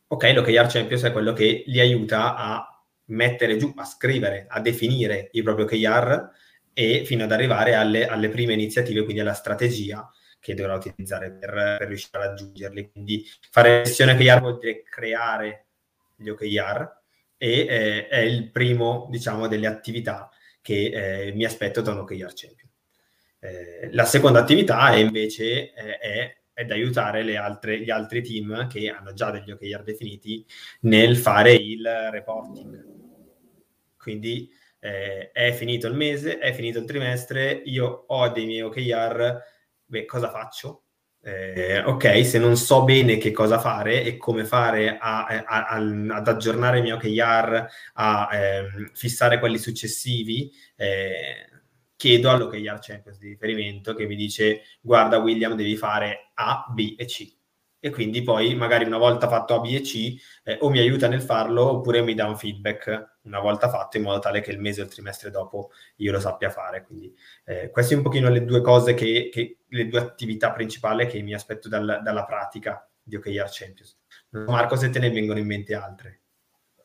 ok, 0.07 0.32
l'OKR 0.34 0.66
Champions 0.66 1.03
è 1.05 1.12
quello 1.12 1.32
che 1.32 1.64
li 1.66 1.80
aiuta 1.80 2.36
a 2.36 2.72
mettere 3.07 3.57
giù, 3.57 3.72
a 3.76 3.84
scrivere, 3.84 4.46
a 4.48 4.61
definire 4.61 5.28
i 5.32 5.42
propri 5.42 5.62
OKR 5.62 6.30
e 6.72 7.05
fino 7.05 7.24
ad 7.24 7.32
arrivare 7.32 7.74
alle, 7.74 8.07
alle 8.07 8.28
prime 8.28 8.53
iniziative, 8.53 9.05
quindi 9.05 9.20
alla 9.20 9.34
strategia 9.34 10.11
che 10.40 10.55
dovrà 10.55 10.74
utilizzare 10.74 11.30
per, 11.32 11.76
per 11.78 11.88
riuscire 11.88 12.18
a 12.18 12.26
raggiungerli. 12.26 12.90
Quindi 12.90 13.24
fare 13.50 13.84
sessione 13.84 14.12
OKR 14.12 14.40
vuol 14.40 14.59
dire 14.59 14.82
creare 14.82 15.66
gli 16.16 16.28
OKR 16.28 17.00
e 17.36 17.59
eh, 17.61 18.09
è 18.09 18.18
il 18.18 18.50
primo, 18.50 19.09
diciamo, 19.11 19.46
delle 19.48 19.66
attività 19.66 20.30
che 20.61 21.26
eh, 21.26 21.32
mi 21.32 21.44
aspetto 21.44 21.80
da 21.80 21.92
un 21.92 21.98
OKR 21.98 22.32
Champion. 22.34 22.70
Eh, 23.40 23.88
la 23.92 24.05
seconda 24.05 24.40
attività 24.40 24.92
è 24.92 24.96
invece 24.96 25.72
eh, 25.74 25.98
è 25.98 26.36
ed 26.55 26.70
aiutare 26.70 27.36
altre, 27.36 27.80
gli 27.80 27.90
altri 27.90 28.22
team 28.22 28.68
che 28.68 28.88
hanno 28.88 29.14
già 29.14 29.30
degli 29.30 29.50
OKR 29.50 29.82
definiti 29.82 30.44
nel 30.80 31.16
fare 31.16 31.55
il 31.55 31.86
reporting. 32.11 32.91
Quindi 34.03 34.50
eh, 34.80 35.30
è 35.30 35.53
finito 35.53 35.86
il 35.86 35.94
mese, 35.94 36.38
è 36.38 36.53
finito 36.53 36.80
il 36.80 36.84
trimestre, 36.86 37.53
io 37.53 38.05
ho 38.09 38.28
dei 38.30 38.46
miei 38.46 38.62
OKR, 38.62 39.40
beh, 39.84 40.05
cosa 40.07 40.28
faccio? 40.28 40.86
Eh, 41.24 41.78
ok, 41.84 42.26
se 42.26 42.40
non 42.40 42.57
so 42.57 42.82
bene 42.82 43.16
che 43.16 43.30
cosa 43.30 43.61
fare 43.61 44.03
e 44.03 44.16
come 44.16 44.44
fare 44.44 44.98
a, 44.98 45.24
a, 45.24 45.66
a, 45.68 45.76
ad 45.76 46.26
aggiornare 46.26 46.78
i 46.78 46.82
miei 46.82 46.94
OKR, 46.94 47.66
a 47.92 48.28
eh, 48.32 48.90
fissare 48.92 49.38
quelli 49.38 49.59
successivi, 49.59 50.50
eh, 50.74 51.48
chiedo 51.94 52.30
all'OKR 52.30 52.78
Champions 52.80 53.18
di 53.18 53.28
riferimento 53.28 53.94
che 53.94 54.07
mi 54.07 54.16
dice 54.16 54.62
guarda 54.80 55.18
William 55.18 55.55
devi 55.55 55.76
fare 55.76 56.32
A, 56.34 56.66
B 56.74 56.96
e 56.98 57.05
C 57.05 57.41
e 57.85 57.91
quindi 57.91 58.22
poi 58.22 58.55
magari 58.55 58.85
una 58.85 58.97
volta 58.97 59.26
fatto 59.26 59.57
A, 59.57 59.59
B 59.59 59.74
e 59.74 59.80
C 59.80 60.14
eh, 60.45 60.57
o 60.61 60.70
mi 60.70 60.78
aiuta 60.78 61.09
nel 61.09 61.20
farlo 61.20 61.68
oppure 61.68 62.01
mi 62.01 62.14
dà 62.14 62.28
un 62.28 62.37
feedback 62.37 63.18
una 63.22 63.41
volta 63.41 63.68
fatto 63.68 63.97
in 63.97 64.05
modo 64.05 64.20
tale 64.20 64.41
che 64.41 64.53
il 64.53 64.61
mese 64.61 64.83
o 64.83 64.85
il 64.85 64.91
trimestre 64.91 65.30
dopo 65.30 65.70
io 65.97 66.12
lo 66.12 66.20
sappia 66.20 66.49
fare. 66.49 66.85
Quindi 66.85 67.12
eh, 67.45 67.70
queste 67.70 67.97
un 67.97 68.03
pochino 68.03 68.28
le 68.28 68.45
due 68.45 68.61
cose 68.61 68.95
che, 68.95 69.30
che, 69.33 69.59
le 69.66 69.89
due 69.89 69.99
attività 69.99 70.53
principali 70.53 71.09
che 71.09 71.20
mi 71.22 71.35
aspetto 71.35 71.68
dal, 71.68 72.03
dalla 72.05 72.24
pratica 72.24 72.89
di 73.03 73.16
OKR 73.16 73.49
Champions. 73.51 73.99
Marco, 74.30 74.76
se 74.76 74.89
te 74.89 75.01
ne 75.01 75.11
vengono 75.11 75.41
in 75.41 75.47
mente 75.47 75.74
altre. 75.74 76.20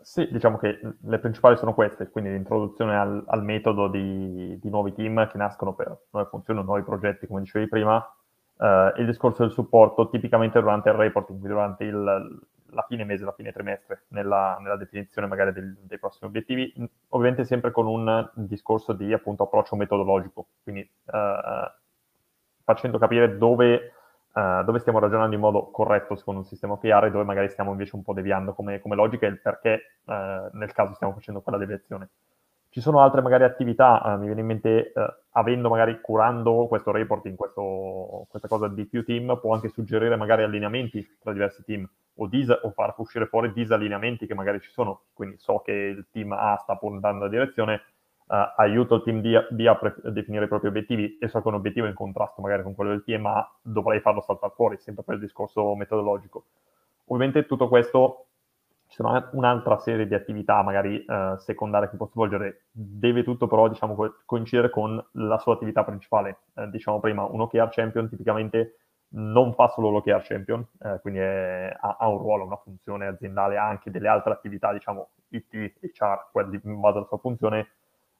Sì, 0.02 0.28
diciamo 0.32 0.58
che 0.58 0.80
le 1.00 1.20
principali 1.20 1.58
sono 1.58 1.76
queste, 1.76 2.10
quindi 2.10 2.32
l'introduzione 2.32 2.96
al, 2.96 3.24
al 3.28 3.44
metodo 3.44 3.88
di, 3.88 4.58
di, 4.58 4.70
nuovi 4.72 4.94
team 4.94 5.30
che 5.30 5.38
nascono 5.38 5.76
per 5.76 6.06
nuove 6.10 6.30
funzioni, 6.30 6.64
nuovi 6.64 6.82
progetti, 6.82 7.28
come 7.28 7.42
dicevi 7.42 7.68
prima, 7.68 8.04
il 8.60 9.06
discorso 9.06 9.44
del 9.44 9.52
supporto 9.52 10.10
tipicamente 10.10 10.60
durante 10.60 10.90
il 10.90 10.96
reporting, 10.96 11.46
durante 11.46 11.84
il, 11.84 12.40
la 12.72 12.86
fine 12.88 13.04
mese, 13.04 13.24
la 13.24 13.34
fine 13.34 13.52
trimestre, 13.52 14.06
nella, 14.10 14.58
nella 14.60 14.78
definizione 14.78 15.28
magari 15.28 15.54
del, 15.54 15.78
dei 15.82 16.00
prossimi 16.00 16.30
obiettivi, 16.30 16.74
ovviamente 17.10 17.46
sempre 17.46 17.72
con 17.72 17.86
un 17.86 18.30
discorso 18.34 18.94
di 18.94 19.14
appunto 19.14 19.44
approccio 19.44 19.76
metodologico, 19.76 20.48
quindi 20.64 20.82
eh, 20.82 21.72
facendo 22.64 22.98
capire 22.98 23.38
dove 23.38 23.94
uh, 24.38 24.64
dove 24.64 24.80
stiamo 24.80 25.00
ragionando 25.00 25.34
in 25.34 25.42
modo 25.42 25.72
corretto 25.72 26.16
secondo 26.16 26.42
un 26.42 26.46
sistema 26.46 26.74
OKR 26.74 27.06
e 27.06 27.12
dove 27.12 27.24
magari 27.24 27.50
stiamo 27.50 27.72
invece 27.72 27.96
un 27.96 28.04
po' 28.04 28.14
deviando 28.14 28.54
come, 28.54 28.80
come 28.80 28.96
logica 28.96 29.26
e 29.26 29.30
il 29.30 29.40
perché 29.40 30.00
uh, 30.06 30.12
nel 30.52 30.72
caso 30.74 30.94
stiamo 30.94 31.14
facendo 31.14 31.42
quella 31.42 31.58
deviazione. 31.58 32.10
Ci 32.70 32.82
sono 32.82 33.02
altre 33.02 33.22
magari 33.22 33.44
attività, 33.44 34.02
uh, 34.04 34.20
mi 34.20 34.26
viene 34.26 34.42
in 34.42 34.46
mente, 34.48 34.92
avendo 35.38 35.70
magari 35.70 36.00
curando 36.02 36.66
questo 36.68 36.92
reporting, 36.92 37.36
questo, 37.36 38.26
questa 38.30 38.48
cosa 38.48 38.68
di 38.68 38.86
più 38.86 39.06
team, 39.06 39.38
può 39.40 39.54
anche 39.54 39.70
suggerire 39.70 40.16
magari 40.16 40.44
allineamenti 40.44 41.18
tra 41.20 41.32
diversi 41.32 41.64
team 41.64 41.88
o, 42.16 42.28
dis- 42.28 42.50
o 42.50 42.72
far 42.72 42.96
uscire 42.98 43.28
fuori 43.28 43.54
disallineamenti 43.54 44.26
che 44.26 44.34
magari 44.34 44.60
ci 44.60 44.72
sono. 44.72 45.04
Quindi 45.14 45.38
so 45.38 45.60
che 45.60 45.72
il 45.72 46.08
team 46.12 46.32
A 46.32 46.58
sta 46.58 46.76
puntando 46.76 47.26
la 47.26 47.30
direzione, 47.30 47.82
uh, 48.28 48.36
aiuto 48.56 48.96
il 48.96 49.04
team 49.04 49.22
D, 49.22 49.48
D 49.52 49.68
a, 49.68 49.76
pre- 49.76 49.96
a, 50.04 50.10
definire 50.10 50.46
i 50.46 50.48
propri 50.48 50.70
obiettivi 50.70 51.18
e 51.20 51.28
so 51.28 51.40
che 51.40 51.48
un 51.48 51.54
obiettivo 51.54 51.86
è 51.86 51.90
in 51.90 51.96
contrasto 51.96 52.42
magari 52.42 52.64
con 52.64 52.74
quello 52.74 52.90
del 52.90 53.04
team 53.04 53.28
A, 53.28 53.48
dovrei 53.62 54.00
farlo 54.00 54.22
saltare 54.22 54.54
fuori, 54.56 54.78
sempre 54.78 55.04
per 55.04 55.16
il 55.16 55.22
discorso 55.22 55.76
metodologico. 55.76 56.46
Ovviamente 57.06 57.46
tutto 57.46 57.68
questo, 57.68 58.27
ci 58.88 58.96
sono 58.96 59.30
un'altra 59.34 59.78
serie 59.78 60.08
di 60.08 60.14
attività 60.14 60.62
magari 60.64 61.04
uh, 61.06 61.38
secondarie 61.38 61.90
che 61.90 61.98
può 61.98 62.08
svolgere, 62.08 62.66
deve 62.72 63.24
tutto 63.24 63.48
però 63.48 63.68
diciamo, 63.68 63.96
co- 63.96 64.22
coincidere 64.26 64.70
con 64.70 65.04
la 65.14 65.38
sua 65.40 65.54
attività 65.54 65.84
principale. 65.84 66.40
Uh, 66.54 66.70
diciamo 66.70 67.00
prima, 67.00 67.24
un 67.24 67.42
OKR 67.42 67.70
Champion 67.70 68.10
tipicamente 68.10 68.78
non 69.10 69.54
fa 69.54 69.68
solo 69.70 69.90
l'OKR 69.90 70.22
Champion, 70.22 70.66
eh, 70.82 71.00
quindi 71.02 71.20
è, 71.20 71.74
ha, 71.80 71.98
ha, 72.00 72.08
un 72.10 72.18
ruolo, 72.18 72.46
una 72.46 72.58
funzione 72.58 73.08
aziendale, 73.08 73.58
ha 73.58 73.66
anche 73.66 73.90
delle 73.90 74.10
altre 74.10 74.34
attività, 74.34 74.74
diciamo 74.74 75.12
IT, 75.30 75.76
HR, 75.80 76.30
in 76.64 76.80
base 76.80 76.98
alla 76.98 77.08
sua 77.08 77.18
funzione, 77.18 77.70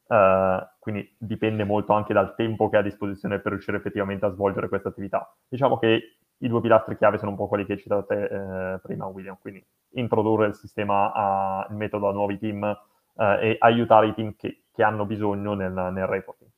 Uh, 0.08 0.66
quindi 0.80 1.14
dipende 1.18 1.66
molto 1.66 1.92
anche 1.92 2.14
dal 2.14 2.34
tempo 2.36 2.70
che 2.70 2.78
ha 2.78 2.80
a 2.80 2.84
disposizione 2.84 3.40
per 3.40 3.52
riuscire 3.52 3.76
effettivamente 3.76 4.26
a 4.26 4.30
svolgere 4.30 4.70
questa 4.70 4.88
attività. 4.88 5.36
Diciamo 5.50 5.78
che 5.78 6.17
i 6.40 6.48
due 6.48 6.62
pilastri 6.62 6.98
chiave 6.98 7.18
sono 7.18 7.32
un 7.32 7.38
po' 7.38 7.48
quelli 7.48 7.66
che 7.66 7.74
hai 7.74 7.80
citato 7.80 8.14
eh, 8.14 8.80
prima, 8.82 9.06
William, 9.08 9.38
quindi 9.40 9.64
introdurre 9.92 10.48
il 10.48 10.56
sistema, 10.56 11.12
a, 11.14 11.68
il 11.70 11.76
metodo 11.76 12.10
a 12.10 12.14
nuovi 12.14 12.38
team 12.38 12.64
eh, 12.64 13.50
e 13.50 13.56
aiutare 13.60 14.08
i 14.08 14.14
team 14.14 14.36
che, 14.36 14.64
che 14.72 14.84
hanno 14.84 15.06
bisogno 15.06 15.54
nel, 15.54 15.72
nel 15.72 16.08
reporting 16.08 16.52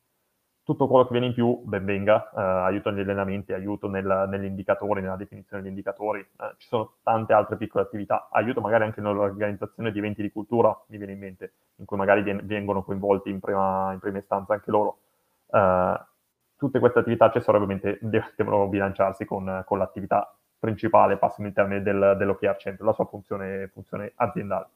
tutto 0.69 0.87
quello 0.87 1.05
che 1.05 1.13
viene 1.13 1.25
in 1.25 1.33
più, 1.33 1.59
ben 1.63 1.83
venga, 1.83 2.29
eh, 2.29 2.39
aiuto 2.39 2.91
negli 2.91 3.01
allenamenti, 3.01 3.53
aiuto 3.53 3.89
nel, 3.89 4.27
negli 4.29 4.45
indicatori, 4.45 5.01
nella 5.01 5.15
definizione 5.15 5.63
degli 5.63 5.71
indicatori, 5.71 6.19
eh, 6.19 6.53
ci 6.57 6.67
sono 6.67 6.97
tante 7.01 7.33
altre 7.33 7.57
piccole 7.57 7.85
attività, 7.85 8.29
aiuto 8.31 8.61
magari 8.61 8.83
anche 8.83 9.01
nell'organizzazione 9.01 9.91
di 9.91 9.97
eventi 9.97 10.21
di 10.21 10.31
cultura, 10.31 10.79
mi 10.89 10.97
viene 10.97 11.13
in 11.13 11.17
mente, 11.17 11.53
in 11.77 11.85
cui 11.85 11.97
magari 11.97 12.21
vengono 12.43 12.83
coinvolti 12.83 13.31
in 13.31 13.39
prima, 13.39 13.93
in 13.93 13.99
prima, 13.99 14.19
istanza 14.19 14.53
anche 14.53 14.69
loro. 14.69 14.99
Eh, 15.49 15.99
tutte 16.59 16.79
queste 16.79 16.99
attività 16.99 17.25
accessorie 17.25 17.61
ovviamente 17.61 17.99
devono 18.35 18.67
bilanciarsi 18.67 19.23
con, 19.23 19.63
con 19.65 19.77
l'attività 19.77 20.35
principale, 20.59 21.17
passami 21.17 21.47
il 21.47 21.53
termine, 21.53 21.81
del, 21.81 22.15
dell'OKR 22.17 22.57
Center, 22.57 22.85
la 22.85 22.91
sua 22.91 23.05
funzione, 23.05 23.69
funzione 23.69 24.11
aziendale. 24.15 24.67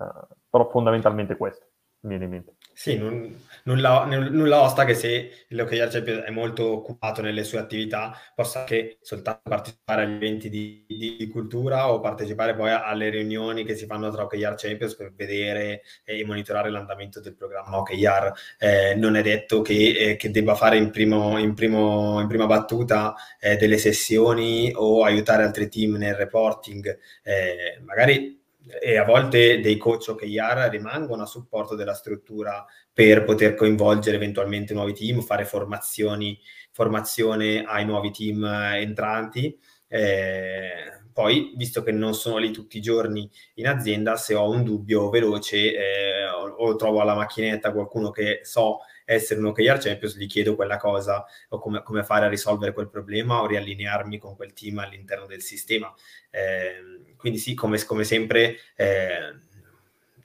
Eh, 0.00 0.04
però 0.48 0.68
fondamentalmente 0.70 1.36
questo 1.36 1.66
viene 2.00 2.24
in 2.24 2.30
mente. 2.30 2.54
Sì, 2.72 2.96
non, 2.96 3.36
nulla, 3.64 4.06
nulla 4.06 4.62
osta 4.62 4.86
che 4.86 4.94
se 4.94 5.44
l'OKR 5.48 5.88
Champions 5.90 6.24
è 6.24 6.30
molto 6.30 6.72
occupato 6.72 7.20
nelle 7.20 7.44
sue 7.44 7.58
attività, 7.58 8.16
possa 8.34 8.60
anche 8.60 8.96
soltanto 9.02 9.50
partecipare 9.50 10.04
agli 10.04 10.14
eventi 10.14 10.48
di, 10.48 10.86
di, 10.88 11.28
cultura 11.28 11.92
o 11.92 12.00
partecipare 12.00 12.54
poi 12.54 12.70
alle 12.70 13.10
riunioni 13.10 13.64
che 13.64 13.76
si 13.76 13.84
fanno 13.84 14.10
tra 14.10 14.22
OKR 14.22 14.54
Champions 14.56 14.96
per 14.96 15.12
vedere 15.14 15.82
e 16.04 16.24
monitorare 16.24 16.70
l'andamento 16.70 17.20
del 17.20 17.36
programma 17.36 17.80
OKR. 17.80 18.32
Eh, 18.58 18.94
non 18.94 19.16
è 19.16 19.20
detto 19.22 19.60
che, 19.60 20.12
eh, 20.12 20.16
che 20.16 20.30
debba 20.30 20.54
fare 20.54 20.78
in, 20.78 20.90
primo, 20.90 21.36
in, 21.36 21.52
primo, 21.52 22.18
in 22.18 22.28
prima 22.28 22.46
battuta 22.46 23.14
eh, 23.38 23.56
delle 23.56 23.76
sessioni 23.76 24.72
o 24.74 25.04
aiutare 25.04 25.42
altri 25.42 25.68
team 25.68 25.96
nel 25.96 26.14
reporting. 26.14 26.98
Eh, 27.22 27.78
magari 27.84 28.39
e 28.80 28.96
a 28.96 29.04
volte 29.04 29.60
dei 29.60 29.76
coach 29.76 30.08
OKR 30.08 30.68
rimangono 30.70 31.22
a 31.22 31.26
supporto 31.26 31.74
della 31.74 31.94
struttura 31.94 32.64
per 32.92 33.24
poter 33.24 33.54
coinvolgere 33.54 34.16
eventualmente 34.16 34.74
nuovi 34.74 34.92
team, 34.92 35.20
fare 35.22 35.44
formazioni, 35.44 36.38
formazione 36.70 37.64
ai 37.64 37.84
nuovi 37.84 38.10
team 38.10 38.44
entranti. 38.44 39.58
Eh, 39.88 41.00
poi, 41.12 41.52
visto 41.56 41.82
che 41.82 41.92
non 41.92 42.14
sono 42.14 42.38
lì 42.38 42.50
tutti 42.50 42.78
i 42.78 42.80
giorni 42.80 43.28
in 43.54 43.66
azienda, 43.66 44.16
se 44.16 44.34
ho 44.34 44.48
un 44.48 44.62
dubbio 44.62 45.10
veloce 45.10 45.74
eh, 45.74 46.28
o, 46.28 46.48
o, 46.48 46.76
trovo 46.76 47.00
alla 47.00 47.14
macchinetta 47.14 47.72
qualcuno 47.72 48.10
che 48.10 48.40
so 48.42 48.78
essere 49.14 49.40
un 49.40 49.46
OKR 49.46 49.78
Champions, 49.78 50.16
gli 50.16 50.26
chiedo 50.26 50.54
quella 50.54 50.76
cosa 50.76 51.24
o 51.48 51.58
come, 51.58 51.82
come, 51.82 52.04
fare 52.04 52.26
a 52.26 52.28
risolvere 52.28 52.72
quel 52.72 52.88
problema 52.88 53.42
o 53.42 53.46
riallinearmi 53.46 54.18
con 54.18 54.36
quel 54.36 54.52
team 54.52 54.78
all'interno 54.78 55.26
del 55.26 55.42
sistema. 55.42 55.92
Eh, 56.30 57.14
quindi 57.16 57.38
sì, 57.38 57.54
come, 57.54 57.82
come 57.84 58.04
sempre, 58.04 58.56
eh, 58.76 59.34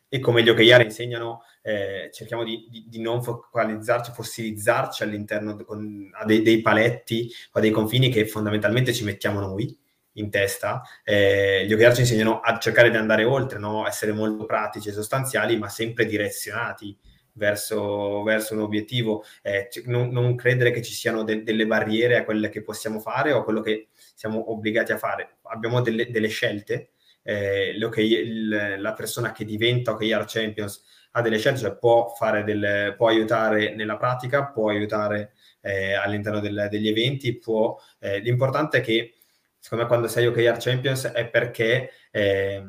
e 0.08 0.20
come 0.20 0.44
gli 0.44 0.50
OKR 0.50 0.82
insegnano, 0.82 1.42
eh, 1.64 2.12
cerchiamo 2.14 2.44
di, 2.44 2.68
di, 2.70 2.86
di, 2.88 3.02
non 3.02 3.24
focalizzarci, 3.24 4.12
fossilizzarci 4.12 5.02
all'interno 5.02 5.56
con, 5.64 6.12
a 6.14 6.24
dei, 6.24 6.44
dei, 6.44 6.62
paletti 6.62 7.32
o 7.54 7.58
a 7.58 7.62
dei 7.62 7.72
confini 7.72 8.10
che 8.10 8.28
fondamentalmente 8.28 8.94
ci 8.94 9.04
mettiamo 9.04 9.40
noi 9.40 9.76
in 10.14 10.30
testa. 10.30 10.84
Eh, 11.04 11.66
gli 11.66 11.74
OKR 11.74 11.96
ci 11.96 12.02
insegnano 12.02 12.40
a 12.40 12.60
cercare 12.60 12.92
di 12.92 12.98
andare 12.98 13.24
oltre, 13.24 13.58
no? 13.58 13.88
essere 13.88 14.12
molto 14.12 14.46
pratici 14.46 14.90
e 14.90 14.94
sostanziali, 14.94 15.58
ma 15.58 15.70
sempre 15.70 16.06
direzionati 16.06 16.96
verso, 17.36 18.24
verso 18.24 18.54
un 18.54 18.62
obiettivo. 18.62 19.24
Eh, 19.42 19.70
non, 19.86 20.10
non, 20.10 20.36
credere 20.36 20.72
che 20.72 20.82
ci 20.82 20.94
siano 20.94 21.24
de- 21.24 21.44
delle 21.44 21.66
barriere 21.66 22.18
a 22.18 22.24
quelle 22.26 22.50
che 22.50 22.62
possiamo 22.62 23.00
fare 23.00 23.32
o 23.32 23.40
a 23.40 23.44
quello 23.44 23.62
che 23.62 23.90
siamo 23.94 24.52
obbligati 24.52 24.92
a 24.92 24.98
fare. 24.98 25.38
Abbiamo 25.44 25.82
delle, 25.82 26.10
delle 26.10 26.28
scelte. 26.28 26.90
Eh, 27.24 27.76
il, 27.76 28.76
la 28.78 28.94
persona 28.94 29.32
che 29.32 29.46
diventa 29.46 29.92
OKR 29.92 30.26
Champions 30.28 30.84
ha 31.12 31.22
delle 31.22 31.38
scelte, 31.38 31.62
cioè 31.62 31.78
può, 31.78 32.10
fare 32.10 32.44
delle, 32.44 32.94
può 32.98 33.08
aiutare 33.08 33.74
nella 33.74 33.98
pratica, 33.98 34.48
può 34.48 34.70
aiutare 34.70 35.34
eh, 35.62 35.94
all'interno 35.94 36.40
del, 36.40 36.68
degli 36.70 36.88
eventi, 36.88 37.38
può, 37.38 37.78
eh, 38.00 38.20
l'importante 38.20 38.80
è 38.80 38.82
che 38.82 39.16
secondo 39.58 39.86
me 39.86 39.90
quando 39.90 40.08
sei 40.08 40.28
OKR 40.28 40.58
Champions 40.60 41.06
è 41.06 41.28
perché 41.28 41.90
eh, 42.12 42.64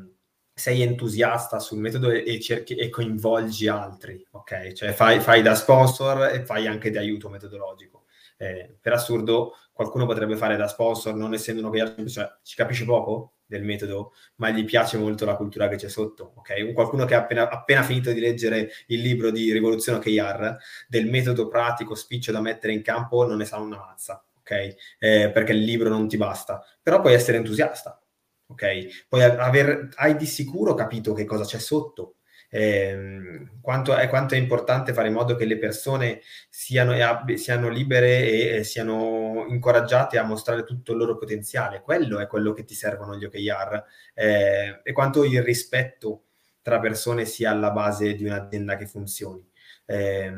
sei 0.57 0.81
entusiasta 0.81 1.59
sul 1.59 1.77
metodo 1.77 2.09
e, 2.09 2.39
cerchi, 2.39 2.73
e 2.73 2.89
coinvolgi 2.89 3.67
altri, 3.67 4.25
ok? 4.31 4.71
Cioè 4.71 4.91
fai, 4.91 5.19
fai, 5.19 5.43
da 5.43 5.53
sponsor 5.53 6.33
e 6.33 6.43
fai 6.45 6.65
anche 6.65 6.89
di 6.89 6.97
aiuto 6.97 7.29
metodologico. 7.29 8.05
Eh, 8.37 8.75
per 8.81 8.93
assurdo, 8.93 9.53
qualcuno 9.71 10.07
potrebbe 10.07 10.35
fare 10.35 10.57
da 10.57 10.67
sponsor 10.67 11.13
non 11.13 11.35
essendo 11.35 11.61
un 11.61 11.67
OKR, 11.67 12.09
cioè 12.09 12.27
ci 12.41 12.55
capisce 12.55 12.85
poco 12.85 13.33
del 13.45 13.63
metodo, 13.63 14.13
ma 14.37 14.49
gli 14.49 14.65
piace 14.65 14.97
molto 14.97 15.25
la 15.25 15.35
cultura 15.35 15.67
che 15.67 15.75
c'è 15.75 15.89
sotto, 15.89 16.33
ok? 16.37 16.73
Qualcuno 16.73 17.05
che 17.05 17.13
ha 17.13 17.19
appena, 17.19 17.47
appena 17.49 17.83
finito 17.83 18.11
di 18.11 18.19
leggere 18.19 18.71
il 18.87 19.01
libro 19.01 19.29
di 19.29 19.51
Rivoluzione 19.53 19.99
OKR, 19.99 20.57
del 20.87 21.05
metodo 21.05 21.47
pratico, 21.47 21.93
spiccio 21.93 22.31
da 22.31 22.41
mettere 22.41 22.73
in 22.73 22.81
campo, 22.81 23.27
non 23.27 23.37
ne 23.37 23.45
sa 23.45 23.59
una 23.59 23.77
mazza, 23.77 24.25
ok? 24.39 24.51
Eh, 24.97 25.29
perché 25.31 25.51
il 25.51 25.63
libro 25.63 25.89
non 25.89 26.07
ti 26.07 26.17
basta, 26.17 26.65
però 26.81 26.99
puoi 26.99 27.13
essere 27.13 27.37
entusiasta, 27.37 28.01
ok? 28.47 29.05
Poi 29.07 29.23
aver, 29.23 29.89
hai 29.95 30.15
di 30.15 30.25
sicuro 30.25 30.73
capito 30.73 31.13
che 31.13 31.25
cosa 31.25 31.43
c'è 31.43 31.59
sotto. 31.59 32.15
Eh, 32.49 33.45
quanto, 33.59 33.93
è, 33.93 34.07
quanto, 34.07 34.33
è, 34.33 34.37
importante 34.37 34.93
fare 34.93 35.09
in 35.09 35.13
modo 35.13 35.35
che 35.35 35.43
le 35.43 35.57
persone 35.57 36.21
siano, 36.49 36.93
siano 37.35 37.67
libere 37.67 38.23
e, 38.25 38.57
e, 38.57 38.63
siano 38.63 39.45
incoraggiate 39.49 40.17
a 40.17 40.23
mostrare 40.23 40.63
tutto 40.63 40.93
il 40.93 40.97
loro 40.97 41.17
potenziale. 41.17 41.81
Quello 41.81 42.19
è 42.19 42.27
quello 42.27 42.53
che 42.53 42.63
ti 42.63 42.73
servono 42.73 43.17
gli 43.17 43.25
OKR 43.25 43.83
eh, 44.13 44.79
e 44.81 44.91
quanto 44.93 45.25
il 45.25 45.41
rispetto 45.43 46.23
tra 46.61 46.79
persone 46.79 47.25
sia 47.25 47.51
alla 47.51 47.71
base 47.71 48.15
di 48.15 48.25
un'azienda 48.25 48.75
che 48.77 48.87
funzioni. 48.87 49.45
Eh, 49.85 50.31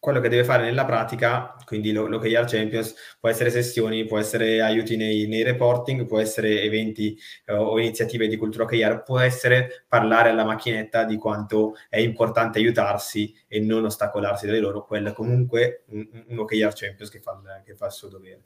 quello 0.00 0.20
che 0.20 0.28
deve 0.28 0.44
fare 0.44 0.62
nella 0.62 0.84
pratica, 0.84 1.56
quindi 1.64 1.92
l'OKR 1.92 2.44
Champions, 2.46 2.94
può 3.18 3.28
essere 3.28 3.50
sessioni, 3.50 4.04
può 4.04 4.18
essere 4.18 4.62
aiuti 4.62 4.96
nei, 4.96 5.26
nei 5.26 5.42
reporting, 5.42 6.06
può 6.06 6.20
essere 6.20 6.62
eventi 6.62 7.18
eh, 7.46 7.52
o 7.54 7.78
iniziative 7.80 8.28
di 8.28 8.36
cultura 8.36 8.64
OKR, 8.64 9.02
può 9.02 9.18
essere 9.18 9.84
parlare 9.88 10.30
alla 10.30 10.44
macchinetta 10.44 11.04
di 11.04 11.16
quanto 11.16 11.74
è 11.88 11.98
importante 11.98 12.58
aiutarsi 12.60 13.34
e 13.48 13.60
non 13.60 13.84
ostacolarsi 13.84 14.46
dalle 14.46 14.60
loro, 14.60 14.84
quello 14.84 15.12
comunque 15.12 15.82
un, 15.88 16.06
un 16.28 16.38
OKR 16.38 16.72
Champions 16.74 17.10
che 17.10 17.20
fa, 17.20 17.40
che 17.64 17.74
fa 17.74 17.86
il 17.86 17.92
suo 17.92 18.08
dovere. 18.08 18.44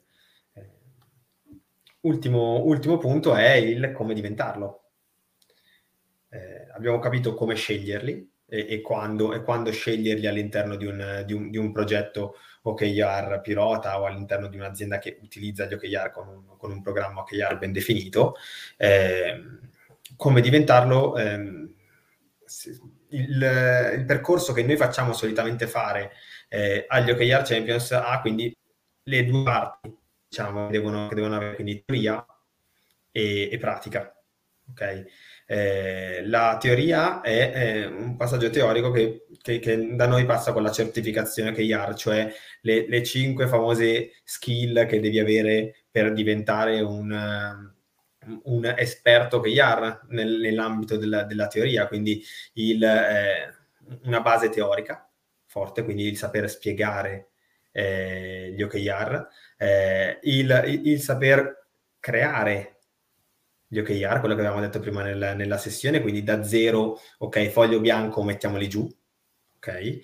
Eh, 0.53 0.69
ultimo, 2.01 2.63
ultimo 2.65 2.97
punto 2.97 3.35
è 3.35 3.51
il 3.53 3.91
come 3.91 4.15
diventarlo. 4.15 4.81
Eh, 6.29 6.67
abbiamo 6.73 6.97
capito 6.97 7.35
come 7.35 7.53
sceglierli, 7.53 8.32
e, 8.53 8.67
e, 8.69 8.81
quando, 8.81 9.33
e 9.33 9.41
quando, 9.41 9.71
sceglierli 9.71 10.27
all'interno 10.27 10.75
di 10.75 10.85
un, 10.85 11.23
di, 11.25 11.33
un, 11.33 11.49
di 11.49 11.57
un, 11.57 11.71
progetto 11.71 12.35
OKR 12.61 13.41
pilota 13.41 13.99
o 13.99 14.05
all'interno 14.05 14.47
di 14.47 14.57
un'azienda 14.57 14.99
che 14.99 15.17
utilizza 15.23 15.65
gli 15.65 15.73
OKR 15.73 16.11
con 16.11 16.27
un, 16.27 16.57
con 16.57 16.71
un 16.71 16.83
programma 16.83 17.21
OKR 17.21 17.57
ben 17.57 17.71
definito. 17.71 18.35
Eh, 18.77 19.41
come 20.15 20.39
diventarlo? 20.41 21.17
Eh, 21.17 21.33
il, 23.09 23.91
il, 23.97 24.03
percorso 24.05 24.53
che 24.53 24.61
noi 24.61 24.77
facciamo 24.77 25.13
solitamente 25.13 25.65
fare 25.65 26.11
eh, 26.47 26.85
agli 26.87 27.09
OKR 27.09 27.41
Champions 27.43 27.91
ha 27.91 28.21
quindi 28.21 28.55
le 29.05 29.25
due 29.25 29.43
parti 29.43 29.97
diciamo, 30.27 30.67
che, 30.67 30.71
devono, 30.73 31.07
che 31.07 31.15
devono 31.15 31.35
avere 31.37 31.55
quindi 31.55 31.83
teoria 31.83 32.23
e, 33.11 33.49
e 33.51 33.57
pratica. 33.57 34.15
Okay? 34.69 35.05
Eh, 35.45 36.23
la 36.25 36.57
teoria 36.59 37.21
è, 37.21 37.51
è, 37.51 37.85
un 37.85 38.15
passaggio 38.15 38.49
teorico 38.49 38.91
che, 38.91 39.25
che, 39.41 39.59
che, 39.59 39.95
da 39.95 40.07
noi 40.07 40.25
passa 40.25 40.53
con 40.53 40.63
la 40.63 40.71
certificazione 40.71 41.51
KR, 41.51 41.93
cioè 41.95 42.33
le, 42.61 42.87
le 42.87 43.03
cinque 43.03 43.47
famose 43.47 44.13
skill 44.23 44.85
che 44.85 44.99
devi 44.99 45.19
avere 45.19 45.85
per 45.91 46.13
diventare 46.13 46.79
un, 46.81 47.71
un 48.43 48.73
esperto 48.77 49.39
KR 49.39 50.01
nel, 50.09 50.39
nell'ambito 50.39 50.97
della, 50.97 51.23
della, 51.23 51.47
teoria, 51.47 51.87
quindi 51.87 52.23
il, 52.53 52.83
eh, 52.83 53.53
una 54.03 54.21
base 54.21 54.49
teorica 54.49 55.07
forte, 55.45 55.83
quindi 55.83 56.07
il 56.07 56.17
saper 56.17 56.49
spiegare 56.49 57.29
eh, 57.71 58.53
gli 58.55 58.61
OKR, 58.61 59.27
eh, 59.57 60.19
il, 60.23 60.63
il, 60.67 60.87
il 60.87 60.99
saper 60.99 61.67
creare 61.99 62.72
gli 63.73 63.79
OKR, 63.79 64.19
quello 64.19 64.35
che 64.35 64.41
avevamo 64.41 64.61
detto 64.61 64.79
prima 64.79 65.01
nel, 65.01 65.33
nella 65.35 65.57
sessione, 65.57 65.99
quindi 66.01 66.23
da 66.23 66.43
zero, 66.43 66.99
ok, 67.17 67.47
foglio 67.49 67.79
bianco, 67.79 68.23
mettiamoli 68.23 68.69
giù, 68.69 68.87
ok? 69.57 69.99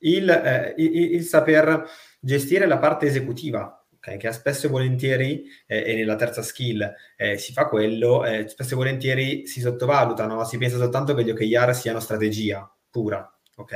Il, 0.00 0.28
eh, 0.28 0.74
il, 0.76 1.14
il 1.14 1.22
saper 1.22 1.88
gestire 2.18 2.66
la 2.66 2.78
parte 2.78 3.06
esecutiva, 3.06 3.76
Okay, 4.04 4.16
che 4.16 4.32
spesso 4.32 4.66
e 4.66 4.68
volentieri, 4.68 5.44
eh, 5.64 5.84
e 5.86 5.94
nella 5.94 6.16
terza 6.16 6.42
skill 6.42 6.92
eh, 7.16 7.38
si 7.38 7.52
fa 7.52 7.68
quello, 7.68 8.24
eh, 8.24 8.48
spesso 8.48 8.72
e 8.72 8.76
volentieri 8.76 9.46
si 9.46 9.60
sottovalutano, 9.60 10.42
si 10.44 10.58
pensa 10.58 10.76
soltanto 10.76 11.14
che 11.14 11.22
gli 11.22 11.30
OKR 11.30 11.72
siano 11.72 12.00
strategia 12.00 12.68
pura, 12.90 13.32
ok? 13.54 13.72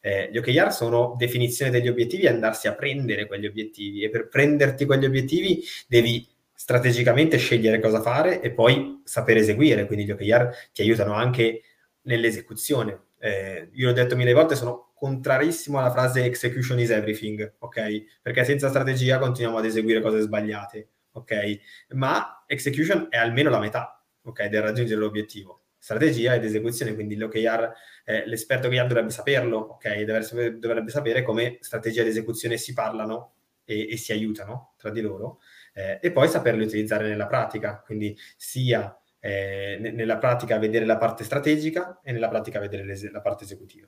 Eh, 0.00 0.30
gli 0.30 0.38
OKR 0.38 0.72
sono 0.72 1.16
definizione 1.18 1.72
degli 1.72 1.88
obiettivi 1.88 2.22
e 2.22 2.28
andarsi 2.28 2.68
a 2.68 2.76
prendere 2.76 3.26
quegli 3.26 3.46
obiettivi 3.46 4.04
e 4.04 4.08
per 4.08 4.28
prenderti 4.28 4.84
quegli 4.84 5.04
obiettivi 5.04 5.60
devi 5.88 6.24
strategicamente 6.56 7.36
scegliere 7.36 7.80
cosa 7.80 8.00
fare 8.00 8.40
e 8.40 8.50
poi 8.50 9.02
sapere 9.04 9.40
eseguire. 9.40 9.86
Quindi 9.86 10.06
gli 10.06 10.10
OKR 10.10 10.50
ti 10.72 10.80
aiutano 10.80 11.12
anche 11.12 11.60
nell'esecuzione. 12.02 13.02
Eh, 13.18 13.68
io 13.72 13.88
l'ho 13.88 13.92
detto 13.92 14.16
mille 14.16 14.32
volte, 14.32 14.56
sono 14.56 14.92
contrarissimo 14.94 15.78
alla 15.78 15.90
frase 15.90 16.24
execution 16.24 16.80
is 16.80 16.90
everything, 16.90 17.56
ok? 17.58 18.20
Perché 18.22 18.44
senza 18.44 18.70
strategia 18.70 19.18
continuiamo 19.18 19.58
ad 19.58 19.66
eseguire 19.66 20.00
cose 20.00 20.20
sbagliate, 20.20 20.88
ok? 21.12 21.58
Ma 21.90 22.44
execution 22.46 23.08
è 23.10 23.18
almeno 23.18 23.50
la 23.50 23.58
metà, 23.58 24.02
ok? 24.22 24.46
Del 24.46 24.62
raggiungere 24.62 24.98
l'obiettivo. 24.98 25.64
Strategia 25.78 26.34
ed 26.34 26.44
esecuzione, 26.44 26.94
quindi 26.94 27.16
l'OKR, 27.16 27.72
eh, 28.06 28.26
l'esperto 28.26 28.68
OKR 28.68 28.86
dovrebbe 28.86 29.10
saperlo, 29.10 29.58
ok? 29.58 30.00
Dovrebbe, 30.00 30.58
dovrebbe 30.58 30.90
sapere 30.90 31.22
come 31.22 31.58
strategia 31.60 32.00
ed 32.00 32.08
esecuzione 32.08 32.56
si 32.56 32.72
parlano 32.72 33.34
e, 33.64 33.90
e 33.90 33.96
si 33.98 34.12
aiutano 34.12 34.72
tra 34.78 34.90
di 34.90 35.02
loro 35.02 35.40
eh, 35.76 35.98
e 36.00 36.10
poi 36.10 36.26
saperli 36.26 36.64
utilizzare 36.64 37.06
nella 37.06 37.26
pratica, 37.26 37.82
quindi 37.84 38.16
sia 38.34 38.98
eh, 39.20 39.76
nella 39.78 40.16
pratica 40.16 40.56
vedere 40.58 40.86
la 40.86 40.96
parte 40.96 41.22
strategica 41.22 42.00
e 42.02 42.12
nella 42.12 42.28
pratica 42.28 42.58
vedere 42.58 42.96
la 43.10 43.20
parte 43.20 43.44
esecutiva. 43.44 43.86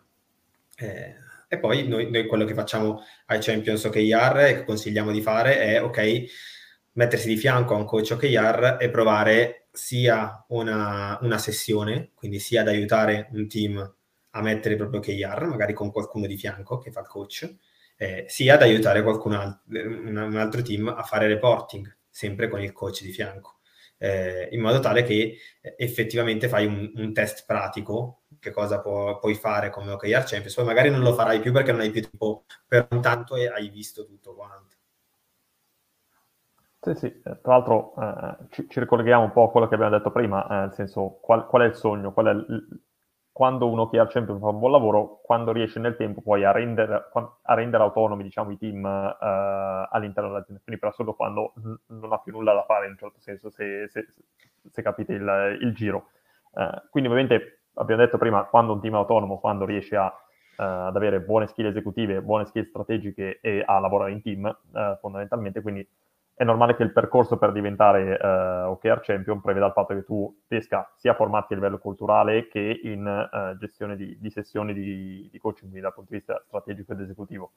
Eh, 0.77 1.15
e 1.49 1.59
poi 1.59 1.89
noi, 1.89 2.11
noi, 2.11 2.27
quello 2.27 2.45
che 2.45 2.53
facciamo 2.53 3.01
ai 3.27 3.39
Champions 3.41 3.85
OKR 3.85 4.39
e 4.41 4.55
che 4.57 4.65
consigliamo 4.65 5.11
di 5.11 5.23
fare 5.23 5.61
è, 5.61 5.83
ok, 5.83 6.25
mettersi 6.93 7.27
di 7.27 7.39
fianco 7.39 7.75
a 7.75 7.79
un 7.79 7.87
coach 7.87 8.11
OKR 8.13 8.77
e 8.79 8.91
provare 8.91 9.69
sia 9.73 10.45
una, 10.49 11.19
una 11.23 11.39
sessione, 11.39 12.11
quindi 12.15 12.39
sia 12.39 12.61
ad 12.61 12.69
aiutare 12.69 13.31
un 13.33 13.49
team 13.49 13.95
a 14.31 14.43
mettere 14.43 14.77
proprio 14.77 15.01
OKR, 15.01 15.47
magari 15.47 15.73
con 15.73 15.91
qualcuno 15.91 16.27
di 16.27 16.37
fianco 16.37 16.77
che 16.77 16.93
fa 16.93 17.01
il 17.01 17.07
coach, 17.07 17.57
eh, 17.99 18.25
sia 18.29 18.55
ad 18.55 18.63
aiutare 18.63 19.03
qualcun 19.03 19.33
altro, 19.35 19.63
un 19.67 20.37
altro 20.37 20.63
team 20.63 20.87
a 20.87 21.03
fare 21.03 21.27
reporting, 21.27 21.99
sempre 22.09 22.49
con 22.49 22.63
il 22.63 22.73
coach 22.73 23.03
di 23.03 23.11
fianco, 23.11 23.59
eh, 23.99 24.49
in 24.53 24.61
modo 24.61 24.79
tale 24.79 25.03
che 25.03 25.37
eh, 25.61 25.75
effettivamente 25.77 26.49
fai 26.49 26.65
un, 26.67 26.93
un, 26.95 27.13
test 27.13 27.45
pratico, 27.45 28.23
che 28.39 28.53
cosa 28.53 28.81
può, 28.81 29.19
puoi 29.19 29.35
fare 29.35 29.71
come 29.71 29.91
OKR 29.91 30.23
Champions, 30.25 30.55
poi 30.55 30.65
magari 30.65 30.91
non 30.91 31.01
lo 31.01 31.13
farai 31.13 31.41
più 31.41 31.51
perché 31.53 31.73
non 31.73 31.81
hai 31.81 31.91
più 31.91 32.03
tempo 32.03 32.45
per 32.67 32.87
tanto 33.01 33.35
e 33.35 33.49
hai 33.49 33.69
visto 33.69 34.07
tutto 34.07 34.35
quanto. 34.35 34.77
Sì, 36.81 36.95
Sì, 36.95 36.95
sì, 36.95 37.21
tra 37.21 37.39
l'altro 37.43 37.95
eh, 37.97 38.47
ci, 38.51 38.69
ci, 38.69 38.79
ricolleghiamo 38.79 39.25
un 39.25 39.33
po' 39.33 39.49
a 39.49 39.51
quello 39.51 39.67
che 39.67 39.75
abbiamo 39.75 39.97
detto 39.97 40.13
prima, 40.13 40.47
eh, 40.47 40.61
nel 40.67 40.73
senso 40.75 41.19
qual, 41.21 41.47
qual, 41.49 41.63
è 41.63 41.67
il 41.67 41.75
sogno, 41.75 42.13
qual 42.13 42.27
è 42.27 42.31
il, 42.31 42.81
quando 43.39 43.71
uno 43.71 43.89
che 43.89 44.01
al 44.01 44.09
champion 44.09 44.41
fa 44.41 44.49
un 44.49 44.59
buon 44.59 44.73
lavoro, 44.73 45.21
quando 45.23 45.53
riesce 45.53 45.79
nel 45.79 45.95
tempo 45.95 46.21
poi 46.21 46.43
a 46.43 46.51
rendere, 46.51 47.09
a 47.43 47.55
rendere 47.55 47.85
autonomi 47.85 48.25
diciamo, 48.25 48.51
i 48.51 48.59
team 48.59 48.85
eh, 48.85 49.89
all'interno 49.93 50.31
dell'azienda, 50.31 50.61
quindi 50.65 50.81
per 50.81 50.91
assurdo 50.91 51.15
quando 51.15 51.53
non 51.87 52.13
ha 52.13 52.19
più 52.19 52.33
nulla 52.33 52.53
da 52.53 52.65
fare 52.65 52.87
in 52.87 52.91
un 52.91 52.99
certo 52.99 53.21
senso, 53.21 53.49
se, 53.49 53.87
se, 53.87 54.09
se 54.69 54.83
capite 54.83 55.13
il, 55.13 55.59
il 55.61 55.73
giro. 55.73 56.09
Eh, 56.53 56.83
quindi 56.91 57.09
ovviamente 57.09 57.61
abbiamo 57.75 58.03
detto 58.03 58.19
prima, 58.19 58.43
quando 58.43 58.73
un 58.73 58.81
team 58.81 58.95
è 58.95 58.97
autonomo, 58.97 59.39
quando 59.39 59.65
riesce 59.65 59.97
a 59.97 60.13
Uh, 60.59 60.89
ad 60.89 60.97
avere 60.97 61.21
buone 61.21 61.47
skill 61.47 61.67
esecutive, 61.67 62.21
buone 62.21 62.45
skill 62.45 62.65
strategiche 62.65 63.39
e 63.41 63.63
a 63.65 63.79
lavorare 63.79 64.11
in 64.11 64.21
team 64.21 64.45
uh, 64.45 64.97
fondamentalmente, 64.99 65.63
quindi 65.63 65.89
è 66.39 66.45
normale 66.45 66.77
che 66.77 66.85
il 66.85 66.93
percorso 66.93 67.37
per 67.37 67.51
diventare 67.51 68.13
uh, 68.13 68.71
OKR 68.71 69.01
Champion 69.01 69.41
preveda 69.41 69.67
il 69.67 69.73
fatto 69.73 69.93
che 69.93 70.05
tu 70.05 70.33
riesca 70.47 70.89
sia 70.95 71.11
a 71.11 71.15
formarti 71.17 71.53
a 71.53 71.57
livello 71.57 71.79
culturale 71.79 72.47
che 72.47 72.81
in 72.85 73.05
uh, 73.05 73.57
gestione 73.57 73.97
di, 73.97 74.17
di 74.21 74.31
sessioni 74.31 74.73
di, 74.73 75.29
di, 75.33 75.39
coaching 75.41 75.81
dal 75.81 75.93
punto 75.93 76.13
di 76.13 76.19
vista 76.19 76.41
strategico 76.47 76.93
ed 76.93 77.01
esecutivo. 77.01 77.55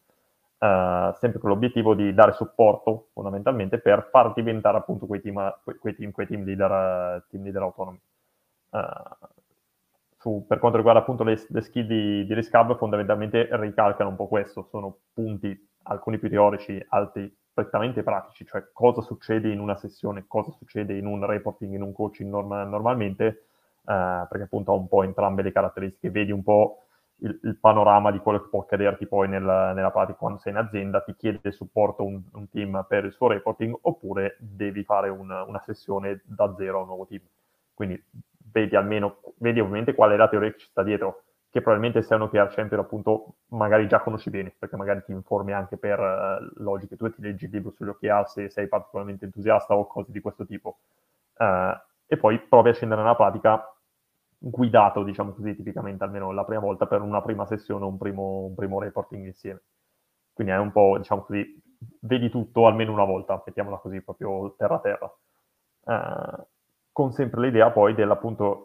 Uh, 0.58 1.14
sempre 1.14 1.40
con 1.40 1.52
l'obiettivo 1.52 1.94
di 1.94 2.12
dare 2.16 2.32
supporto 2.32 3.10
fondamentalmente 3.14 3.78
per 3.78 4.08
far 4.10 4.34
diventare 4.34 4.78
appunto 4.78 5.06
quei 5.06 5.22
team, 5.22 5.60
quei 5.80 5.94
team, 5.94 6.10
quei 6.10 6.26
team 6.26 6.44
leader, 6.44 7.24
team 7.30 7.44
leader 7.44 7.62
autonomi. 7.62 8.02
Su, 10.18 10.44
per 10.48 10.58
quanto 10.58 10.78
riguarda 10.78 11.02
appunto 11.02 11.24
le, 11.24 11.40
le 11.50 11.62
skill 11.62 11.86
di, 11.86 12.26
di 12.26 12.34
Risk 12.34 12.54
Hub, 12.56 12.76
fondamentalmente 12.78 13.48
ricalcano 13.52 14.10
un 14.10 14.16
po' 14.16 14.28
questo, 14.28 14.64
sono 14.72 14.98
punti, 15.14 15.70
alcuni 15.84 16.18
più 16.18 16.30
teorici, 16.30 16.84
altri 16.90 17.32
prettamente 17.54 18.04
pratici, 18.04 18.46
cioè 18.46 18.70
cosa 18.72 19.02
succede 19.02 19.52
in 19.52 19.60
una 19.60 19.76
sessione, 19.76 20.26
cosa 20.28 20.52
succede 20.52 20.98
in 20.98 21.06
un 21.06 21.26
reporting, 21.26 21.74
in 21.74 21.82
un 21.82 21.94
coaching 21.94 22.30
norm- 22.30 22.70
normalmente, 22.70 23.26
eh, 23.86 24.26
perché 24.30 24.44
appunto 24.44 24.72
ha 24.72 24.76
un 24.76 24.88
po' 24.88 25.04
entrambe 25.04 25.42
le 25.42 25.52
caratteristiche, 25.52 26.10
vedi 26.10 26.32
un 26.32 26.44
po' 26.44 26.84
il, 27.22 27.40
il 27.44 27.58
panorama 27.58 28.12
di 28.12 28.20
quello 28.20 28.42
che 28.42 28.50
può 28.50 28.62
accadere 28.62 28.98
poi 29.06 29.28
nel, 29.28 29.44
nella 29.44 29.92
pratica 29.92 30.18
quando 30.18 30.40
sei 30.40 30.54
in 30.54 30.58
azienda, 30.60 31.02
ti 31.02 31.16
chiede 31.16 31.52
supporto 31.52 32.04
un, 32.04 32.22
un, 32.34 32.50
team 32.50 32.86
per 32.88 33.06
il 33.06 33.12
suo 33.12 33.28
reporting 33.28 33.78
oppure 33.82 34.38
devi 34.40 34.84
fare 34.84 35.10
un, 35.10 35.30
una 35.30 35.62
sessione 35.66 36.22
da 36.24 36.54
zero 36.58 36.80
a 36.80 36.82
un 36.82 36.88
nuovo 36.88 37.06
team. 37.06 37.22
Quindi 37.74 38.02
vedi 38.52 38.76
almeno, 38.76 39.20
vedi 39.38 39.60
ovviamente 39.60 39.94
qual 39.94 40.12
è 40.12 40.16
la 40.16 40.30
teoria 40.30 40.52
che 40.52 40.60
ci 40.60 40.68
sta 40.68 40.84
dietro, 40.84 41.24
che 41.52 41.62
probabilmente 41.62 42.02
se 42.02 42.14
è 42.14 42.18
un 42.18 42.24
OKR 42.24 42.48
Champion 42.48 42.80
appunto 42.80 43.36
magari 43.50 43.86
già 43.86 44.00
conosci 44.00 44.30
bene, 44.30 44.56
perché 44.58 44.78
magari 44.78 45.04
ti 45.04 45.12
informi 45.12 45.52
anche 45.52 45.76
per 45.78 46.00
uh, 46.00 46.64
logiche, 46.64 46.96
tu 46.96 47.12
ti 47.12 47.22
leggi 47.22 47.46
il 47.46 47.52
libro 47.52 47.72
sugli 47.72 47.90
OKR 47.90 48.26
se 48.30 48.50
sei 48.50 48.70
particolarmente 48.70 49.26
entusiasta 49.26 49.76
o 49.76 49.86
cose 49.86 50.14
di 50.14 50.22
questo 50.22 50.46
tipo. 50.46 50.80
Uh, 51.38 51.78
e 52.08 52.18
poi 52.18 52.40
provi 52.40 52.70
a 52.70 52.74
scendere 52.74 53.02
nella 53.02 53.16
pratica 53.16 53.76
guidato, 54.38 55.04
diciamo 55.04 55.34
così, 55.34 55.54
tipicamente 55.54 56.06
almeno 56.06 56.32
la 56.32 56.46
prima 56.46 56.62
volta 56.62 56.88
per 56.88 57.02
una 57.02 57.22
prima 57.22 57.46
sessione 57.46 57.84
o 57.84 57.90
un 57.90 57.98
primo, 57.98 58.46
un 58.46 58.56
primo 58.56 58.80
reporting 58.80 59.26
insieme. 59.26 59.62
Quindi 60.34 60.54
è 60.54 60.58
un 60.58 60.72
po', 60.72 60.98
diciamo 60.98 61.24
così, 61.24 61.62
vedi 62.00 62.30
tutto 62.30 62.66
almeno 62.66 62.94
una 62.94 63.04
volta, 63.04 63.42
mettiamola 63.46 63.78
così, 63.78 64.02
proprio 64.02 64.56
terra 64.58 64.80
terra. 64.80 65.14
Uh, 65.84 66.46
con 66.94 67.12
sempre 67.12 67.42
l'idea 67.42 67.72
poi 67.72 67.94
dell'appunto 67.94 68.64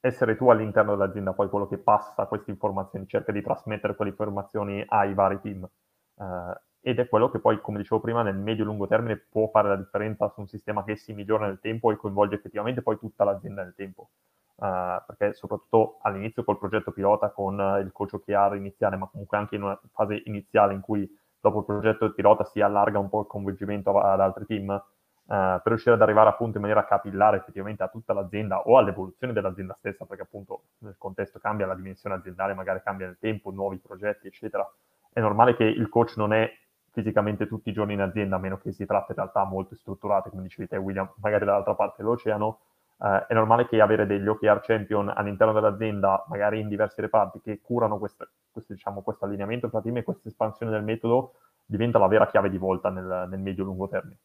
essere 0.00 0.36
tu 0.36 0.48
all'interno 0.48 0.96
dell'azienda 0.96 1.32
poi 1.32 1.48
quello 1.48 1.66
che 1.68 1.78
passa 1.78 2.26
queste 2.26 2.50
informazioni, 2.50 3.06
cerca 3.06 3.32
di 3.32 3.42
trasmettere 3.42 3.94
quelle 3.94 4.10
informazioni 4.10 4.84
ai 4.88 5.14
vari 5.14 5.40
team. 5.40 5.68
Uh, 6.14 6.52
ed 6.82 6.98
è 6.98 7.08
quello 7.08 7.30
che 7.30 7.40
poi, 7.40 7.60
come 7.60 7.78
dicevo 7.78 8.00
prima, 8.00 8.22
nel 8.22 8.36
medio-lungo 8.36 8.86
termine 8.86 9.18
può 9.18 9.48
fare 9.48 9.68
la 9.68 9.76
differenza 9.76 10.28
su 10.28 10.40
un 10.40 10.46
sistema 10.46 10.82
che 10.82 10.96
si 10.96 11.12
migliora 11.12 11.46
nel 11.46 11.60
tempo 11.60 11.90
e 11.90 11.96
coinvolge 11.96 12.36
effettivamente 12.36 12.80
poi 12.82 12.98
tutta 12.98 13.24
l'azienda 13.24 13.62
nel 13.62 13.74
tempo. 13.74 14.10
Uh, 14.54 15.00
perché 15.06 15.32
soprattutto 15.34 15.98
all'inizio 16.02 16.44
col 16.44 16.58
progetto 16.58 16.92
pilota, 16.92 17.30
con 17.30 17.58
il 17.82 17.90
coach 17.92 18.14
OKR 18.14 18.56
iniziale, 18.56 18.96
ma 18.96 19.06
comunque 19.08 19.36
anche 19.36 19.56
in 19.56 19.62
una 19.62 19.78
fase 19.92 20.22
iniziale 20.24 20.74
in 20.74 20.80
cui 20.80 21.08
dopo 21.40 21.60
il 21.60 21.64
progetto 21.64 22.12
pilota 22.12 22.44
si 22.44 22.60
allarga 22.60 22.98
un 22.98 23.08
po' 23.08 23.20
il 23.20 23.26
coinvolgimento 23.26 23.98
ad 23.98 24.20
altri 24.20 24.46
team, 24.46 24.82
per 25.30 25.62
riuscire 25.66 25.94
ad 25.94 26.02
arrivare 26.02 26.28
appunto 26.28 26.56
in 26.56 26.62
maniera 26.62 26.84
capillare 26.84 27.36
effettivamente 27.36 27.84
a 27.84 27.88
tutta 27.88 28.12
l'azienda 28.12 28.62
o 28.62 28.78
all'evoluzione 28.78 29.32
dell'azienda 29.32 29.76
stessa, 29.78 30.04
perché 30.04 30.24
appunto 30.24 30.62
nel 30.78 30.96
contesto 30.98 31.38
cambia 31.38 31.66
la 31.66 31.76
dimensione 31.76 32.16
aziendale, 32.16 32.52
magari 32.52 32.82
cambia 32.82 33.06
nel 33.06 33.16
tempo, 33.20 33.52
nuovi 33.52 33.78
progetti, 33.78 34.26
eccetera. 34.26 34.68
È 35.12 35.20
normale 35.20 35.54
che 35.54 35.62
il 35.62 35.88
coach 35.88 36.16
non 36.16 36.32
è 36.32 36.52
fisicamente 36.90 37.46
tutti 37.46 37.68
i 37.68 37.72
giorni 37.72 37.92
in 37.92 38.00
azienda, 38.00 38.36
a 38.36 38.38
meno 38.40 38.58
che 38.58 38.72
si 38.72 38.84
tratti 38.86 39.12
in 39.12 39.18
realtà 39.18 39.44
molto 39.44 39.76
strutturate, 39.76 40.30
come 40.30 40.42
dicevi 40.42 40.66
te 40.66 40.76
William, 40.76 41.08
magari 41.18 41.44
dall'altra 41.44 41.76
parte 41.76 42.02
dell'oceano. 42.02 42.58
Uh, 42.96 43.24
è 43.28 43.32
normale 43.32 43.68
che 43.68 43.80
avere 43.80 44.06
degli 44.06 44.26
OKR 44.26 44.60
champion 44.60 45.12
all'interno 45.14 45.52
dell'azienda, 45.52 46.24
magari 46.28 46.58
in 46.58 46.66
diversi 46.66 47.00
reparti, 47.00 47.40
che 47.40 47.60
curano 47.62 47.98
queste, 47.98 48.28
queste, 48.50 48.74
diciamo, 48.74 49.00
questo 49.02 49.26
allineamento 49.26 49.70
tra 49.70 49.80
team 49.80 49.98
e 49.98 50.02
questa 50.02 50.28
espansione 50.28 50.72
del 50.72 50.82
metodo, 50.82 51.34
diventa 51.64 52.00
la 52.00 52.08
vera 52.08 52.26
chiave 52.26 52.50
di 52.50 52.58
volta 52.58 52.90
nel, 52.90 53.28
nel 53.30 53.38
medio-lungo 53.38 53.88
termine. 53.88 54.18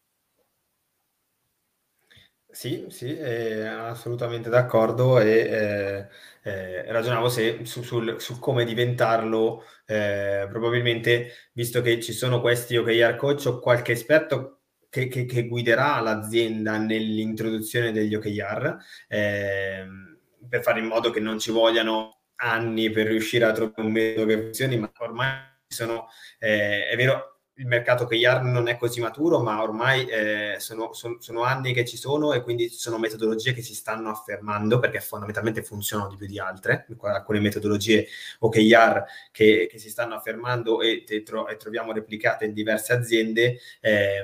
Sì, 2.56 2.86
sì, 2.90 3.14
eh, 3.18 3.66
assolutamente 3.68 4.48
d'accordo 4.50 5.20
e 5.20 5.30
eh, 5.30 6.08
eh, 6.50 6.90
ragionavo 6.90 7.28
se, 7.28 7.66
su, 7.66 7.82
sul, 7.84 8.16
su, 8.22 8.40
come 8.40 8.64
diventarlo, 8.64 9.62
eh, 9.86 10.48
probabilmente, 10.50 11.50
visto 11.52 11.82
che 11.82 12.00
ci 12.00 12.14
sono 12.14 12.40
questi 12.40 12.78
OKR 12.78 13.18
coach 13.18 13.46
o 13.48 13.60
qualche 13.60 13.92
esperto 13.92 14.62
che, 14.90 15.08
che, 15.10 15.26
che 15.26 15.48
guiderà 15.50 16.00
l'azienda 16.00 16.78
nell'introduzione 16.78 17.92
degli 17.92 18.16
OKR, 18.16 18.78
ehm, 19.10 20.18
per 20.48 20.62
fare 20.62 20.80
in 20.80 20.86
modo 20.86 21.10
che 21.10 21.20
non 21.20 21.38
ci 21.40 21.52
vogliano 21.52 22.22
anni 22.36 22.90
per 22.90 23.08
riuscire 23.08 23.44
a 23.46 23.52
trovare 23.52 23.82
un 23.82 23.92
metodo 23.92 24.28
che 24.28 24.42
funzioni, 24.44 24.78
ma 24.78 24.90
ormai 25.00 25.36
sono, 25.68 26.08
eh, 26.40 26.88
è 26.88 26.96
vero, 26.96 27.35
il 27.58 27.68
mercato 27.68 28.06
KR 28.06 28.42
non 28.42 28.68
è 28.68 28.78
così 28.78 29.00
maturo, 29.00 29.40
ma 29.40 29.62
ormai 29.62 30.06
eh, 30.08 30.56
sono, 30.60 30.92
sono, 30.94 31.18
sono, 31.20 31.44
anni 31.44 31.74
che 31.74 31.86
ci 31.86 31.96
sono 31.96 32.34
e 32.34 32.42
quindi 32.42 32.70
ci 32.70 32.78
sono 32.78 32.98
metodologie 32.98 33.54
che 33.54 33.62
si 33.62 33.74
stanno 33.74 34.10
affermando 34.10 34.80
perché 34.80 35.00
fondamentalmente 35.00 35.64
funzionano 35.64 36.10
di 36.10 36.18
più 36.18 36.28
di 36.28 36.38
altre, 36.38 36.86
alcune 37.02 37.40
metodologie 37.40 38.08
OKR 38.40 39.04
che, 39.32 39.68
che 39.72 39.78
si 39.78 39.90
stanno 39.90 40.16
affermando 40.16 40.82
e, 40.82 41.06
e, 41.08 41.24
tro- 41.24 41.48
e, 41.48 41.56
troviamo 41.56 41.94
replicate 41.94 42.46
in 42.46 42.54
diverse 42.54 42.94
aziende. 42.94 43.58
Eh, 43.80 44.24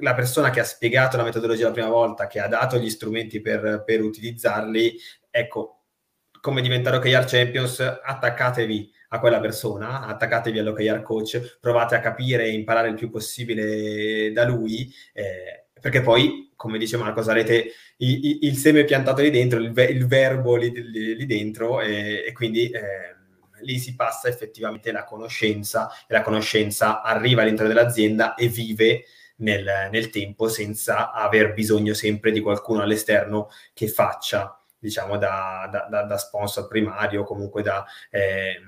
la 0.00 0.14
persona 0.14 0.50
che 0.50 0.60
ha 0.60 0.64
spiegato 0.64 1.16
la 1.16 1.24
metodologia 1.24 1.66
la 1.66 1.72
prima 1.72 1.88
volta, 1.88 2.26
che 2.26 2.40
ha 2.40 2.48
dato 2.48 2.78
gli 2.78 2.90
strumenti 2.90 3.40
per, 3.40 3.82
per 3.84 4.02
utilizzarli, 4.02 4.98
ecco, 5.30 5.84
come 6.40 6.62
diventare 6.62 6.96
OKR 6.96 7.24
Champions, 7.26 7.80
attaccatevi 7.80 8.92
a 9.08 9.20
quella 9.20 9.40
persona, 9.40 10.06
attaccatevi 10.06 10.58
all'OKR 10.58 11.02
coach, 11.02 11.58
provate 11.60 11.94
a 11.94 12.00
capire 12.00 12.44
e 12.44 12.52
imparare 12.52 12.88
il 12.88 12.94
più 12.94 13.10
possibile 13.10 14.32
da 14.32 14.44
lui, 14.44 14.92
eh, 15.12 15.66
perché 15.80 16.00
poi, 16.00 16.52
come 16.56 16.78
dice 16.78 16.96
Marco 16.96 17.22
Sarete, 17.22 17.72
il, 17.98 18.24
il, 18.24 18.38
il 18.42 18.56
seme 18.56 18.84
piantato 18.84 19.22
lì 19.22 19.30
dentro, 19.30 19.58
il, 19.58 19.72
il 19.76 20.06
verbo 20.06 20.56
lì, 20.56 20.72
lì, 20.72 21.14
lì 21.14 21.26
dentro, 21.26 21.80
e, 21.80 22.24
e 22.26 22.32
quindi 22.32 22.70
eh, 22.70 23.14
lì 23.60 23.78
si 23.78 23.94
passa 23.94 24.28
effettivamente 24.28 24.92
la 24.92 25.04
conoscenza, 25.04 25.90
e 26.06 26.12
la 26.12 26.22
conoscenza 26.22 27.02
arriva 27.02 27.42
all'interno 27.42 27.72
dell'azienda 27.72 28.34
e 28.34 28.48
vive 28.48 29.04
nel, 29.36 29.88
nel 29.90 30.10
tempo 30.10 30.48
senza 30.48 31.12
aver 31.12 31.52
bisogno 31.52 31.94
sempre 31.94 32.30
di 32.30 32.40
qualcuno 32.40 32.82
all'esterno 32.82 33.48
che 33.74 33.88
faccia 33.88 34.58
diciamo 34.78 35.16
da, 35.16 35.86
da, 35.90 36.02
da, 36.02 36.16
sponsor 36.16 36.68
primario 36.68 37.22
o 37.22 37.24
comunque 37.24 37.62
da, 37.62 37.84
eh, 38.10 38.60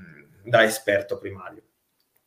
da 0.49 0.65
esperto 0.65 1.19
primario. 1.19 1.63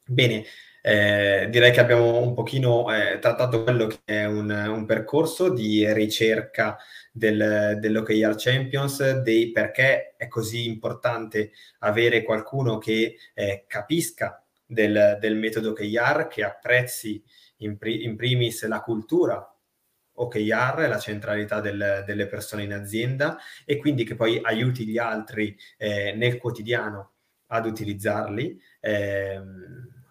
Bene, 0.05 0.45
eh, 0.83 1.47
direi 1.49 1.71
che 1.71 1.79
abbiamo 1.79 2.19
un 2.21 2.33
pochino 2.33 2.93
eh, 2.93 3.19
trattato 3.19 3.63
quello 3.63 3.87
che 3.87 3.99
è 4.03 4.25
un, 4.25 4.49
un 4.49 4.85
percorso 4.85 5.49
di 5.49 5.91
ricerca 5.93 6.77
del, 7.11 7.77
dell'OKR 7.79 8.35
Champions, 8.35 9.19
dei 9.21 9.51
perché 9.51 10.15
è 10.17 10.27
così 10.27 10.67
importante 10.67 11.51
avere 11.79 12.23
qualcuno 12.23 12.77
che 12.77 13.15
eh, 13.33 13.65
capisca 13.67 14.43
del, 14.65 15.17
del, 15.19 15.35
metodo 15.35 15.71
OKR, 15.71 16.27
che 16.27 16.43
apprezzi 16.43 17.23
in, 17.57 17.77
pri- 17.77 18.03
in, 18.03 18.15
primis 18.15 18.65
la 18.67 18.81
cultura 18.81 19.45
OKR, 20.13 20.87
la 20.87 20.99
centralità 20.99 21.59
del, 21.59 22.03
delle 22.05 22.27
persone 22.27 22.63
in 22.63 22.73
azienda 22.73 23.37
e 23.65 23.77
quindi 23.77 24.03
che 24.03 24.15
poi 24.15 24.39
aiuti 24.41 24.85
gli 24.85 24.97
altri 24.97 25.57
eh, 25.77 26.13
nel 26.13 26.37
quotidiano 26.37 27.10
ad 27.51 27.65
utilizzarli. 27.65 28.59
Eh, 28.79 29.41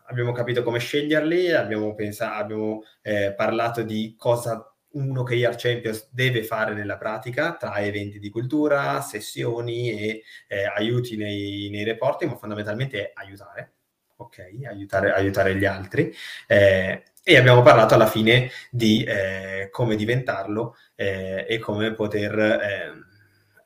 abbiamo 0.07 0.32
capito 0.32 0.62
come 0.62 0.78
sceglierli, 0.78 1.53
abbiamo, 1.53 1.95
pensato, 1.95 2.34
abbiamo 2.34 2.82
eh, 3.03 3.34
parlato 3.36 3.82
di 3.82 4.14
cosa 4.16 4.64
un 4.93 5.16
OKR 5.16 5.55
Champions 5.57 6.09
deve 6.11 6.43
fare 6.43 6.74
nella 6.74 6.97
pratica 6.97 7.55
tra 7.55 7.76
eventi 7.78 8.18
di 8.18 8.28
cultura, 8.28 9.01
sessioni 9.01 9.93
e 9.93 10.22
eh, 10.49 10.64
aiuti 10.64 11.16
nei, 11.16 11.68
nei 11.70 11.84
reporti, 11.84 12.26
ma 12.26 12.36
fondamentalmente 12.36 13.12
aiutare 13.14 13.74
ok? 14.20 14.38
Aiutare, 14.68 15.12
aiutare 15.12 15.57
gli 15.57 15.64
altri. 15.64 16.12
Eh, 16.47 17.05
e 17.22 17.36
abbiamo 17.36 17.62
parlato 17.62 17.95
alla 17.95 18.07
fine 18.07 18.51
di 18.70 19.05
eh, 19.05 19.68
come 19.70 19.95
diventarlo 19.95 20.76
eh, 20.95 21.45
e 21.49 21.59
come 21.59 21.93
poter 21.95 22.38
eh, 22.38 22.93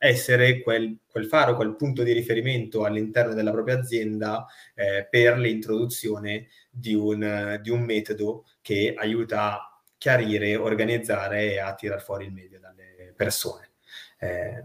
essere 0.04 0.60
quel, 0.60 0.98
quel, 1.06 1.24
faro, 1.24 1.56
quel 1.56 1.76
punto 1.76 2.02
di 2.02 2.12
riferimento 2.12 2.84
all'interno 2.84 3.32
della 3.32 3.50
propria 3.50 3.78
azienda 3.78 4.46
eh, 4.74 5.06
per 5.08 5.38
l'introduzione 5.38 6.48
di 6.70 6.94
un, 6.94 7.58
di 7.62 7.70
un 7.70 7.82
metodo 7.82 8.44
che 8.60 8.92
aiuta 8.94 9.54
a 9.54 9.82
chiarire, 9.96 10.56
organizzare 10.56 11.52
e 11.52 11.58
a 11.58 11.74
tirar 11.74 12.02
fuori 12.02 12.26
il 12.26 12.32
meglio 12.32 12.58
dalle 12.58 13.14
persone. 13.16 13.70
Eh, 14.18 14.62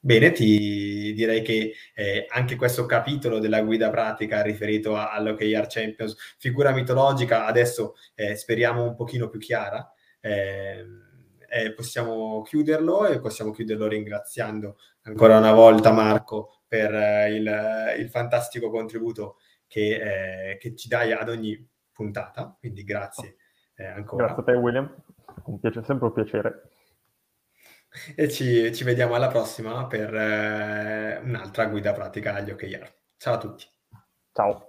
bene, 0.00 0.32
ti 0.32 1.12
direi 1.14 1.42
che 1.42 1.72
eh, 1.94 2.26
anche 2.28 2.56
questo 2.56 2.84
capitolo 2.86 3.38
della 3.38 3.62
guida 3.62 3.90
pratica 3.90 4.42
riferito 4.42 4.96
all'OKR 4.96 5.66
Champions, 5.68 6.16
figura 6.36 6.72
mitologica, 6.72 7.46
adesso 7.46 7.94
eh, 8.16 8.34
speriamo 8.34 8.82
un 8.82 8.96
pochino 8.96 9.28
più 9.28 9.38
chiara. 9.38 9.88
Eh, 10.20 10.84
eh, 11.50 11.72
possiamo 11.74 12.42
chiuderlo 12.42 13.06
e 13.06 13.20
possiamo 13.20 13.50
chiuderlo 13.50 13.88
ringraziando 13.88 14.76
ancora 15.02 15.36
una 15.36 15.52
volta 15.52 15.90
Marco 15.92 16.62
per 16.66 16.94
eh, 16.94 17.34
il, 17.34 17.94
il, 17.98 18.08
fantastico 18.08 18.70
contributo 18.70 19.38
che, 19.66 20.56
che 20.60 20.76
ci 20.76 20.88
dai 20.88 21.12
ad 21.12 21.28
ogni 21.28 21.68
puntata, 21.92 22.56
quindi 22.58 22.84
grazie 22.84 23.36
eh, 23.74 23.86
ancora. 23.86 24.26
Grazie 24.26 24.42
a 24.42 24.44
te 24.46 24.52
William, 24.52 24.94
un 25.44 25.58
piacere, 25.58 25.84
sempre 25.84 26.06
un 26.06 26.12
piacere. 26.12 26.70
E 28.14 28.30
ci, 28.30 28.72
ci 28.72 28.84
vediamo 28.84 29.14
alla 29.14 29.28
prossima 29.28 29.86
per 29.86 30.14
eh, 30.14 31.20
un'altra 31.24 31.66
guida 31.66 31.92
pratica 31.92 32.34
agli 32.34 32.50
OKR. 32.50 32.94
Ciao 33.16 33.34
a 33.34 33.38
tutti. 33.38 33.66
Ciao. 34.32 34.68